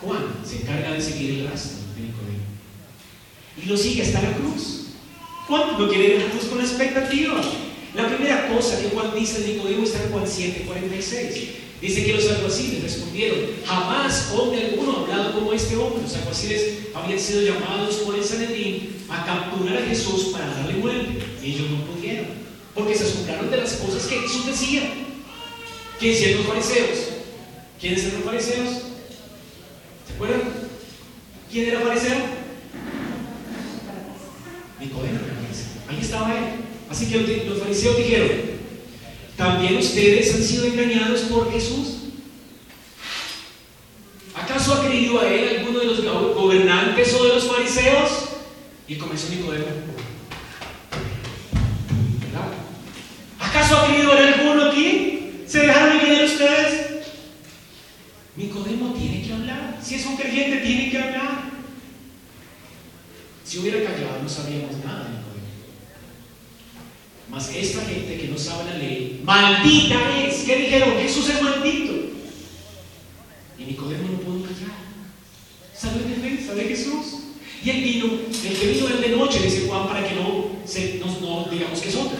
Juan 0.00 0.34
se 0.44 0.62
encarga 0.62 0.92
de 0.92 1.00
seguir 1.00 1.40
el 1.40 1.48
rastro 1.48 1.78
de 1.94 2.02
Nicodemo. 2.02 2.44
Y 3.62 3.68
lo 3.68 3.76
sigue 3.76 4.02
hasta 4.02 4.22
la 4.22 4.32
cruz. 4.32 4.86
Juan 5.46 5.78
no 5.78 5.88
quiere 5.88 6.14
ir 6.14 6.20
a 6.20 6.24
la 6.24 6.30
cruz 6.30 6.44
con 6.44 6.60
expectativa. 6.60 7.40
La 7.94 8.08
primera 8.08 8.48
cosa 8.48 8.80
que 8.80 8.90
Juan 8.90 9.14
dice 9.14 9.40
de 9.40 9.54
Nicodemo 9.54 9.84
está 9.84 10.02
en 10.02 10.10
Juan 10.10 10.24
7, 10.26 10.64
46. 10.66 11.48
Dice 11.80 12.04
que 12.04 12.12
los 12.12 12.28
alguaciles 12.28 12.82
respondieron, 12.82 13.38
jamás 13.64 14.32
hombre 14.36 14.66
alguno 14.66 14.92
ha 14.92 15.00
hablado 15.00 15.32
como 15.32 15.52
este 15.52 15.76
hombre. 15.76 16.02
Los 16.02 16.14
alguaciles 16.14 16.78
habían 16.94 17.18
sido 17.18 17.42
llamados 17.42 17.96
por 17.96 18.14
el 18.14 18.24
Sanedrín 18.24 18.96
a 19.08 19.24
capturar 19.24 19.78
a 19.78 19.86
Jesús 19.86 20.26
para 20.32 20.46
darle 20.46 20.74
muerte. 20.74 21.18
Y 21.42 21.54
ellos 21.54 21.70
no 21.70 21.84
pudieron, 21.86 22.26
porque 22.74 22.94
se 22.94 23.04
asombraron 23.04 23.50
de 23.50 23.56
las 23.58 23.74
cosas 23.74 24.06
que 24.06 24.20
Jesús 24.20 24.46
decía. 24.46 25.09
¿Quién 26.00 26.14
hicieron 26.14 26.38
los 26.38 26.46
fariseos? 26.46 26.98
¿Quiénes 27.78 28.04
eran 28.04 28.14
los 28.14 28.24
fariseos? 28.24 28.68
¿Se 30.06 30.14
acuerdan? 30.14 30.40
¿Quién 31.52 31.68
era 31.68 31.80
fariseo? 31.80 32.16
Nicodemo 34.80 35.18
era 35.18 35.42
fariseo. 35.42 35.66
Ahí 35.90 35.98
estaba 36.00 36.38
él. 36.38 36.44
Así 36.88 37.06
que 37.06 37.44
los 37.46 37.58
fariseos 37.58 37.98
dijeron, 37.98 38.30
¿también 39.36 39.76
ustedes 39.76 40.34
han 40.34 40.42
sido 40.42 40.64
engañados 40.64 41.20
por 41.22 41.52
Jesús? 41.52 41.96
¿Acaso 44.34 44.74
ha 44.74 44.86
creído 44.86 45.20
a 45.20 45.28
él 45.28 45.58
alguno 45.58 45.80
de 45.80 45.84
los 45.84 46.02
gobernantes 46.34 47.12
o 47.12 47.24
de 47.24 47.34
los 47.34 47.46
fariseos? 47.46 48.10
Y 48.88 48.96
comenzó 48.96 49.28
Nicodemo. 49.28 49.66
¿Verdad? 52.24 52.48
¿Acaso 53.38 53.76
ha 53.76 53.86
creído 53.86 54.12
a 54.12 54.16
alguno 54.16 54.70
aquí? 54.70 55.44
¿Se 55.46 55.60
dejaron? 55.60 55.89
Nicodemo 58.40 58.94
tiene 58.94 59.22
que 59.22 59.34
hablar. 59.34 59.78
Si 59.82 59.96
es 59.96 60.06
un 60.06 60.16
creyente, 60.16 60.58
tiene 60.58 60.90
que 60.90 60.98
hablar. 60.98 61.50
Si 63.44 63.58
hubiera 63.58 63.84
callado, 63.84 64.22
no 64.22 64.28
sabíamos 64.28 64.82
nada 64.82 65.04
de 65.04 65.10
Nicodemo. 65.10 65.40
Mas 67.28 67.54
esta 67.54 67.84
gente 67.84 68.16
que 68.16 68.28
no 68.28 68.38
sabe 68.38 68.70
la 68.70 68.78
ley, 68.78 69.20
maldita 69.24 70.24
es. 70.24 70.44
¿Qué 70.44 70.56
dijeron? 70.56 70.94
Jesús 71.00 71.28
es 71.28 71.42
maldito. 71.42 71.92
Y 73.58 73.64
Nicodemo 73.64 74.08
no 74.08 74.18
pudo 74.20 74.42
callar. 74.44 74.76
Salió 75.76 76.02
en 76.02 76.22
defensa 76.22 76.54
de 76.54 76.64
Jesús. 76.64 77.16
Y 77.62 77.68
él 77.68 77.82
vino, 77.82 78.06
el 78.06 78.58
que 78.58 78.66
vino 78.72 78.88
el 78.88 79.00
de 79.02 79.08
noche, 79.10 79.40
dice 79.42 79.66
Juan, 79.68 79.86
para 79.86 80.08
que 80.08 80.14
no, 80.14 80.46
se, 80.64 80.98
no, 80.98 81.46
digamos 81.50 81.78
que 81.80 81.90
es 81.90 81.94
otro. 81.94 82.16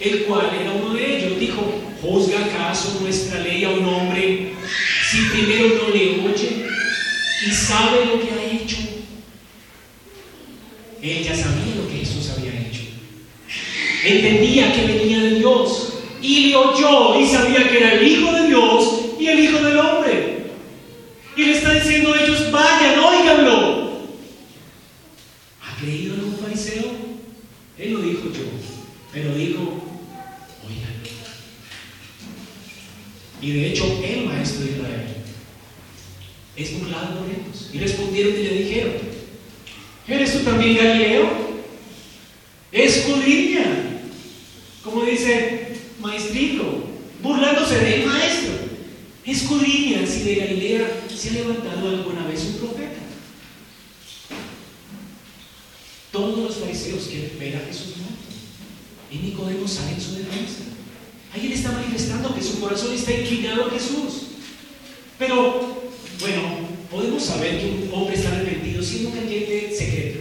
El 0.00 0.24
cual 0.24 0.50
era 0.58 0.72
uno 0.72 0.94
de 0.94 1.18
ellos. 1.18 1.38
Dijo, 1.38 1.62
¿juzga 2.00 2.46
acaso 2.46 2.98
nuestra 3.02 3.40
ley 3.40 3.62
a 3.64 3.70
un 3.70 3.84
hombre 3.84 4.54
si 5.14 5.20
primero 5.30 5.68
no 5.68 5.94
le 5.94 6.28
oye 6.28 6.66
y 7.46 7.50
sabe 7.50 8.06
lo 8.06 8.20
que 8.20 8.30
ha 8.32 8.52
hecho? 8.52 8.78
Él 11.02 11.22
ya 11.22 11.36
sabía 11.36 11.76
lo 11.76 11.88
que 11.88 11.98
Jesús 11.98 12.30
había 12.30 12.50
hecho 12.60 12.64
entendía 14.04 14.72
que 14.72 14.86
venía 14.86 15.20
de 15.20 15.34
Dios 15.36 15.94
y 16.20 16.46
le 16.46 16.56
oyó 16.56 17.20
y 17.20 17.26
sabía 17.26 17.68
que 17.68 17.78
era 17.78 17.94
el 17.94 18.06
Hijo 18.06 18.32
de 18.32 18.48
Dios 18.48 19.00
y 19.18 19.26
el 19.26 19.40
Hijo 19.40 19.58
del 19.58 19.78
Hombre. 19.78 20.44
Y 21.36 21.44
le 21.44 21.56
está 21.56 21.72
diciendo 21.74 22.12
a 22.12 22.20
ellos, 22.20 22.50
vayan, 22.52 22.98
óiganlo. 22.98 24.00
¿Ha 25.62 25.76
creído 25.80 26.14
un 26.14 26.38
fariseo? 26.38 26.92
Él 27.78 27.92
lo 27.92 28.00
dijo 28.00 28.24
yo, 28.24 28.44
pero 29.12 29.34
dijo, 29.34 29.60
óiganlo. 30.64 31.10
Y 33.44 33.52
de 33.52 33.68
hecho, 33.68 34.02
el 34.02 34.24
maestro 34.24 34.64
de 34.64 34.72
Israel 34.72 35.06
es 36.56 36.78
burlado 36.78 37.18
por 37.18 37.28
ellos. 37.28 37.70
Y 37.72 37.78
respondieron 37.78 38.32
y 38.32 38.42
le 38.42 38.54
dijeron, 38.54 38.92
¿eres 40.08 40.32
tú 40.32 40.38
también 40.40 40.76
Galileo? 40.76 41.28
Escudriña 42.72 43.84
como 44.84 45.02
dice 45.02 45.78
maestrito, 45.98 46.84
burlándose 47.22 47.78
del 47.80 48.06
maestro. 48.06 48.52
Escudriña 49.24 50.06
si 50.06 50.24
de 50.24 50.34
Galilea 50.34 51.04
se 51.08 51.30
ha 51.30 51.32
levantado 51.32 51.88
alguna 51.88 52.26
vez 52.26 52.44
un 52.44 52.58
profeta. 52.58 53.00
Todos 56.12 56.38
los 56.38 56.56
fariseos 56.56 57.04
quieren 57.04 57.38
ver 57.38 57.56
a 57.56 57.66
Jesús 57.66 57.96
muerto. 57.96 58.14
Y 59.10 59.16
Nicodemo 59.16 59.66
sale 59.66 59.92
en 59.92 60.00
su 60.00 60.16
defensa. 60.16 60.73
Ahí 61.34 61.46
él 61.46 61.52
está 61.52 61.72
manifestando 61.72 62.32
que 62.32 62.42
su 62.42 62.60
corazón 62.60 62.94
está 62.94 63.12
inclinado 63.12 63.66
a 63.66 63.70
Jesús. 63.70 64.28
Pero, 65.18 65.82
bueno, 66.20 66.42
podemos 66.90 67.24
saber 67.24 67.60
que 67.60 67.66
un 67.66 67.90
hombre 67.92 68.14
está 68.14 68.30
arrepentido 68.30 68.80
siendo 68.82 69.10
creyente 69.10 69.74
secreto. 69.76 70.20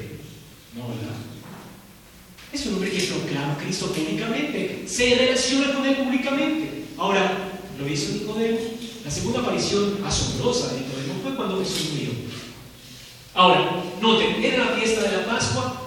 No, 0.76 0.88
¿verdad? 0.88 1.14
Es 2.52 2.66
un 2.66 2.76
hombre 2.76 2.90
que 2.90 3.04
proclama 3.04 3.54
a 3.54 3.58
Cristo 3.58 3.88
públicamente, 3.88 4.86
se 4.88 5.16
relaciona 5.16 5.74
con 5.74 5.86
él 5.86 5.98
públicamente. 5.98 6.86
Ahora, 6.98 7.52
lo 7.78 7.88
hizo 7.88 8.14
Nicodemo. 8.14 8.60
La 9.06 9.12
segunda 9.12 9.42
aparición 9.42 10.00
asombrosa 10.04 10.74
de 10.74 10.82
Nicodemo 10.82 11.14
fue 11.22 11.36
cuando 11.36 11.60
Jesús 11.60 11.92
murió. 11.92 12.10
Ahora, 13.36 13.84
noten, 14.02 14.44
era 14.44 14.66
la 14.66 14.78
fiesta 14.78 15.02
de 15.04 15.18
la 15.18 15.26
Pascua. 15.26 15.83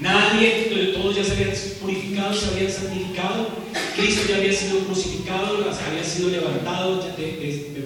Nadie, 0.00 0.92
todos 0.94 1.16
ya 1.16 1.24
se 1.24 1.32
habían 1.32 1.52
purificado, 1.80 2.34
se 2.34 2.48
habían 2.48 2.70
santificado. 2.70 3.48
Cristo 3.96 4.22
ya 4.28 4.36
había 4.36 4.52
sido 4.52 4.80
crucificado, 4.80 5.56
había 5.56 6.04
sido 6.04 6.30
levantado, 6.30 7.02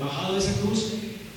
bajado 0.00 0.32
de 0.34 0.38
esa 0.40 0.60
cruz. 0.60 0.94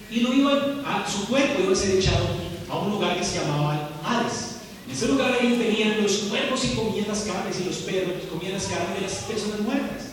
Y 0.09 0.21
lo 0.21 0.33
iban 0.33 0.83
a, 0.85 1.05
su 1.07 1.27
cuerpo 1.27 1.63
iba 1.63 1.73
a 1.73 1.75
ser 1.75 1.97
echado 1.97 2.27
a 2.69 2.77
un 2.79 2.91
lugar 2.91 3.17
que 3.17 3.23
se 3.23 3.39
llamaba 3.39 3.89
Hades. 4.03 4.57
En 4.87 4.93
ese 4.93 5.07
lugar 5.07 5.37
ellos 5.41 5.59
tenían 5.59 6.01
los 6.01 6.11
cuerpos 6.29 6.65
y 6.65 6.75
comían 6.75 7.07
las 7.07 7.21
carnes 7.21 7.59
y 7.59 7.65
los 7.65 7.77
perros 7.77 8.13
comían 8.31 8.53
las 8.53 8.65
carnes 8.65 8.95
de 8.95 9.01
las 9.01 9.13
personas 9.23 9.59
muertas. 9.61 10.09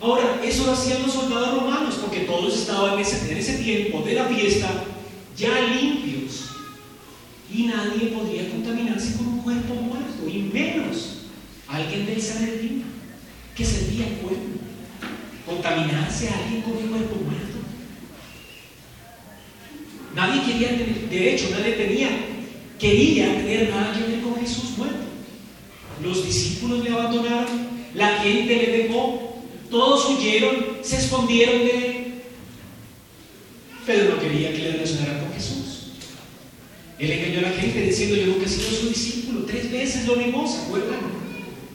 Ahora, 0.00 0.40
eso 0.44 0.66
lo 0.66 0.72
hacían 0.72 1.02
los 1.02 1.12
soldados 1.12 1.54
romanos 1.54 1.94
porque 2.00 2.20
todos 2.20 2.54
estaban 2.54 2.94
en 2.94 3.00
ese, 3.00 3.30
en 3.30 3.38
ese 3.38 3.54
tiempo 3.54 4.02
de 4.02 4.14
la 4.14 4.24
fiesta 4.24 4.84
ya 5.36 5.60
limpios 5.60 6.13
y 7.54 7.62
nadie 7.64 8.08
podría 8.08 8.50
contaminarse 8.50 9.16
con 9.16 9.28
un 9.28 9.38
cuerpo 9.38 9.74
muerto 9.74 10.28
y 10.28 10.38
menos 10.52 11.18
alguien 11.68 12.06
del 12.06 12.20
Sanedrín 12.20 12.84
que 13.54 13.64
servía 13.64 14.06
al 14.06 14.12
pueblo. 14.14 14.54
Contaminarse 15.46 16.28
a 16.30 16.38
alguien 16.38 16.62
con 16.62 16.72
un 16.72 16.88
cuerpo 16.88 17.16
muerto. 17.16 17.58
Nadie 20.16 20.42
quería 20.42 20.68
tener, 20.70 21.08
de 21.08 21.34
hecho, 21.34 21.50
nadie 21.50 21.72
tenía 21.72 22.08
quería 22.78 23.36
tener 23.36 23.70
nada 23.70 23.94
que 23.94 24.10
ver 24.10 24.20
con 24.20 24.36
Jesús 24.36 24.76
muerto. 24.76 25.04
Los 26.02 26.26
discípulos 26.26 26.82
le 26.82 26.90
abandonaron, 26.90 27.68
la 27.94 28.18
gente 28.18 28.56
le 28.56 28.78
dejó, 28.78 29.38
todos 29.70 30.10
huyeron, 30.10 30.78
se 30.82 30.96
escondieron 30.96 31.58
de 31.58 31.70
él. 31.70 32.22
Pedro 33.86 34.16
no 34.16 34.20
quería 34.20 34.52
que 34.52 34.58
le 34.58 34.72
relacionaran 34.72 35.20
con 35.20 35.32
Jesús. 35.32 35.63
Él 37.04 37.12
engañó 37.12 37.38
a 37.40 37.50
la 37.50 37.56
gente 37.60 37.82
diciendo, 37.82 38.16
yo 38.16 38.26
nunca 38.26 38.46
he 38.46 38.48
sido 38.48 38.70
su 38.70 38.88
discípulo. 38.88 39.44
Tres 39.44 39.70
veces 39.70 40.06
lo 40.06 40.16
negó, 40.16 40.46
¿se 40.48 40.62
acuerdan? 40.62 41.00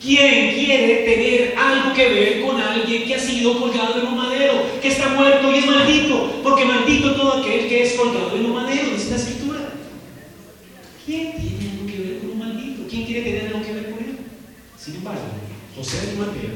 ¿Quién 0.02 0.56
quiere 0.56 1.04
tener 1.04 1.56
algo 1.58 1.94
que 1.94 2.10
ver 2.10 2.42
con 2.42 2.60
alguien 2.60 3.04
que 3.04 3.16
ha 3.16 3.20
sido 3.20 3.60
colgado 3.60 4.02
en 4.02 4.08
un 4.08 4.16
madero, 4.16 4.54
que 4.82 4.88
está 4.88 5.10
muerto 5.10 5.54
y 5.54 5.60
es 5.60 5.66
maldito? 5.66 6.40
Porque 6.42 6.66
maldito 6.66 7.16
todo 7.16 7.34
aquel 7.34 7.68
que 7.68 7.84
es 7.84 7.94
colgado 7.94 8.36
en 8.36 8.46
un 8.46 8.54
madero, 8.54 8.92
dice 8.92 9.12
la 9.12 9.18
escritura. 9.18 9.74
¿Quién 11.06 11.34
tiene 11.34 11.72
algo 11.74 11.86
que 11.86 11.98
ver 12.02 12.20
con 12.20 12.32
un 12.32 12.40
maldito? 12.40 12.88
¿Quién 12.90 13.06
quiere 13.06 13.22
tener 13.22 13.48
algo 13.48 13.62
que 13.62 13.74
ver 13.74 13.92
con 13.92 14.00
él? 14.00 14.18
Sin 14.78 14.96
embargo, 14.96 15.22
José 15.76 16.08
de 16.08 16.14
Mateo, 16.14 16.50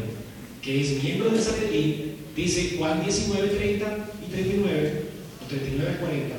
que 0.61 0.81
es 0.81 1.03
miembro 1.03 1.29
de 1.29 1.41
Sanedrín, 1.41 2.15
dice 2.35 2.75
Juan 2.77 3.03
19, 3.03 3.47
30 3.49 4.09
y 4.25 4.31
39, 4.31 5.03
o 5.43 5.49
39, 5.49 5.97
40, 5.99 6.35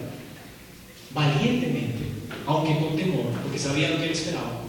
valientemente, 1.13 2.14
aunque 2.47 2.79
con 2.79 2.97
temor, 2.97 3.27
porque 3.43 3.59
sabía 3.59 3.91
lo 3.91 3.99
que 3.99 4.05
él 4.05 4.13
esperaba, 4.13 4.63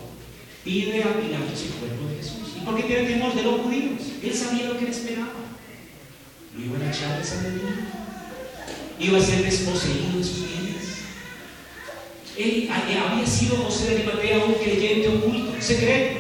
pide 0.63 1.03
a 1.03 1.13
Pilatos 1.19 1.61
el 1.61 1.73
cuerpo 1.79 2.09
de 2.09 2.17
Jesús. 2.17 2.55
¿Y 2.57 2.65
por 2.65 2.75
qué 2.75 2.83
tiene 2.83 3.09
temor 3.09 3.35
de 3.35 3.43
los 3.43 3.61
judíos? 3.61 4.01
Él 4.23 4.33
sabía 4.33 4.67
lo 4.67 4.77
que 4.77 4.85
él 4.85 4.91
esperaba. 4.91 5.33
Lo 6.57 6.65
iban 6.65 6.81
a 6.81 6.91
echar 6.91 7.17
de 7.17 7.23
Sanedrín. 7.23 7.85
Iba 8.99 9.17
a 9.17 9.21
ser 9.21 9.43
desposeído 9.43 10.17
de 10.17 10.23
sus 10.23 10.47
bienes. 10.47 10.85
Él 12.37 12.69
había 12.71 13.27
sido 13.27 13.57
José 13.57 13.89
de 13.89 13.95
Arimatea 13.95 14.45
un 14.45 14.53
creyente 14.55 15.09
oculto, 15.09 15.53
secreto. 15.61 16.19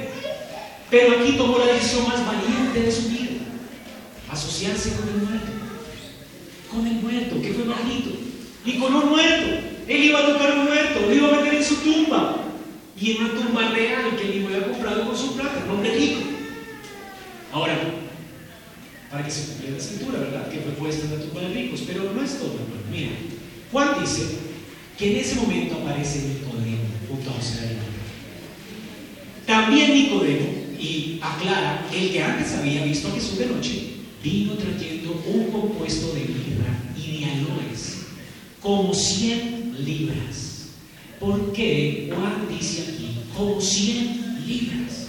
Pero 0.89 1.17
aquí 1.17 1.33
tomó 1.33 1.57
la 1.57 1.73
decisión 1.73 2.07
más 2.07 2.25
valiente 2.25 2.81
de 2.81 2.91
su 2.91 3.09
vida, 3.09 3.41
asociarse 4.29 4.93
con 4.95 5.09
el 5.09 5.15
muerto. 5.15 5.51
Con 6.71 6.87
el 6.87 6.93
muerto, 6.95 7.41
que 7.41 7.53
fue 7.53 7.65
maldito. 7.65 8.11
Y 8.65 8.77
con 8.77 8.93
un 8.93 9.09
muerto. 9.09 9.74
Él 9.87 10.03
iba 10.03 10.19
a 10.19 10.25
tocar 10.25 10.57
un 10.57 10.65
muerto, 10.65 11.01
lo 11.01 11.13
iba 11.13 11.29
a 11.29 11.41
meter 11.41 11.55
en 11.55 11.63
su 11.63 11.75
tumba. 11.75 12.41
Y 12.99 13.11
en 13.11 13.23
una 13.23 13.33
tumba 13.33 13.69
real 13.71 14.15
que 14.17 14.37
él 14.37 14.45
había 14.45 14.67
comprado 14.67 15.05
con 15.05 15.17
su 15.17 15.35
plata, 15.35 15.63
un 15.65 15.75
hombre 15.75 15.95
rico. 15.95 16.21
Ahora, 17.51 17.77
para 19.11 19.23
que 19.23 19.31
se 19.31 19.47
cumpliera 19.47 19.77
la 19.77 19.83
escritura, 19.83 20.19
¿verdad? 20.19 20.49
Que 20.49 20.59
fue 20.59 20.71
puesta 20.73 21.05
en 21.05 21.19
la 21.19 21.25
tumba 21.25 21.41
de 21.41 21.53
ricos. 21.53 21.83
Pero 21.85 22.11
no 22.13 22.21
es 22.23 22.39
todo, 22.39 22.55
Mira, 22.91 23.11
Juan 23.71 23.89
dice 24.01 24.23
que 24.97 25.11
en 25.11 25.17
ese 25.17 25.35
momento 25.35 25.75
aparece 25.75 26.19
Nicodemo 26.19 26.83
junto 27.09 27.29
a 27.29 27.33
José 27.33 27.61
de 27.61 27.75
También 29.45 29.93
Nicodemo, 29.93 30.65
y 30.79 31.19
aclara, 31.21 31.87
el 31.93 32.11
que 32.11 32.21
antes 32.21 32.53
había 32.53 32.83
visto 32.83 33.07
a 33.07 33.11
Jesús 33.11 33.39
de 33.39 33.47
noche, 33.47 33.95
vino 34.23 34.53
trayendo 34.53 35.21
un 35.27 35.51
compuesto 35.51 36.13
de 36.13 36.21
mirra 36.21 36.79
y 36.97 37.19
de 37.19 37.25
aloes, 37.25 38.05
como 38.61 38.93
100 38.93 39.54
libras. 39.79 40.67
¿Por 41.19 41.53
qué 41.53 42.11
Juan 42.13 42.47
dice 42.49 42.83
aquí, 42.83 43.19
como 43.35 43.59
100 43.59 44.45
libras? 44.45 45.07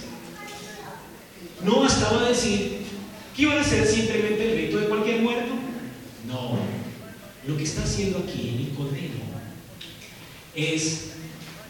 No 1.63 1.81
bastaba 1.81 2.29
decir 2.29 2.77
que 3.35 3.41
iban 3.41 3.59
a 3.59 3.63
ser 3.63 3.85
simplemente 3.85 4.51
el 4.51 4.57
rito 4.57 4.79
de 4.79 4.87
cualquier 4.87 5.21
muerto. 5.21 5.53
No, 6.27 6.57
lo 7.47 7.57
que 7.57 7.63
está 7.63 7.83
haciendo 7.83 8.19
aquí 8.19 8.55
Nicodemo 8.57 9.25
es 10.55 11.11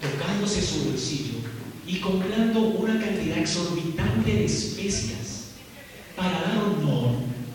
tocándose 0.02 0.61
su 0.61 0.86
bolsillo 0.86 1.40
y 1.86 1.98
comprando 1.98 2.60
una 2.61 2.99
cantidad 2.99 3.38
exorbitante 3.38 4.32
de 4.32 4.45
especias 4.45 5.52
para 6.15 6.41
dar 6.41 6.57
honor 6.57 7.11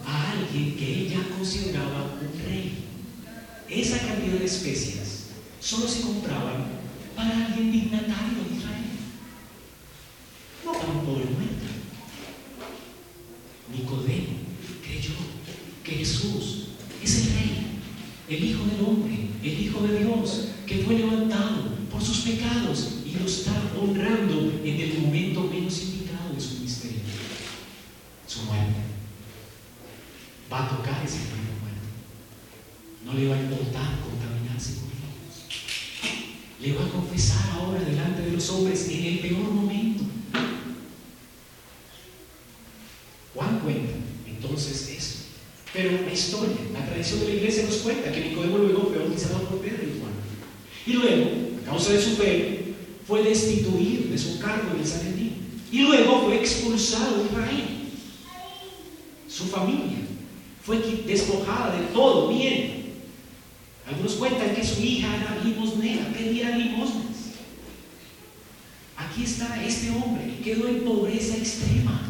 a 0.07 0.33
alguien 0.33 0.77
que 0.77 1.07
ella 1.07 1.19
consideraba 1.37 2.19
un 2.21 2.45
rey. 2.45 2.85
Esa 3.69 3.99
cantidad 3.99 4.39
de 4.39 4.45
especias 4.45 5.22
solo 5.63 5.87
se 5.87 6.03
compraban 6.03 6.67
para 7.15 7.47
alguien 7.47 7.71
dignatario 7.71 8.45
de 8.49 8.57
Israel, 8.57 8.99
no 10.65 10.73
para 10.73 10.93
un 10.93 11.07
pobre 11.07 11.25
muerto. 11.25 11.63
Nicodemo 13.73 14.39
creyó 14.85 15.15
que 15.85 15.93
Jesús 15.93 16.69
es 17.03 17.17
el 17.19 17.33
rey, 17.35 17.67
el 18.29 18.45
Hijo 18.45 18.65
del 18.65 18.85
Hombre, 18.85 19.29
el 19.43 19.61
Hijo 19.61 19.87
de 19.87 19.99
Dios, 20.01 20.49
que 20.67 20.79
fue 20.79 20.99
levantado 20.99 21.77
por 21.91 22.03
sus 22.03 22.19
pecados 22.19 22.95
y 23.07 23.19
lo 23.19 23.27
está 23.27 23.53
honrando 23.81 24.61
en 24.65 24.81
el 24.81 24.99
momento 24.99 25.45
menos 25.45 25.81
indicado 25.83 26.35
de 26.35 26.41
su 26.41 26.55
ministerio, 26.55 27.01
su 28.27 28.43
muerte. 28.45 28.81
Va 30.53 30.67
a 30.67 30.77
tocar 30.77 31.03
ese 31.05 31.19
cuerpo 31.19 31.55
muerto. 31.61 31.89
No 33.07 33.15
le 33.15 33.29
va 33.29 33.37
a 33.37 33.43
importar 33.43 34.01
contaminarse 34.01 34.75
con 34.75 34.91
ellos. 34.91 35.02
Le 36.63 36.75
va 36.75 36.85
a 36.85 36.89
confesar 36.89 37.51
ahora 37.55 37.81
delante 37.81 38.23
de 38.23 38.33
los 38.33 38.49
hombres 38.51 38.89
en 38.89 39.05
el 39.05 39.19
peor 39.19 39.51
momento. 39.51 40.05
Juan 43.35 43.61
cuenta 43.61 43.93
entonces 44.27 44.89
eso. 44.97 45.19
Pero 45.73 46.03
la 46.03 46.13
historia, 46.13 46.57
la 46.73 46.87
tradición 46.87 47.21
de 47.21 47.29
la 47.29 47.35
iglesia 47.35 47.65
nos 47.65 47.77
cuenta 47.77 48.13
que 48.13 48.21
Nicodemo 48.21 48.59
luego 48.59 48.91
fue 48.91 48.99
bautizado 48.99 49.41
por 49.45 49.59
Pedro 49.61 49.83
y 49.83 50.01
Juan. 50.01 50.13
Y 50.87 50.93
luego, 50.93 51.31
a 51.63 51.71
causa 51.71 51.93
de 51.95 52.03
su 52.03 52.11
fe, 52.11 52.75
fue 53.07 53.23
destituido 53.23 54.11
de 54.11 54.19
su 54.19 54.39
cargo 54.39 54.73
en 54.75 54.81
el 54.81 54.87
Sanedrín. 54.87 55.33
Y 55.73 55.81
luego 55.81 56.25
fue 56.25 56.37
expulsado 56.37 57.19
de 57.19 57.25
Israel. 57.25 57.65
Su 59.27 59.45
familia 59.45 59.99
fue 60.63 60.79
despojada 61.07 61.77
de 61.81 61.87
todo 61.87 62.29
bien. 62.29 62.82
Algunos 63.93 64.15
cuentan 64.15 64.55
que 64.55 64.65
su 64.65 64.83
hija 64.83 65.15
era 65.15 65.45
limosnera, 65.45 66.09
pedía 66.13 66.57
limosnas. 66.57 67.37
Aquí 68.97 69.25
está 69.25 69.63
este 69.63 69.91
hombre 69.91 70.35
que 70.37 70.43
quedó 70.43 70.67
en 70.69 70.83
pobreza 70.83 71.37
extrema. 71.37 72.01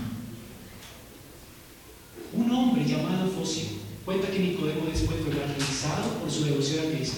Un 2.32 2.50
hombre 2.52 2.84
llamado 2.84 3.30
Fosio 3.30 3.64
cuenta 4.04 4.30
que 4.30 4.38
Nicodemo 4.38 4.86
después 4.90 5.18
fue 5.24 5.32
evangelizado 5.32 6.20
por 6.20 6.30
su 6.30 6.44
devoción 6.44 6.86
a 6.86 6.90
Cristo. 6.90 7.16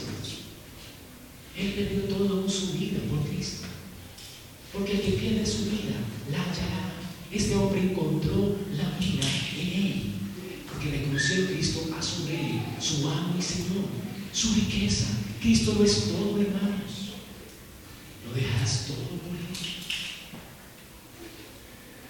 Él 1.56 1.72
perdió 1.74 2.16
toda 2.16 2.48
su 2.48 2.72
vida 2.72 2.98
por 3.08 3.20
Cristo. 3.28 3.66
Porque 4.72 4.92
el 4.92 5.00
que 5.02 5.12
pierde 5.12 5.46
su 5.46 5.66
vida, 5.66 5.94
la 6.30 6.38
hallará. 6.38 6.94
Este 7.30 7.54
hombre 7.54 7.80
encontró 7.80 8.56
la 8.76 8.98
vida 8.98 9.24
en 9.60 9.82
él. 9.82 10.02
Porque 10.68 10.90
reconoció 10.90 11.44
a 11.44 11.48
Cristo 11.48 11.94
a 11.96 12.02
su 12.02 12.26
rey, 12.26 12.60
su 12.80 13.08
amo 13.08 13.36
y 13.38 13.42
Señor, 13.42 14.03
su 14.34 14.52
riqueza. 14.54 15.06
Cristo 15.40 15.74
lo 15.78 15.84
es 15.84 16.08
todo, 16.08 16.40
hermanos. 16.40 17.14
Lo 18.26 18.34
dejarás 18.34 18.86
todo 18.88 18.96
por 18.96 19.36
él. 19.36 19.54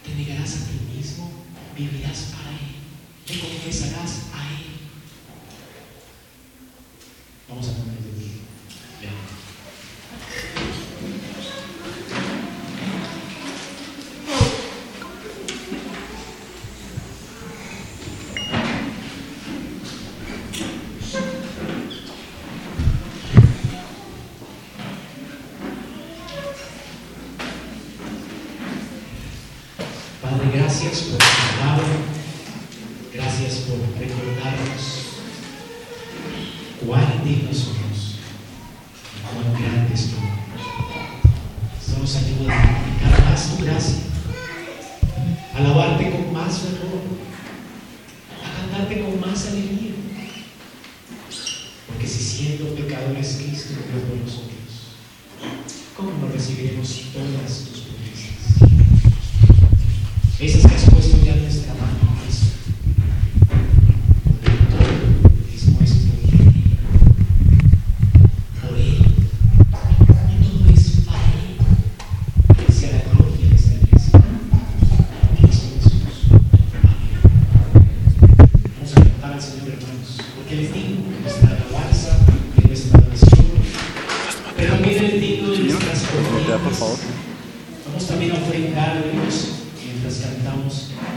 Te 0.04 0.14
negarás 0.14 0.54
a 0.54 0.66
ti 0.66 0.96
mismo, 0.96 1.44
vivirás 1.76 2.32
para 2.32 2.50
él. 2.50 2.74
Te 3.26 3.38
confesarás 3.38 4.22
a 4.32 4.50
él. 4.52 4.64
Vamos 7.48 7.68
a 7.68 7.83